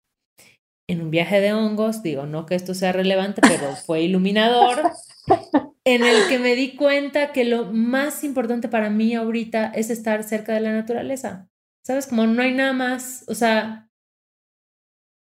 en 0.89 1.03
un 1.03 1.11
viaje 1.11 1.41
de 1.41 1.53
hongos, 1.53 2.03
digo, 2.03 2.27
no 2.27 2.47
que 2.47 2.55
esto 2.55 2.75
sea 2.75 2.93
relevante, 2.93 3.41
pero 3.43 3.75
fue 3.77 4.03
iluminador, 4.03 4.83
en 5.85 6.05
el 6.05 6.29
que 6.29 6.39
me 6.39 6.55
di 6.55 6.77
cuenta 6.77 7.33
que 7.33 7.45
lo 7.45 7.73
más 7.73 8.25
importante 8.25 8.69
para 8.69 8.91
mí 8.91 9.15
ahorita 9.15 9.67
es 9.75 9.91
estar 9.91 10.23
cerca 10.25 10.53
de 10.55 10.61
la 10.61 10.73
naturaleza. 10.73 11.49
¿Sabes? 11.85 12.07
Como 12.07 12.27
no 12.27 12.43
hay 12.43 12.53
nada 12.53 12.73
más, 12.73 13.25
o 13.27 13.35
sea, 13.35 13.89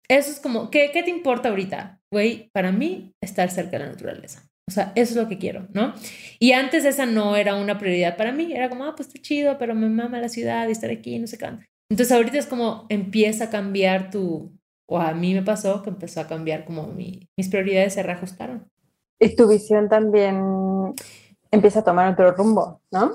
eso 0.08 0.30
es 0.30 0.40
como, 0.40 0.70
¿qué, 0.70 0.90
qué 0.92 1.02
te 1.02 1.10
importa 1.10 1.50
ahorita? 1.50 2.00
Güey, 2.10 2.48
para 2.52 2.72
mí, 2.72 3.12
estar 3.20 3.50
cerca 3.50 3.72
de 3.72 3.80
la 3.80 3.90
naturaleza. 3.90 4.48
O 4.68 4.72
sea, 4.72 4.92
eso 4.94 5.12
es 5.12 5.16
lo 5.16 5.28
que 5.28 5.38
quiero, 5.38 5.68
¿no? 5.74 5.94
Y 6.40 6.52
antes 6.52 6.84
esa 6.84 7.06
no 7.06 7.36
era 7.36 7.54
una 7.54 7.78
prioridad 7.78 8.16
para 8.16 8.32
mí, 8.32 8.52
era 8.52 8.68
como, 8.68 8.84
ah, 8.84 8.94
pues 8.96 9.08
está 9.08 9.20
chido, 9.20 9.58
pero 9.58 9.74
me 9.74 9.88
mama 9.88 10.20
la 10.20 10.28
ciudad 10.28 10.68
y 10.68 10.72
estar 10.72 10.90
aquí, 10.90 11.18
no 11.18 11.26
sé 11.26 11.38
qué. 11.38 11.46
Entonces 11.90 12.12
ahorita 12.12 12.38
es 12.38 12.46
como 12.46 12.86
empieza 12.88 13.44
a 13.44 13.50
cambiar 13.50 14.10
tu, 14.10 14.58
o 14.86 14.98
a 14.98 15.12
mí 15.14 15.34
me 15.34 15.42
pasó 15.42 15.82
que 15.82 15.90
empezó 15.90 16.20
a 16.20 16.26
cambiar 16.26 16.64
como 16.64 16.86
mis 16.86 17.48
prioridades 17.50 17.94
se 17.94 18.02
reajustaron. 18.02 18.70
Y 19.18 19.34
tu 19.34 19.48
visión 19.48 19.88
también 19.88 20.94
empieza 21.50 21.80
a 21.80 21.84
tomar 21.84 22.12
otro 22.12 22.32
rumbo, 22.32 22.80
¿no? 22.90 23.12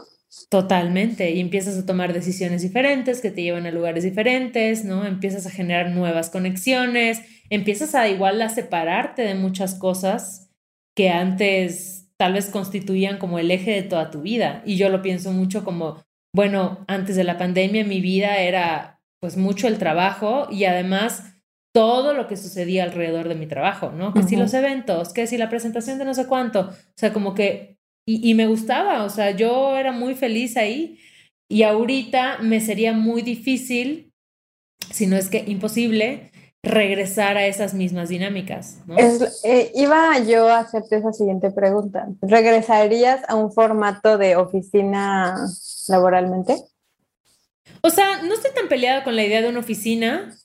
Totalmente, 0.50 1.32
y 1.32 1.42
empiezas 1.42 1.78
a 1.78 1.86
tomar 1.86 2.14
decisiones 2.14 2.62
diferentes 2.62 3.20
que 3.20 3.32
te 3.32 3.44
llevan 3.44 3.66
a 3.66 3.72
lugares 3.72 4.04
diferentes, 4.04 4.86
¿no? 4.86 5.06
Empiezas 5.06 5.46
a 5.46 5.52
generar 5.52 5.92
nuevas 5.92 6.30
conexiones, 6.30 7.22
empiezas 7.50 7.96
a 7.96 8.08
igual 8.08 8.42
a 8.42 8.48
separarte 8.48 9.24
de 9.24 9.36
muchas 9.36 9.76
cosas 9.76 10.50
que 10.96 11.10
antes 11.10 12.10
tal 12.18 12.34
vez 12.34 12.50
constituían 12.50 13.18
como 13.18 13.40
el 13.40 13.52
eje 13.52 13.72
de 13.72 13.84
toda 13.84 14.10
tu 14.10 14.22
vida. 14.22 14.64
Y 14.66 14.78
yo 14.78 14.90
lo 14.90 15.02
pienso 15.02 15.34
mucho 15.34 15.66
como, 15.66 16.02
bueno, 16.34 16.86
antes 16.88 17.18
de 17.18 17.26
la 17.26 17.38
pandemia 17.38 17.84
mi 17.84 18.00
vida 18.00 18.38
era 18.38 19.02
pues 19.20 19.38
mucho 19.38 19.68
el 19.68 19.78
trabajo 19.78 20.48
y 20.50 20.64
además 20.64 21.24
todo 21.74 22.14
lo 22.14 22.28
que 22.28 22.38
sucedía 22.38 22.84
alrededor 22.84 23.28
de 23.28 23.36
mi 23.36 23.48
trabajo, 23.48 23.92
¿no? 23.92 24.14
Que 24.14 24.24
si 24.24 24.36
los 24.36 24.54
eventos, 24.54 25.14
que 25.14 25.28
si 25.28 25.38
la 25.38 25.50
presentación 25.50 25.98
de 25.98 26.06
no 26.06 26.14
sé 26.14 26.28
cuánto, 26.28 26.70
o 26.70 26.74
sea, 26.96 27.14
como 27.14 27.34
que, 27.34 27.78
y, 28.06 28.30
y, 28.30 28.34
me 28.34 28.48
gustaba, 28.48 29.04
o 29.04 29.10
sea, 29.10 29.32
yo 29.32 29.78
era 29.78 29.92
muy 29.92 30.16
feliz 30.16 30.58
ahí 30.58 31.00
y 31.50 31.64
ahorita 31.64 32.40
me 32.40 32.60
sería 32.60 32.94
muy 32.94 33.22
difícil, 33.22 34.12
si 34.90 35.06
no 35.06 35.16
es 35.16 35.30
que 35.30 35.44
imposible, 35.48 36.32
regresar 36.64 37.38
a 37.38 37.46
esas 37.46 37.74
mismas 37.74 38.10
dinámicas. 38.10 38.78
¿no? 38.86 38.96
Eh, 39.44 39.72
iba 39.76 40.20
yo 40.20 40.48
a 40.48 40.60
hacerte 40.60 40.98
esa 40.98 41.12
siguiente 41.12 41.52
pregunta. 41.52 42.08
¿Regresarías 42.22 43.22
a 43.28 43.36
un 43.36 43.52
formato 43.52 44.18
de 44.18 44.36
oficina 44.36 45.36
laboralmente? 45.88 46.56
O 47.82 47.90
sea, 47.90 48.22
no 48.22 48.34
estoy 48.34 48.52
tan 48.54 48.68
peleada 48.68 49.04
con 49.04 49.16
la 49.16 49.24
idea 49.24 49.42
de 49.42 49.50
una 49.50 49.60
oficina, 49.60 50.36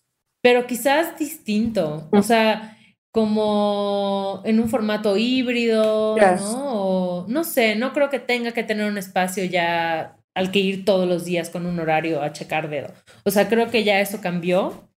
pero 0.46 0.64
quizás 0.64 1.18
distinto, 1.18 2.08
o 2.12 2.22
sea, 2.22 2.78
como 3.12 4.42
en 4.44 4.60
un 4.60 4.68
formato 4.68 5.16
híbrido, 5.16 6.16
¿no? 6.16 6.72
O, 6.72 7.26
no 7.26 7.42
sé, 7.42 7.74
no 7.74 7.92
creo 7.92 8.10
que 8.10 8.20
tenga 8.20 8.52
que 8.52 8.62
tener 8.62 8.88
un 8.88 8.96
espacio 8.96 9.44
ya 9.44 10.16
al 10.36 10.52
que 10.52 10.60
ir 10.60 10.84
todos 10.84 11.08
los 11.08 11.24
días 11.24 11.50
con 11.50 11.66
un 11.66 11.80
horario 11.80 12.22
a 12.22 12.32
checar 12.32 12.70
dedo. 12.70 12.94
O 13.24 13.32
sea, 13.32 13.48
creo 13.48 13.72
que 13.72 13.82
ya 13.82 14.00
eso 14.00 14.20
cambió 14.20 14.88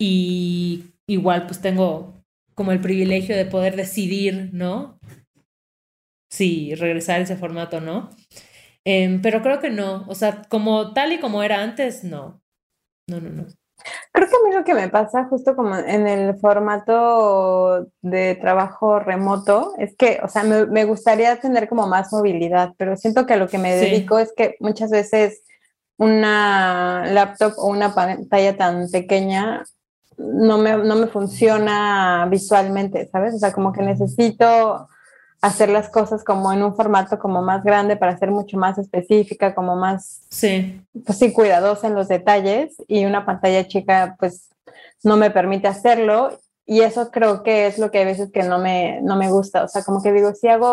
y 0.00 0.86
igual 1.06 1.46
pues 1.46 1.60
tengo 1.60 2.20
como 2.56 2.72
el 2.72 2.80
privilegio 2.80 3.36
de 3.36 3.46
poder 3.46 3.76
decidir, 3.76 4.50
¿no? 4.52 4.98
Si 6.28 6.74
regresar 6.74 7.20
a 7.20 7.22
ese 7.22 7.36
formato 7.36 7.80
no. 7.80 8.10
Em, 8.84 9.22
pero 9.22 9.42
creo 9.42 9.60
que 9.60 9.70
no, 9.70 10.04
o 10.08 10.16
sea, 10.16 10.42
como 10.48 10.92
tal 10.92 11.12
y 11.12 11.20
como 11.20 11.44
era 11.44 11.62
antes, 11.62 12.02
no. 12.02 12.42
No, 13.08 13.20
no, 13.20 13.30
no. 13.30 13.46
Creo 14.12 14.28
que 14.28 14.36
a 14.36 14.48
mí 14.48 14.54
lo 14.54 14.64
que 14.64 14.74
me 14.74 14.88
pasa 14.88 15.24
justo 15.26 15.54
como 15.54 15.76
en 15.76 16.06
el 16.06 16.36
formato 16.38 17.86
de 18.02 18.34
trabajo 18.34 18.98
remoto 18.98 19.72
es 19.78 19.96
que, 19.96 20.20
o 20.22 20.28
sea, 20.28 20.42
me, 20.42 20.84
gustaría 20.84 21.40
tener 21.40 21.68
como 21.68 21.86
más 21.86 22.12
movilidad, 22.12 22.72
pero 22.76 22.96
siento 22.96 23.26
que 23.26 23.34
a 23.34 23.36
lo 23.36 23.48
que 23.48 23.58
me 23.58 23.74
dedico 23.74 24.18
es 24.18 24.32
que 24.36 24.56
muchas 24.60 24.90
veces 24.90 25.42
una 25.96 27.04
laptop 27.06 27.54
o 27.56 27.68
una 27.68 27.94
pantalla 27.94 28.56
tan 28.56 28.90
pequeña 28.90 29.64
no 30.16 30.58
me, 30.58 30.76
no 30.76 30.96
me 30.96 31.06
funciona 31.06 32.26
visualmente, 32.30 33.08
¿sabes? 33.10 33.34
O 33.34 33.38
sea, 33.38 33.52
como 33.52 33.72
que 33.72 33.82
necesito 33.82 34.88
hacer 35.40 35.68
las 35.68 35.88
cosas 35.88 36.24
como 36.24 36.52
en 36.52 36.62
un 36.62 36.74
formato 36.74 37.18
como 37.18 37.42
más 37.42 37.62
grande 37.62 37.96
para 37.96 38.18
ser 38.18 38.30
mucho 38.30 38.56
más 38.56 38.78
específica, 38.78 39.54
como 39.54 39.76
más, 39.76 40.22
sí, 40.30 40.80
pues 41.04 41.18
sí, 41.18 41.32
cuidadosa 41.32 41.86
en 41.86 41.94
los 41.94 42.08
detalles 42.08 42.76
y 42.88 43.04
una 43.04 43.24
pantalla 43.24 43.66
chica 43.66 44.16
pues 44.18 44.48
no 45.04 45.16
me 45.16 45.30
permite 45.30 45.68
hacerlo 45.68 46.38
y 46.66 46.80
eso 46.80 47.10
creo 47.10 47.42
que 47.42 47.66
es 47.66 47.78
lo 47.78 47.90
que 47.90 48.02
a 48.02 48.04
veces 48.04 48.30
que 48.32 48.42
no 48.42 48.58
me, 48.58 49.00
no 49.02 49.16
me 49.16 49.30
gusta, 49.30 49.64
o 49.64 49.68
sea, 49.68 49.82
como 49.84 50.02
que 50.02 50.12
digo, 50.12 50.34
si 50.34 50.48
hago 50.48 50.72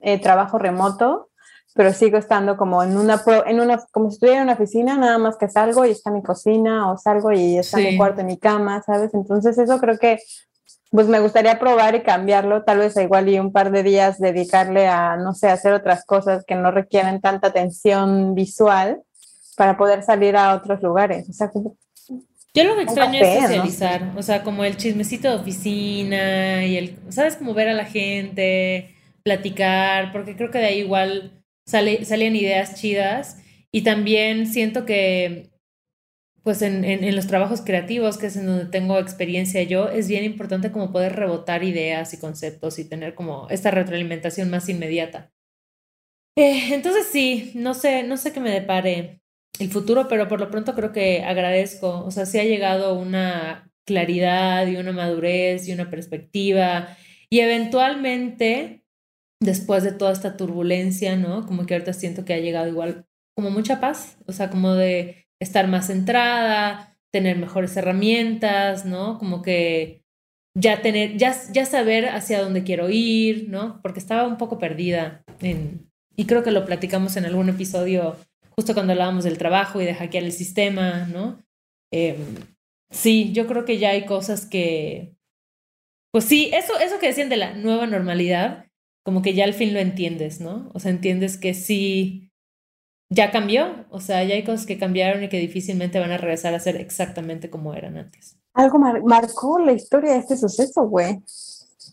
eh, 0.00 0.18
trabajo 0.20 0.58
remoto, 0.58 1.28
pero 1.74 1.92
sigo 1.92 2.18
estando 2.18 2.56
como 2.56 2.82
en 2.82 2.96
una, 2.96 3.22
en 3.46 3.60
una, 3.60 3.78
como 3.92 4.10
si 4.10 4.14
estuviera 4.14 4.38
en 4.38 4.44
una 4.44 4.54
oficina, 4.54 4.96
nada 4.96 5.18
más 5.18 5.36
que 5.36 5.48
salgo 5.48 5.84
y 5.84 5.90
está 5.90 6.10
mi 6.10 6.22
cocina 6.22 6.90
o 6.90 6.96
salgo 6.96 7.30
y 7.30 7.58
está 7.58 7.76
mi 7.76 7.96
cuarto, 7.96 8.24
mi 8.24 8.38
cama, 8.38 8.82
¿sabes? 8.82 9.12
Entonces 9.12 9.58
eso 9.58 9.78
creo 9.78 9.98
que 9.98 10.18
pues 10.90 11.06
me 11.06 11.20
gustaría 11.20 11.58
probar 11.58 11.94
y 11.94 12.02
cambiarlo, 12.02 12.64
tal 12.64 12.78
vez 12.78 12.96
igual 12.96 13.28
y 13.28 13.38
un 13.38 13.52
par 13.52 13.70
de 13.70 13.82
días 13.82 14.18
dedicarle 14.18 14.88
a, 14.88 15.16
no 15.16 15.34
sé, 15.34 15.48
hacer 15.48 15.72
otras 15.72 16.04
cosas 16.04 16.44
que 16.46 16.54
no 16.54 16.70
requieren 16.70 17.20
tanta 17.20 17.48
atención 17.48 18.34
visual 18.34 19.02
para 19.56 19.76
poder 19.76 20.02
salir 20.02 20.36
a 20.36 20.54
otros 20.54 20.82
lugares. 20.82 21.28
O 21.28 21.32
sea, 21.32 21.50
yo 22.54 22.64
lo 22.64 22.76
que 22.76 22.82
extraño 22.82 23.20
es 23.20 23.40
socializar, 23.40 24.12
o 24.16 24.22
sea, 24.22 24.42
como 24.42 24.64
el 24.64 24.76
chismecito 24.76 25.28
de 25.28 25.36
oficina 25.36 26.64
y 26.64 26.76
el, 26.76 26.98
¿sabes? 27.10 27.36
Como 27.36 27.52
ver 27.52 27.68
a 27.68 27.74
la 27.74 27.84
gente, 27.84 28.96
platicar, 29.22 30.10
porque 30.10 30.36
creo 30.36 30.50
que 30.50 30.58
de 30.58 30.66
ahí 30.66 30.78
igual 30.80 31.42
sale, 31.66 32.04
salen 32.06 32.34
ideas 32.34 32.74
chidas 32.74 33.36
y 33.70 33.82
también 33.82 34.46
siento 34.46 34.86
que 34.86 35.50
pues 36.48 36.62
en, 36.62 36.82
en, 36.82 37.14
los 37.14 37.26
trabajos 37.26 37.60
creativos, 37.60 38.16
que 38.16 38.28
es 38.28 38.36
en 38.38 38.46
donde 38.46 38.64
tengo 38.64 38.98
experiencia 38.98 39.62
yo, 39.64 39.90
es 39.90 40.08
bien 40.08 40.24
importante 40.24 40.72
como 40.72 40.92
poder 40.92 41.14
rebotar 41.14 41.62
ideas 41.62 42.14
y 42.14 42.18
conceptos 42.18 42.78
y 42.78 42.88
tener 42.88 43.14
como 43.14 43.46
esta 43.50 43.70
retroalimentación 43.70 44.48
más 44.48 44.66
inmediata. 44.70 45.30
Eh, 46.38 46.72
entonces 46.72 47.04
sí, 47.12 47.52
no 47.54 47.74
sé, 47.74 48.02
no 48.02 48.16
sé 48.16 48.32
qué 48.32 48.40
me 48.40 48.50
depare 48.50 49.20
el 49.58 49.68
futuro, 49.68 50.08
pero 50.08 50.26
por 50.26 50.40
lo 50.40 50.50
pronto 50.50 50.74
creo 50.74 50.90
que 50.90 51.22
agradezco, 51.22 52.02
o 52.02 52.10
sea, 52.10 52.24
sí 52.24 52.38
ha 52.38 52.44
llegado 52.44 52.98
una 52.98 53.70
claridad 53.86 54.66
y 54.68 54.76
una 54.76 54.92
madurez 54.92 55.68
y 55.68 55.74
una 55.74 55.90
perspectiva 55.90 56.96
y 57.28 57.40
eventualmente, 57.40 58.86
después 59.38 59.84
de 59.84 59.92
toda 59.92 60.12
esta 60.12 60.38
turbulencia, 60.38 61.14
¿no? 61.14 61.44
Como 61.44 61.66
que 61.66 61.74
ahorita 61.74 61.92
siento 61.92 62.24
que 62.24 62.32
ha 62.32 62.38
llegado 62.38 62.68
igual 62.68 63.04
como 63.36 63.50
mucha 63.50 63.80
paz, 63.80 64.16
o 64.26 64.32
sea, 64.32 64.48
como 64.48 64.72
de 64.74 65.27
estar 65.40 65.68
más 65.68 65.86
centrada, 65.86 66.96
tener 67.10 67.36
mejores 67.36 67.76
herramientas, 67.76 68.84
¿no? 68.84 69.18
Como 69.18 69.42
que 69.42 70.02
ya 70.54 70.82
tener, 70.82 71.16
ya, 71.16 71.36
ya 71.52 71.64
saber 71.64 72.08
hacia 72.08 72.42
dónde 72.42 72.64
quiero 72.64 72.88
ir, 72.90 73.48
¿no? 73.48 73.80
Porque 73.82 74.00
estaba 74.00 74.26
un 74.26 74.36
poco 74.36 74.58
perdida 74.58 75.24
en, 75.40 75.88
y 76.16 76.26
creo 76.26 76.42
que 76.42 76.50
lo 76.50 76.64
platicamos 76.64 77.16
en 77.16 77.24
algún 77.24 77.48
episodio 77.48 78.16
justo 78.58 78.74
cuando 78.74 78.92
hablábamos 78.92 79.22
del 79.22 79.38
trabajo 79.38 79.80
y 79.80 79.84
de 79.84 79.94
hackear 79.94 80.24
el 80.24 80.32
sistema, 80.32 81.06
¿no? 81.06 81.40
Em, 81.92 82.16
sí, 82.90 83.32
yo 83.32 83.46
creo 83.46 83.64
que 83.64 83.78
ya 83.78 83.90
hay 83.90 84.04
cosas 84.04 84.46
que, 84.46 85.14
pues 86.12 86.24
sí, 86.24 86.50
eso, 86.52 86.76
eso 86.80 86.98
que 86.98 87.06
decían 87.06 87.28
de 87.28 87.36
la 87.36 87.54
nueva 87.54 87.86
normalidad, 87.86 88.66
como 89.04 89.22
que 89.22 89.34
ya 89.34 89.44
al 89.44 89.54
fin 89.54 89.72
lo 89.72 89.78
entiendes, 89.78 90.40
¿no? 90.40 90.70
O 90.74 90.80
sea, 90.80 90.90
entiendes 90.90 91.36
que 91.36 91.54
sí, 91.54 92.27
ya 93.10 93.30
cambió, 93.30 93.86
o 93.90 94.00
sea, 94.00 94.22
ya 94.24 94.34
hay 94.34 94.44
cosas 94.44 94.66
que 94.66 94.78
cambiaron 94.78 95.24
y 95.24 95.28
que 95.28 95.38
difícilmente 95.38 95.98
van 95.98 96.10
a 96.10 96.18
regresar 96.18 96.54
a 96.54 96.60
ser 96.60 96.76
exactamente 96.76 97.48
como 97.48 97.74
eran 97.74 97.96
antes. 97.96 98.38
Algo 98.54 98.78
marcó 98.78 99.58
la 99.58 99.72
historia 99.72 100.12
de 100.12 100.18
este 100.18 100.36
suceso, 100.36 100.82
güey. 100.88 101.18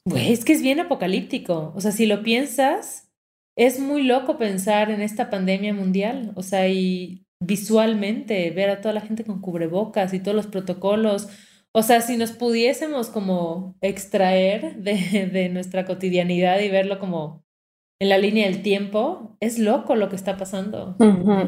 Güey, 0.06 0.34
es 0.34 0.44
que 0.44 0.54
es 0.54 0.62
bien 0.62 0.80
apocalíptico. 0.80 1.74
O 1.76 1.82
sea, 1.82 1.92
si 1.92 2.06
lo 2.06 2.24
piensas, 2.24 3.10
es 3.56 3.80
muy 3.80 4.04
loco 4.04 4.38
pensar 4.38 4.92
en 4.92 5.02
esta 5.02 5.30
pandemia 5.30 5.74
mundial. 5.74 6.34
O 6.36 6.44
sea, 6.44 6.68
y 6.68 7.26
visualmente 7.40 8.50
ver 8.52 8.70
a 8.70 8.82
toda 8.82 8.94
la 8.94 9.02
gente 9.02 9.24
con 9.24 9.42
cubrebocas 9.42 10.14
y 10.14 10.20
todos 10.20 10.36
los 10.36 10.48
protocolos. 10.48 11.30
O 11.72 11.84
sea, 11.84 12.02
si 12.02 12.18
nos 12.18 12.32
pudiésemos 12.32 13.10
como 13.10 13.76
extraer 13.82 14.78
de, 14.78 15.30
de 15.32 15.50
nuestra 15.50 15.86
cotidianidad 15.86 16.60
y 16.60 16.70
verlo 16.70 17.00
como 17.00 17.45
en 18.00 18.10
la 18.10 18.18
línea 18.18 18.50
del 18.50 18.62
tiempo, 18.62 19.38
es 19.40 19.60
loco 19.60 19.96
lo 19.96 20.10
que 20.10 20.16
está 20.16 20.38
pasando. 20.38 20.96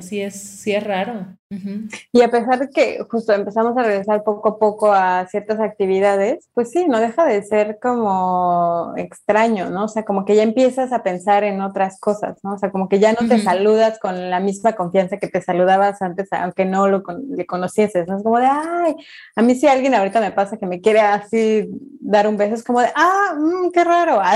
sí, 0.02 0.22
es, 0.22 0.36
sí 0.40 0.74
es 0.74 0.84
raro. 0.84 1.37
Y 1.50 2.22
a 2.22 2.30
pesar 2.30 2.60
de 2.60 2.70
que 2.70 3.00
justo 3.10 3.32
empezamos 3.32 3.78
a 3.78 3.84
regresar 3.84 4.24
poco 4.24 4.50
a 4.50 4.60
poco 4.60 4.92
a 4.92 5.26
ciertas 5.28 5.60
actividades, 5.60 6.50
pues 6.54 6.72
sí, 6.72 6.86
no 6.88 7.00
deja 7.00 7.26
de 7.26 7.42
ser 7.44 7.80
como 7.82 8.94
extraño, 8.98 9.70
¿no? 9.70 9.86
O 9.86 9.88
sea, 9.88 10.04
como 10.04 10.26
que 10.26 10.36
ya 10.36 10.44
empiezas 10.44 10.92
a 10.92 11.04
pensar 11.04 11.46
en 11.46 11.62
otras 11.62 12.00
cosas, 12.00 12.38
¿no? 12.44 12.56
O 12.56 12.58
sea, 12.58 12.72
como 12.72 12.90
que 12.90 13.00
ya 13.00 13.14
no 13.14 13.28
te 13.28 13.40
saludas 13.40 13.98
con 14.00 14.30
la 14.30 14.42
misma 14.42 14.74
confianza 14.74 15.18
que 15.18 15.28
te 15.28 15.42
saludabas 15.42 16.02
antes, 16.02 16.28
aunque 16.34 16.66
no 16.66 16.88
lo 16.88 17.04
le 17.30 17.46
conocieses, 17.46 18.08
¿no? 18.08 18.18
Es 18.18 18.24
como 18.24 18.40
de, 18.40 18.48
ay, 18.48 18.96
a 19.36 19.42
mí 19.42 19.56
si 19.56 19.68
alguien 19.68 19.96
ahorita 19.96 20.20
me 20.20 20.32
pasa 20.32 20.58
que 20.58 20.66
me 20.66 20.82
quiere 20.82 21.00
así 21.00 21.70
dar 22.00 22.28
un 22.28 22.38
beso, 22.38 22.56
es 22.56 22.64
como 22.64 22.82
de, 22.82 22.90
ah, 22.96 23.36
mm, 23.38 23.72
qué 23.72 23.84
raro. 23.84 24.22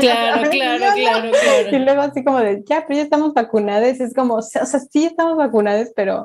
Claro, 0.00 0.50
claro, 0.50 0.84
claro, 0.94 1.30
claro. 1.30 1.76
Y 1.76 1.78
luego 1.78 2.02
así 2.02 2.24
como 2.24 2.40
de, 2.40 2.62
ya, 2.66 2.84
pero 2.86 2.96
ya 2.96 3.04
estamos 3.04 3.32
vacunados, 3.32 4.00
es 4.00 4.12
como, 4.12 4.34
o 4.34 4.42
sea, 4.42 4.66
sí 4.66 5.04
estamos 5.04 5.36
vacunados, 5.36 5.88
pero 5.94 6.21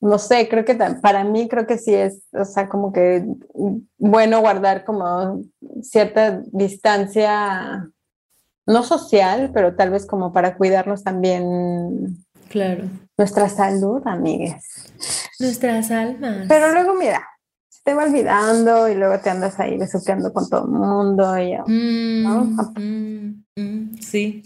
no 0.00 0.18
sé, 0.18 0.48
creo 0.48 0.64
que 0.64 0.74
para 0.74 1.24
mí 1.24 1.48
creo 1.48 1.66
que 1.66 1.76
sí 1.76 1.94
es, 1.94 2.22
o 2.32 2.44
sea, 2.44 2.68
como 2.68 2.92
que 2.92 3.24
bueno 3.98 4.40
guardar 4.40 4.84
como 4.84 5.42
cierta 5.82 6.42
distancia, 6.52 7.90
no 8.66 8.82
social, 8.82 9.50
pero 9.52 9.76
tal 9.76 9.90
vez 9.90 10.06
como 10.06 10.32
para 10.32 10.56
cuidarnos 10.56 11.04
también. 11.04 12.24
Claro. 12.48 12.84
Nuestra 13.16 13.48
salud, 13.48 14.00
amigues. 14.06 14.64
Nuestras 15.38 15.90
almas. 15.90 16.46
Pero 16.48 16.72
luego, 16.72 16.94
mira, 16.94 17.22
se 17.68 17.82
te 17.84 17.94
va 17.94 18.04
olvidando 18.04 18.88
y 18.88 18.94
luego 18.94 19.20
te 19.20 19.30
andas 19.30 19.60
ahí 19.60 19.76
besuqueando 19.76 20.32
con 20.32 20.48
todo 20.48 20.64
el 20.64 20.70
mundo 20.70 21.38
y 21.38 21.56
mm, 21.66 22.56
mm, 22.78 23.44
mm, 23.56 23.94
sí. 24.00 24.42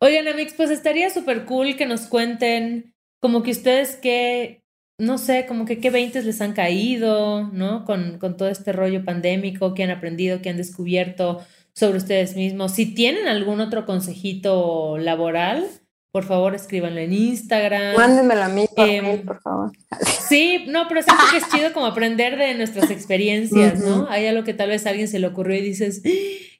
Oigan, 0.00 0.28
amigos, 0.28 0.52
pues 0.56 0.70
estaría 0.70 1.08
súper 1.10 1.46
cool 1.46 1.76
que 1.76 1.86
nos 1.86 2.02
cuenten 2.02 2.94
como 3.20 3.42
que 3.42 3.50
ustedes 3.50 3.96
qué, 3.96 4.62
no 4.98 5.18
sé, 5.18 5.46
como 5.46 5.64
que 5.64 5.78
qué 5.78 5.90
veintes 5.90 6.24
les 6.24 6.40
han 6.40 6.52
caído, 6.52 7.48
¿no? 7.52 7.84
Con, 7.84 8.18
con 8.18 8.36
todo 8.36 8.48
este 8.48 8.72
rollo 8.72 9.04
pandémico, 9.04 9.74
qué 9.74 9.84
han 9.84 9.90
aprendido, 9.90 10.40
qué 10.42 10.50
han 10.50 10.56
descubierto 10.56 11.40
sobre 11.74 11.98
ustedes 11.98 12.34
mismos. 12.34 12.72
Si 12.72 12.94
tienen 12.94 13.28
algún 13.28 13.60
otro 13.60 13.86
consejito 13.86 14.98
laboral, 14.98 15.68
por 16.10 16.24
favor 16.24 16.54
escríbanlo 16.54 17.00
en 17.00 17.12
Instagram. 17.12 17.96
Mándenmelo 17.96 18.42
a 18.42 18.48
mí, 18.48 18.66
por, 18.74 18.88
em, 18.88 19.24
por 19.24 19.40
favor. 19.40 19.72
Sí, 20.28 20.64
no, 20.68 20.88
pero 20.88 21.00
siento 21.00 21.22
que 21.30 21.38
es 21.38 21.48
chido 21.48 21.72
como 21.72 21.86
aprender 21.86 22.36
de 22.36 22.54
nuestras 22.54 22.90
experiencias, 22.90 23.80
¿no? 23.80 24.06
Hay 24.10 24.26
algo 24.26 24.44
que 24.44 24.52
tal 24.52 24.68
vez 24.68 24.84
a 24.84 24.90
alguien 24.90 25.08
se 25.08 25.18
le 25.18 25.26
ocurrió 25.26 25.56
y 25.56 25.62
dices, 25.62 26.02
¡Ah! 26.04 26.10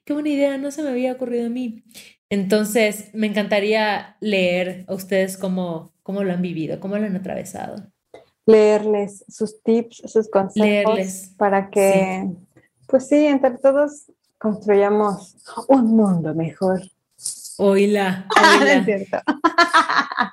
qué 0.07 0.13
buena 0.15 0.31
idea, 0.31 0.57
no 0.57 0.71
se 0.71 0.83
me 0.83 0.89
había 0.89 1.13
ocurrido 1.13 1.47
a 1.47 1.51
mí. 1.51 1.83
Entonces, 2.31 3.11
me 3.15 3.27
encantaría 3.27 4.17
leer 4.21 4.85
a 4.89 4.95
ustedes 4.95 5.37
cómo, 5.37 5.93
cómo 6.03 6.25
lo 6.25 6.33
han 6.33 6.43
vivido, 6.43 6.81
cómo 6.81 6.99
lo 6.99 7.07
han 7.07 7.17
atravesado 7.17 7.91
leerles 8.49 9.27
sus 9.29 9.63
tips, 9.63 10.03
sus 10.07 10.31
consejos 10.31 11.33
para 11.37 11.69
que, 11.69 12.31
pues 12.87 13.07
sí, 13.07 13.27
entre 13.27 13.51
todos 13.59 14.11
construyamos 14.39 15.37
un 15.69 15.95
mundo 15.95 16.35
mejor. 16.35 16.81
Oíla. 17.59 18.27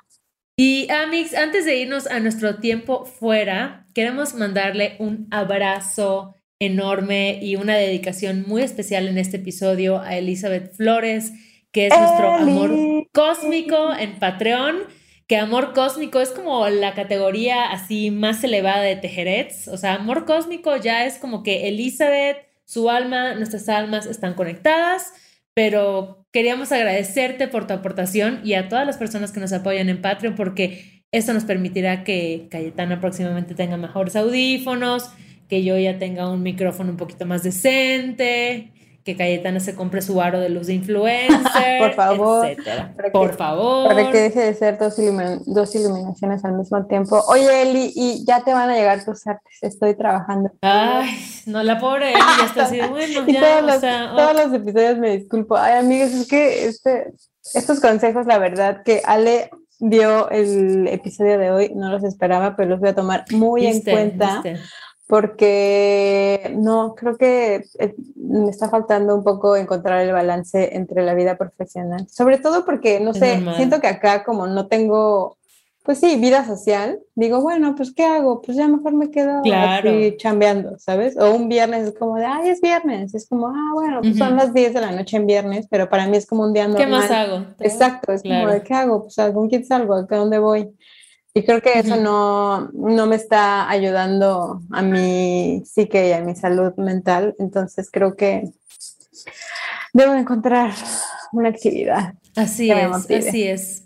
y 0.56 0.90
Amix, 0.90 1.34
antes 1.34 1.66
de 1.66 1.76
irnos 1.76 2.06
a 2.06 2.18
nuestro 2.20 2.56
tiempo 2.56 3.04
fuera, 3.04 3.86
queremos 3.92 4.32
mandarle 4.32 4.96
un 4.98 5.28
abrazo 5.30 6.34
enorme 6.58 7.38
y 7.42 7.56
una 7.56 7.76
dedicación 7.76 8.46
muy 8.48 8.62
especial 8.62 9.08
en 9.08 9.18
este 9.18 9.36
episodio 9.36 10.00
a 10.00 10.16
Elizabeth 10.16 10.74
Flores, 10.74 11.34
que 11.72 11.86
es 11.88 11.98
nuestro 11.98 12.34
amor 12.34 13.08
cósmico 13.12 13.92
en 13.98 14.18
Patreon 14.18 14.84
que 15.26 15.36
amor 15.36 15.72
cósmico 15.72 16.20
es 16.20 16.30
como 16.30 16.68
la 16.68 16.94
categoría 16.94 17.70
así 17.70 18.10
más 18.10 18.44
elevada 18.44 18.82
de 18.82 18.96
Tejerets. 18.96 19.68
O 19.68 19.76
sea, 19.76 19.94
amor 19.94 20.24
cósmico 20.24 20.76
ya 20.76 21.04
es 21.04 21.18
como 21.18 21.42
que 21.42 21.68
Elizabeth, 21.68 22.38
su 22.64 22.90
alma, 22.90 23.34
nuestras 23.34 23.68
almas 23.68 24.06
están 24.06 24.34
conectadas, 24.34 25.12
pero 25.54 26.24
queríamos 26.32 26.70
agradecerte 26.70 27.48
por 27.48 27.66
tu 27.66 27.74
aportación 27.74 28.40
y 28.44 28.54
a 28.54 28.68
todas 28.68 28.86
las 28.86 28.98
personas 28.98 29.32
que 29.32 29.40
nos 29.40 29.52
apoyan 29.52 29.88
en 29.88 30.00
Patreon 30.00 30.36
porque 30.36 31.02
eso 31.10 31.32
nos 31.32 31.44
permitirá 31.44 32.04
que 32.04 32.46
Cayetana 32.50 33.00
próximamente 33.00 33.54
tenga 33.54 33.76
mejores 33.76 34.14
audífonos, 34.16 35.10
que 35.48 35.64
yo 35.64 35.76
ya 35.78 35.98
tenga 35.98 36.30
un 36.30 36.42
micrófono 36.42 36.90
un 36.90 36.96
poquito 36.96 37.26
más 37.26 37.42
decente, 37.42 38.72
que 39.06 39.16
Cayetana 39.16 39.60
se 39.60 39.76
compre 39.76 40.02
su 40.02 40.20
aro 40.20 40.40
de 40.40 40.48
luz 40.48 40.66
de 40.66 40.74
influencer, 40.80 41.78
por 41.78 41.94
favor, 41.94 42.48
por 43.12 43.36
favor. 43.36 43.88
Para 43.88 44.10
que 44.10 44.20
deje 44.20 44.40
de 44.40 44.54
ser 44.54 44.78
dos, 44.78 44.96
dos, 45.46 45.74
iluminaciones 45.76 46.44
al 46.44 46.54
mismo 46.54 46.84
tiempo. 46.86 47.22
Oye, 47.28 47.62
Eli, 47.62 47.92
y 47.94 48.24
ya 48.26 48.42
te 48.42 48.52
van 48.52 48.68
a 48.68 48.74
llegar 48.74 49.04
tus 49.04 49.24
artes, 49.28 49.58
estoy 49.62 49.94
trabajando. 49.94 50.50
Ay, 50.60 51.08
no, 51.46 51.62
la 51.62 51.78
pobre 51.78 52.10
Eli 52.10 52.20
ya 52.40 52.46
está 52.46 52.64
así, 52.64 52.80
bueno, 52.90 53.26
ya, 53.28 53.40
todos, 53.40 53.62
los, 53.62 54.16
todos 54.16 54.34
los 54.34 54.60
episodios 54.60 54.98
me 54.98 55.16
disculpo. 55.18 55.56
Ay, 55.56 55.74
amigos, 55.78 56.10
es 56.10 56.26
que 56.26 56.66
este, 56.66 57.12
estos 57.54 57.78
consejos, 57.78 58.26
la 58.26 58.38
verdad, 58.38 58.82
que 58.82 59.02
Ale 59.04 59.50
dio 59.78 60.28
el 60.30 60.88
episodio 60.88 61.38
de 61.38 61.52
hoy, 61.52 61.72
no 61.76 61.90
los 61.90 62.02
esperaba, 62.02 62.56
pero 62.56 62.70
los 62.70 62.80
voy 62.80 62.88
a 62.88 62.94
tomar 62.94 63.24
muy 63.30 63.66
en 63.66 63.82
cuenta 63.82 64.42
porque 65.06 66.52
no, 66.56 66.94
creo 66.96 67.16
que 67.16 67.64
eh, 67.78 67.94
me 68.16 68.50
está 68.50 68.68
faltando 68.68 69.14
un 69.14 69.22
poco 69.22 69.56
encontrar 69.56 70.00
el 70.04 70.12
balance 70.12 70.76
entre 70.76 71.04
la 71.04 71.14
vida 71.14 71.36
profesional, 71.36 72.08
sobre 72.10 72.38
todo 72.38 72.64
porque, 72.64 72.98
no 72.98 73.14
sé, 73.14 73.40
siento 73.56 73.80
que 73.80 73.86
acá 73.86 74.24
como 74.24 74.48
no 74.48 74.66
tengo, 74.66 75.36
pues 75.84 76.00
sí, 76.00 76.16
vida 76.16 76.44
social, 76.44 76.98
digo, 77.14 77.40
bueno, 77.40 77.76
pues 77.76 77.92
¿qué 77.94 78.04
hago? 78.04 78.42
Pues 78.42 78.56
ya 78.56 78.66
mejor 78.66 78.94
me 78.94 79.12
quedo 79.12 79.42
así 79.44 80.16
chambeando, 80.16 80.76
¿sabes? 80.78 81.16
O 81.16 81.30
un 81.30 81.48
viernes 81.48 81.86
es 81.86 81.94
como 81.96 82.16
de, 82.16 82.24
ay, 82.24 82.48
es 82.48 82.60
viernes, 82.60 83.14
es 83.14 83.28
como, 83.28 83.46
ah, 83.46 83.70
bueno, 83.74 84.00
pues 84.00 84.18
son 84.18 84.34
las 84.34 84.52
10 84.52 84.74
de 84.74 84.80
la 84.80 84.90
noche 84.90 85.18
en 85.18 85.26
viernes, 85.26 85.68
pero 85.70 85.88
para 85.88 86.08
mí 86.08 86.16
es 86.16 86.26
como 86.26 86.42
un 86.42 86.52
día 86.52 86.66
normal. 86.66 86.84
¿Qué 86.84 86.90
más 86.90 87.10
hago? 87.12 87.46
Exacto, 87.60 88.12
es 88.12 88.22
como 88.22 88.48
de, 88.48 88.60
¿qué 88.62 88.74
hago? 88.74 89.02
Pues 89.02 89.14
¿con 89.32 89.48
quién 89.48 89.64
salgo? 89.64 89.94
¿A 89.94 90.02
dónde 90.02 90.40
voy? 90.40 90.74
Y 91.36 91.44
creo 91.44 91.60
que 91.60 91.78
eso 91.78 91.96
no, 91.96 92.70
no 92.72 93.06
me 93.06 93.16
está 93.16 93.68
ayudando 93.68 94.62
a 94.70 94.80
mi 94.80 95.62
psique 95.66 96.08
y 96.08 96.12
a 96.12 96.22
mi 96.22 96.34
salud 96.34 96.72
mental. 96.78 97.34
Entonces 97.38 97.90
creo 97.92 98.16
que 98.16 98.44
debo 99.92 100.14
encontrar 100.14 100.72
una 101.32 101.50
actividad. 101.50 102.14
Así 102.36 102.70
es, 102.70 103.10
así 103.10 103.42
es. 103.42 103.82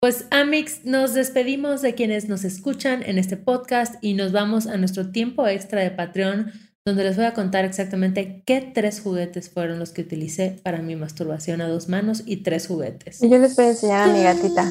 Pues 0.00 0.26
Amix, 0.30 0.84
nos 0.84 1.14
despedimos 1.14 1.80
de 1.80 1.94
quienes 1.94 2.28
nos 2.28 2.44
escuchan 2.44 3.02
en 3.06 3.16
este 3.16 3.38
podcast 3.38 3.94
y 4.02 4.12
nos 4.12 4.32
vamos 4.32 4.66
a 4.66 4.76
nuestro 4.76 5.12
tiempo 5.12 5.46
extra 5.46 5.80
de 5.80 5.92
Patreon, 5.92 6.52
donde 6.84 7.04
les 7.04 7.16
voy 7.16 7.24
a 7.24 7.32
contar 7.32 7.64
exactamente 7.64 8.42
qué 8.44 8.70
tres 8.74 9.00
juguetes 9.00 9.48
fueron 9.48 9.78
los 9.78 9.92
que 9.92 10.02
utilicé 10.02 10.60
para 10.62 10.82
mi 10.82 10.94
masturbación 10.94 11.62
a 11.62 11.68
dos 11.68 11.88
manos 11.88 12.22
y 12.26 12.42
tres 12.42 12.66
juguetes. 12.66 13.22
Y 13.22 13.30
yo 13.30 13.38
les 13.38 13.56
voy 13.56 13.64
a 13.64 13.68
enseñar 13.70 14.10
a 14.10 14.12
mi 14.12 14.22
gatita. 14.22 14.70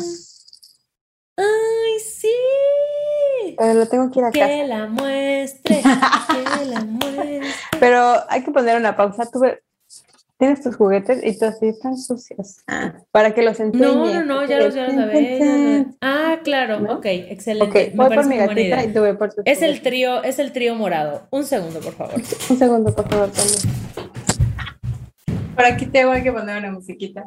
Pero 3.61 3.75
lo 3.75 3.85
tengo 3.85 4.09
que 4.09 4.19
ir 4.19 4.25
a 4.25 4.31
que 4.31 4.65
la 4.65 4.87
muestre, 4.87 5.83
que 5.83 6.65
la 6.65 6.81
muestre. 6.81 7.41
Pero 7.79 8.15
hay 8.27 8.43
que 8.43 8.49
poner 8.49 8.75
una 8.75 8.97
pausa. 8.97 9.29
Tuve, 9.31 9.61
tienes 10.39 10.63
tus 10.63 10.75
juguetes 10.75 11.23
y 11.23 11.37
todos 11.37 11.53
así 11.53 11.67
están 11.67 11.95
sucios. 11.95 12.63
Ah, 12.65 12.95
para 13.11 13.35
que 13.35 13.43
los 13.43 13.59
enseñe. 13.59 13.79
No, 13.83 14.05
no, 14.07 14.25
no, 14.25 14.45
ya 14.47 14.57
los, 14.57 14.73
ya 14.73 14.87
los 14.87 14.95
sabes. 14.95 15.85
Ah, 16.01 16.39
claro, 16.43 16.79
¿No? 16.79 16.93
ok, 16.93 17.05
excelente. 17.05 17.89
Ok, 17.91 17.95
voy 17.95 18.15
por 18.15 18.25
mi 18.25 18.37
gatita 18.37 18.83
y 18.83 18.93
tú 18.93 19.01
voy 19.01 19.13
por 19.15 19.31
tu 19.31 19.43
Es 19.45 19.61
el 19.61 19.83
trío, 19.83 20.23
es 20.23 20.39
el 20.39 20.53
trío 20.53 20.73
morado. 20.73 21.27
Un 21.29 21.45
segundo, 21.45 21.81
por 21.81 21.93
favor. 21.93 22.15
Un 22.15 22.57
segundo, 22.57 22.95
por 22.95 23.07
favor, 23.07 23.29
también. 23.29 23.59
Por 25.55 25.65
aquí 25.65 25.85
tengo 25.85 26.13
que 26.13 26.31
poner 26.31 26.57
una 26.57 26.71
musiquita. 26.71 27.25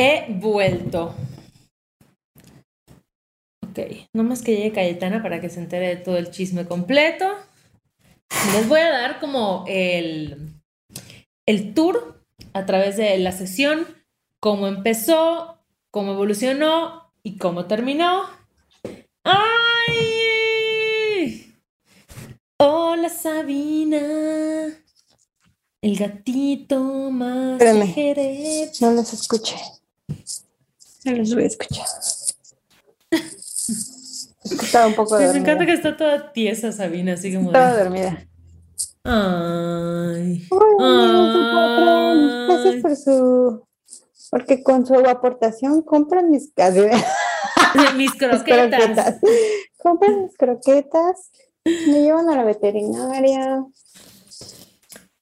He 0.00 0.26
vuelto. 0.28 1.12
Ok, 3.68 3.80
no 4.12 4.22
más 4.22 4.42
que 4.42 4.54
llegue 4.54 4.70
Cayetana 4.70 5.24
para 5.24 5.40
que 5.40 5.50
se 5.50 5.58
entere 5.58 5.88
de 5.88 5.96
todo 5.96 6.18
el 6.18 6.30
chisme 6.30 6.66
completo. 6.66 7.26
Les 8.54 8.68
voy 8.68 8.78
a 8.78 8.90
dar 8.90 9.18
como 9.18 9.64
el, 9.66 10.52
el 11.46 11.74
tour 11.74 12.22
a 12.52 12.64
través 12.64 12.96
de 12.96 13.18
la 13.18 13.32
sesión, 13.32 13.88
cómo 14.38 14.68
empezó, 14.68 15.58
cómo 15.90 16.12
evolucionó 16.12 17.12
y 17.24 17.36
cómo 17.36 17.64
terminó. 17.64 18.22
¡Ay! 19.24 19.96
Hola 22.60 23.08
Sabina. 23.08 23.98
El 25.82 25.96
gatito 25.96 27.10
más 27.10 27.60
Espérame, 27.60 28.70
No 28.80 28.92
los 28.92 29.12
escuché. 29.12 29.56
Los 31.16 31.34
voy 31.34 31.44
a 31.44 31.46
escuchar. 31.46 31.86
Estaba 34.44 34.86
un 34.86 34.94
poco 34.94 35.14
dormida. 35.14 35.32
Me 35.32 35.38
encanta 35.40 35.66
que 35.66 35.72
está 35.72 35.96
toda 35.96 36.32
tiesa 36.32 36.72
Sabina, 36.72 37.14
así 37.14 37.34
como. 37.34 37.48
Estaba 37.48 37.76
dormida. 37.76 38.26
Ay. 39.04 40.46
Ay. 40.80 42.46
Gracias 42.48 42.82
por 42.82 42.96
su. 42.96 43.68
Porque 44.30 44.62
con 44.62 44.86
su 44.86 44.94
aportación 44.94 45.82
compran 45.82 46.30
mis. 46.30 46.52
mis 47.96 48.14
croquetas. 48.18 49.16
Compran 49.78 50.22
mis 50.22 50.36
croquetas. 50.36 51.30
Me 51.64 52.02
llevan 52.02 52.28
a 52.30 52.36
la 52.36 52.44
veterinaria. 52.44 53.64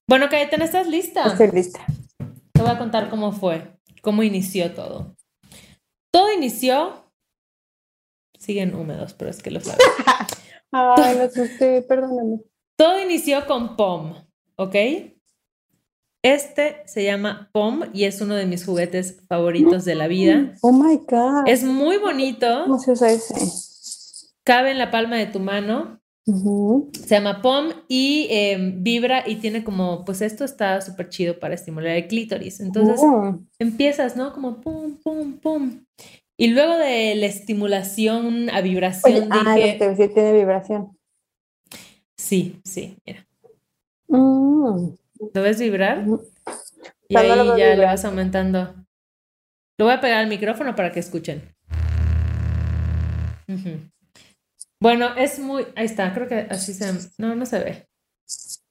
Bueno, 0.07 0.29
Cayetana, 0.29 0.65
¿estás 0.65 0.87
lista? 0.87 1.25
Estoy 1.25 1.51
lista. 1.51 1.85
Te 2.53 2.61
voy 2.61 2.71
a 2.71 2.77
contar 2.77 3.09
cómo 3.09 3.33
fue, 3.33 3.77
cómo 4.01 4.23
inició 4.23 4.73
todo. 4.73 5.16
Todo 6.11 6.31
inició. 6.31 7.11
Siguen 8.37 8.75
húmedos, 8.75 9.13
pero 9.13 9.31
es 9.31 9.41
que 9.41 9.51
lo 9.51 9.59
sabes. 9.59 9.79
Ay, 10.71 11.17
lo 11.17 11.23
asusté, 11.23 11.81
perdóname. 11.81 12.39
Todo 12.75 13.01
inició 13.01 13.47
con 13.47 13.75
POM, 13.75 14.13
¿ok? 14.55 14.75
Este 16.23 16.83
se 16.85 17.03
llama 17.03 17.49
POM 17.53 17.83
y 17.93 18.03
es 18.03 18.21
uno 18.21 18.35
de 18.35 18.45
mis 18.45 18.65
juguetes 18.65 19.23
favoritos 19.27 19.85
de 19.85 19.95
la 19.95 20.07
vida. 20.07 20.55
Oh 20.61 20.71
my 20.71 20.97
God. 20.97 21.47
Es 21.47 21.63
muy 21.63 21.97
bonito. 21.97 22.63
¿Cómo 22.63 22.79
se 22.79 22.91
usa 22.91 23.11
ese? 23.11 23.33
Cabe 24.43 24.71
en 24.71 24.77
la 24.77 24.91
palma 24.91 25.15
de 25.15 25.27
tu 25.27 25.39
mano. 25.39 26.01
Se 26.27 27.15
llama 27.15 27.41
POM 27.41 27.71
y 27.87 28.27
em, 28.29 28.83
vibra 28.83 29.23
y 29.25 29.37
tiene 29.37 29.63
como, 29.63 30.03
pues 30.03 30.21
esto 30.21 30.43
está 30.43 30.81
súper 30.81 31.07
chido 31.07 31.39
para 31.39 31.55
estimular 31.55 31.95
el 31.95 32.07
clítoris. 32.07 32.59
Entonces 32.59 32.99
empiezas, 33.59 34.17
¿no? 34.17 34.33
Como 34.33 34.59
pum, 34.59 34.97
pum, 35.01 35.39
pum. 35.39 35.85
Y 36.35 36.47
luego 36.47 36.75
de 36.75 37.15
la 37.15 37.27
estimulación 37.27 38.49
a 38.49 38.59
vibración 38.59 39.15
Oye, 39.15 39.27
ah, 39.31 39.55
dije, 39.55 39.77
que 39.77 39.87
decía, 39.87 40.13
tiene 40.13 40.33
vibración. 40.33 40.97
sí, 42.17 42.59
sí, 42.65 42.97
mira. 43.05 43.25
Mm. 44.09 44.95
¿Lo 45.33 45.41
ves 45.41 45.59
vibrar? 45.59 46.05
Y 47.07 47.15
ahí 47.15 47.27
ya 47.29 47.35
le 47.37 47.71
vibrar. 47.71 47.85
vas 47.87 48.03
aumentando. 48.03 48.75
Lo 49.79 49.85
voy 49.85 49.93
a 49.93 50.01
pegar 50.01 50.19
al 50.19 50.27
micrófono 50.27 50.75
para 50.75 50.91
que 50.91 50.99
escuchen. 50.99 51.41
Bueno, 54.79 55.15
es 55.15 55.39
muy. 55.39 55.65
Ahí 55.75 55.85
está, 55.85 56.13
creo 56.13 56.27
que 56.27 56.47
así 56.49 56.73
se. 56.73 56.91
No, 57.17 57.35
no 57.35 57.45
se 57.45 57.59
ve. 57.59 57.87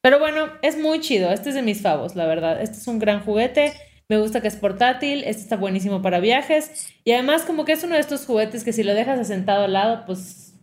Pero 0.02 0.18
bueno, 0.18 0.48
es 0.62 0.78
muy 0.78 1.00
chido. 1.00 1.32
Este 1.32 1.48
es 1.48 1.54
de 1.54 1.62
mis 1.62 1.82
favos, 1.82 2.14
la 2.14 2.26
verdad. 2.26 2.60
Este 2.62 2.78
es 2.78 2.86
un 2.86 2.98
gran 2.98 3.24
juguete. 3.24 3.72
Me 4.08 4.18
gusta 4.18 4.40
que 4.40 4.48
es 4.48 4.56
portátil. 4.56 5.24
Este 5.24 5.42
está 5.42 5.56
buenísimo 5.56 6.00
para 6.00 6.20
viajes. 6.20 6.92
Y 7.04 7.12
además, 7.12 7.42
como 7.42 7.64
que 7.64 7.72
es 7.72 7.82
uno 7.82 7.94
de 7.94 8.00
estos 8.00 8.24
juguetes 8.24 8.62
que 8.62 8.72
si 8.72 8.84
lo 8.84 8.94
dejas 8.94 9.18
asentado 9.18 9.64
al 9.64 9.72
lado, 9.72 10.04
pues 10.06 10.54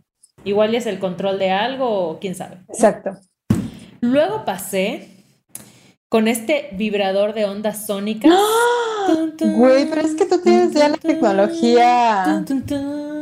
igual 0.45 0.73
es 0.75 0.85
el 0.85 0.99
control 0.99 1.39
de 1.39 1.51
algo 1.51 2.07
o 2.07 2.19
quién 2.19 2.35
sabe. 2.35 2.59
Exacto. 2.69 3.19
Luego 3.99 4.45
pasé 4.45 5.09
con 6.09 6.27
este 6.27 6.69
vibrador 6.73 7.33
de 7.33 7.45
ondas 7.45 7.85
sónicas. 7.85 8.31
Tun, 9.07 9.35
tun, 9.35 9.57
Güey, 9.57 9.89
pero 9.89 10.01
es 10.01 10.15
que 10.15 10.25
tú 10.25 10.39
tienes 10.41 10.71
ya 10.73 10.87
la 10.87 10.97
tecnología. 10.97 12.23
tun, 12.25 12.45
tun, 12.45 12.65
tun, 12.65 13.12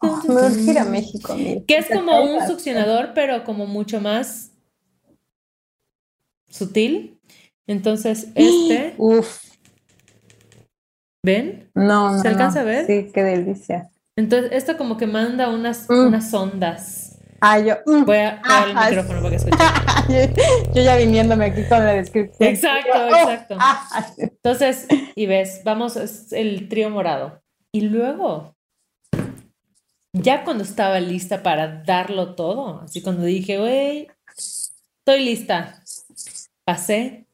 Oh, 0.00 0.20
tun, 0.24 0.34
me 0.34 0.40
tun, 0.42 0.52
urge 0.52 0.70
ir 0.70 0.78
a 0.78 0.82
tun. 0.82 0.92
México. 0.92 1.36
Que 1.66 1.76
es 1.78 1.88
como 1.88 2.20
un 2.22 2.46
succionador, 2.46 3.12
pero 3.14 3.44
como 3.44 3.66
mucho 3.66 4.00
más 4.00 4.52
sutil. 6.48 7.18
Entonces, 7.66 8.28
este, 8.34 8.94
Uf, 8.98 9.42
¿ven? 11.22 11.70
no, 11.74 12.12
no. 12.12 12.22
¿Se 12.22 12.28
alcanza 12.28 12.60
no. 12.62 12.68
a 12.68 12.70
ver? 12.72 12.86
Sí, 12.86 13.10
qué 13.12 13.22
delicia. 13.22 13.90
Entonces, 14.16 14.50
esto 14.52 14.76
como 14.76 14.96
que 14.96 15.06
manda 15.06 15.48
unas, 15.48 15.88
Mm. 15.88 16.06
unas 16.08 16.32
ondas. 16.34 17.04
Ah, 17.40 17.60
yo. 17.60 17.76
mm. 17.86 18.04
Voy 18.04 18.16
a 18.16 18.40
pegar 18.42 18.68
el 18.68 18.76
Ah, 18.76 18.86
micrófono 18.90 19.18
para 19.22 19.30
que 19.30 19.36
escuchen. 19.36 20.34
yo 20.74 20.82
ya 20.82 20.96
viniéndome 20.96 21.44
aquí 21.46 21.62
con 21.68 21.84
la 21.84 21.92
descripción. 21.92 22.48
Exacto, 22.48 22.90
Oh, 22.94 23.08
exacto. 23.30 23.56
ah, 23.60 24.06
Entonces, 24.16 24.88
y 25.14 25.26
ves, 25.26 25.60
vamos, 25.64 25.96
es 25.96 26.32
el 26.32 26.68
trío 26.68 26.90
morado. 26.90 27.40
Y 27.70 27.82
luego, 27.82 28.56
ya 30.12 30.44
cuando 30.44 30.64
estaba 30.64 31.00
lista 31.00 31.42
para 31.42 31.82
darlo 31.82 32.34
todo, 32.34 32.80
así 32.80 33.02
cuando 33.02 33.24
dije, 33.24 33.58
güey, 33.58 34.08
estoy 34.36 35.24
lista, 35.24 35.82
pasé 36.64 37.26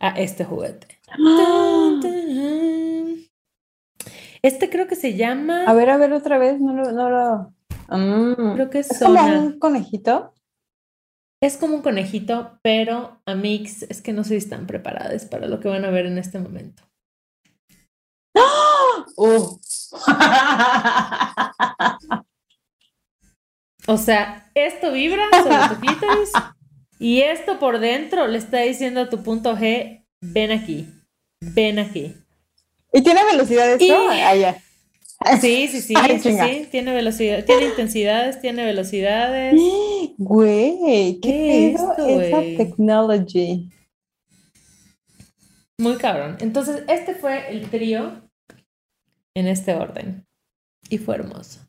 a 0.00 0.10
este 0.20 0.44
juguete. 0.44 0.98
Tun. 1.16 2.00
Este 4.42 4.70
creo 4.70 4.86
que 4.86 4.96
se 4.96 5.16
llama, 5.16 5.64
A 5.64 5.72
ver, 5.72 5.90
a 5.90 5.96
ver 5.96 6.12
otra 6.12 6.38
vez, 6.38 6.60
no 6.60 6.72
lo. 6.72 6.92
No 6.92 7.10
lo... 7.10 7.52
Mm. 7.88 8.54
creo 8.54 8.70
que 8.70 8.80
es 8.80 8.90
Es 8.90 8.98
como 9.00 9.26
un 9.26 9.58
conejito. 9.58 10.32
Es 11.42 11.56
como 11.56 11.76
un 11.76 11.82
conejito, 11.82 12.58
pero 12.62 13.20
a 13.26 13.34
mix 13.34 13.82
es 13.82 14.00
que 14.02 14.12
no 14.12 14.24
sé 14.24 14.30
si 14.30 14.36
están 14.36 14.66
preparadas 14.66 15.26
para 15.26 15.46
lo 15.46 15.60
que 15.60 15.68
van 15.68 15.84
a 15.84 15.90
ver 15.90 16.06
en 16.06 16.18
este 16.18 16.38
momento. 16.38 16.82
Uh. 19.16 19.58
O 23.88 23.96
sea, 23.98 24.50
esto 24.54 24.90
vibra 24.90 25.22
sobre 25.30 25.68
tu 25.74 25.80
clítoris 25.80 26.32
y 26.98 27.20
esto 27.22 27.60
por 27.60 27.78
dentro 27.78 28.26
le 28.26 28.38
está 28.38 28.58
diciendo 28.58 29.02
a 29.02 29.08
tu 29.08 29.22
punto 29.22 29.56
G, 29.56 30.04
ven 30.20 30.50
aquí, 30.50 30.88
ven 31.40 31.78
aquí. 31.78 32.16
¿Y 32.92 33.02
tiene 33.02 33.22
velocidad 33.24 33.70
esto? 33.70 33.84
Y- 33.84 34.44
Ah. 35.18 35.38
Sí, 35.38 35.66
sí, 35.68 35.80
sí, 35.80 35.94
Ay, 35.96 36.20
sí, 36.20 36.68
tiene 36.70 36.92
velocidad, 36.92 37.42
tiene 37.44 37.64
intensidades, 37.64 38.40
tiene 38.40 38.64
velocidades. 38.64 39.54
Güey, 40.18 41.18
¿Qué 41.22 41.30
¿qué 41.30 41.68
es 41.72 41.80
esto, 41.80 42.20
esa 42.20 42.40
technology? 42.56 43.70
Muy 45.78 45.96
cabrón. 45.96 46.36
Entonces, 46.40 46.82
este 46.88 47.14
fue 47.14 47.50
el 47.50 47.68
trío 47.70 48.25
en 49.36 49.46
este 49.46 49.74
orden. 49.74 50.26
Y 50.88 50.98
fue 50.98 51.16
hermoso. 51.16 51.60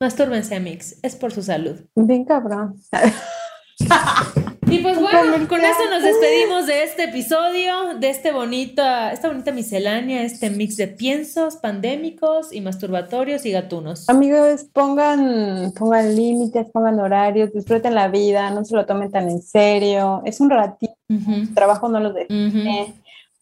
Mastúrbense 0.00 0.54
a 0.54 0.60
Mix, 0.60 0.98
es 1.02 1.16
por 1.16 1.32
su 1.32 1.42
salud. 1.42 1.80
Bien 1.94 2.24
cabrón. 2.24 2.76
Y 4.68 4.78
pues 4.78 5.00
bueno, 5.00 5.46
con 5.48 5.60
eso 5.60 5.90
nos 5.90 6.02
despedimos 6.02 6.66
de 6.66 6.82
este 6.82 7.04
episodio, 7.04 7.94
de 8.00 8.10
este 8.10 8.32
bonita, 8.32 9.12
esta 9.12 9.28
bonita 9.28 9.52
miscelánea, 9.52 10.22
este 10.24 10.50
mix 10.50 10.76
de 10.76 10.88
piensos 10.88 11.56
pandémicos 11.56 12.52
y 12.52 12.60
masturbatorios 12.60 13.46
y 13.46 13.52
gatunos. 13.52 14.08
Amigos, 14.08 14.66
pongan, 14.72 15.72
pongan 15.78 16.16
límites, 16.16 16.66
pongan 16.72 16.98
horarios, 16.98 17.52
disfruten 17.52 17.94
la 17.94 18.08
vida, 18.08 18.50
no 18.50 18.64
se 18.64 18.74
lo 18.74 18.86
tomen 18.86 19.12
tan 19.12 19.28
en 19.28 19.40
serio. 19.40 20.22
Es 20.24 20.40
un 20.40 20.50
ratito, 20.50 20.96
el 21.08 21.54
trabajo 21.54 21.88
no 21.88 22.00
lo 22.00 22.10
ujú. 22.10 22.92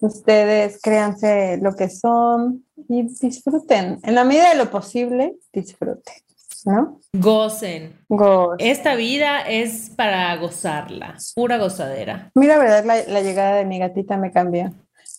Ustedes 0.01 0.81
créanse 0.83 1.59
lo 1.63 1.75
que 1.75 1.89
son 1.89 2.65
y 2.89 3.03
disfruten. 3.21 3.99
En 4.03 4.15
la 4.15 4.25
medida 4.25 4.51
de 4.51 4.57
lo 4.57 4.71
posible, 4.71 5.37
disfruten, 5.53 6.15
¿no? 6.65 7.01
Gocen. 7.13 7.99
Go- 8.09 8.55
Esta 8.59 8.97
vida 8.97 9.41
es 9.49 9.91
para 9.97 10.37
gozarla, 10.37 11.17
pura 11.35 11.59
gozadera. 11.59 12.31
Mira, 12.35 12.59
verdad, 12.59 12.85
la, 12.85 13.03
la 13.05 13.21
llegada 13.23 13.57
de 13.57 13.65
mi 13.65 13.79
gatita 13.79 14.17
me 14.17 14.31
cambió. 14.33 14.73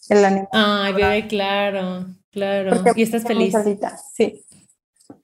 El 0.10 0.24
ánimo. 0.24 0.50
Ay, 0.52 0.94
bebé, 0.94 1.28
claro. 1.28 2.06
Claro. 2.32 2.84
y 2.96 3.02
estás 3.02 3.24
feliz. 3.24 3.56
Sí. 4.14 4.44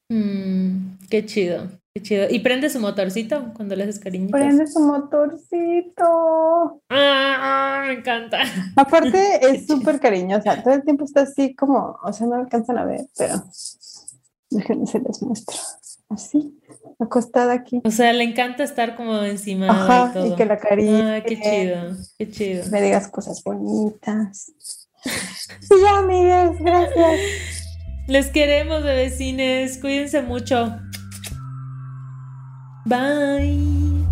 Mm, 0.09 0.97
qué 1.09 1.25
chido, 1.25 1.67
qué 1.93 2.01
chido. 2.01 2.25
¿Y 2.29 2.39
prende 2.39 2.69
su 2.69 2.79
motorcito 2.79 3.51
cuando 3.55 3.75
le 3.75 3.83
haces 3.83 3.99
cariñitos? 3.99 4.39
Prende 4.39 4.67
su 4.67 4.79
motorcito. 4.79 6.81
Ah, 6.89 7.83
me 7.87 7.93
encanta. 7.93 8.39
Aparte 8.75 9.39
es 9.51 9.67
súper 9.67 9.99
cariñosa. 9.99 10.61
Todo 10.63 10.73
el 10.73 10.83
tiempo 10.83 11.05
está 11.05 11.21
así 11.21 11.55
como, 11.55 11.97
o 12.03 12.13
sea, 12.13 12.27
no 12.27 12.35
alcanzan 12.35 12.77
a 12.77 12.85
ver, 12.85 13.01
pero 13.17 13.43
déjenme 14.49 14.87
se 14.87 14.99
les 14.99 15.21
muestro. 15.21 15.57
Así, 16.09 16.59
acostada 16.99 17.53
aquí. 17.53 17.81
O 17.85 17.91
sea, 17.91 18.11
le 18.11 18.25
encanta 18.25 18.65
estar 18.65 18.97
como 18.97 19.23
encima 19.23 19.69
Ajá, 19.69 20.09
y, 20.09 20.13
todo. 20.13 20.27
y 20.27 20.35
que 20.35 20.45
la 20.45 20.57
cariñe. 20.57 21.15
Ah, 21.15 21.23
qué 21.23 21.39
chido, 21.39 21.95
qué 22.17 22.29
chido. 22.29 22.63
Me 22.69 22.81
digas 22.81 23.07
cosas 23.07 23.41
bonitas. 23.43 24.51
Sí, 25.03 25.73
ya, 25.81 25.99
amigues, 25.99 26.59
gracias. 26.59 27.19
Les 28.07 28.27
queremos, 28.27 28.83
bebecines. 28.83 29.77
Cuídense 29.77 30.21
mucho. 30.21 30.77
Bye. 32.85 34.10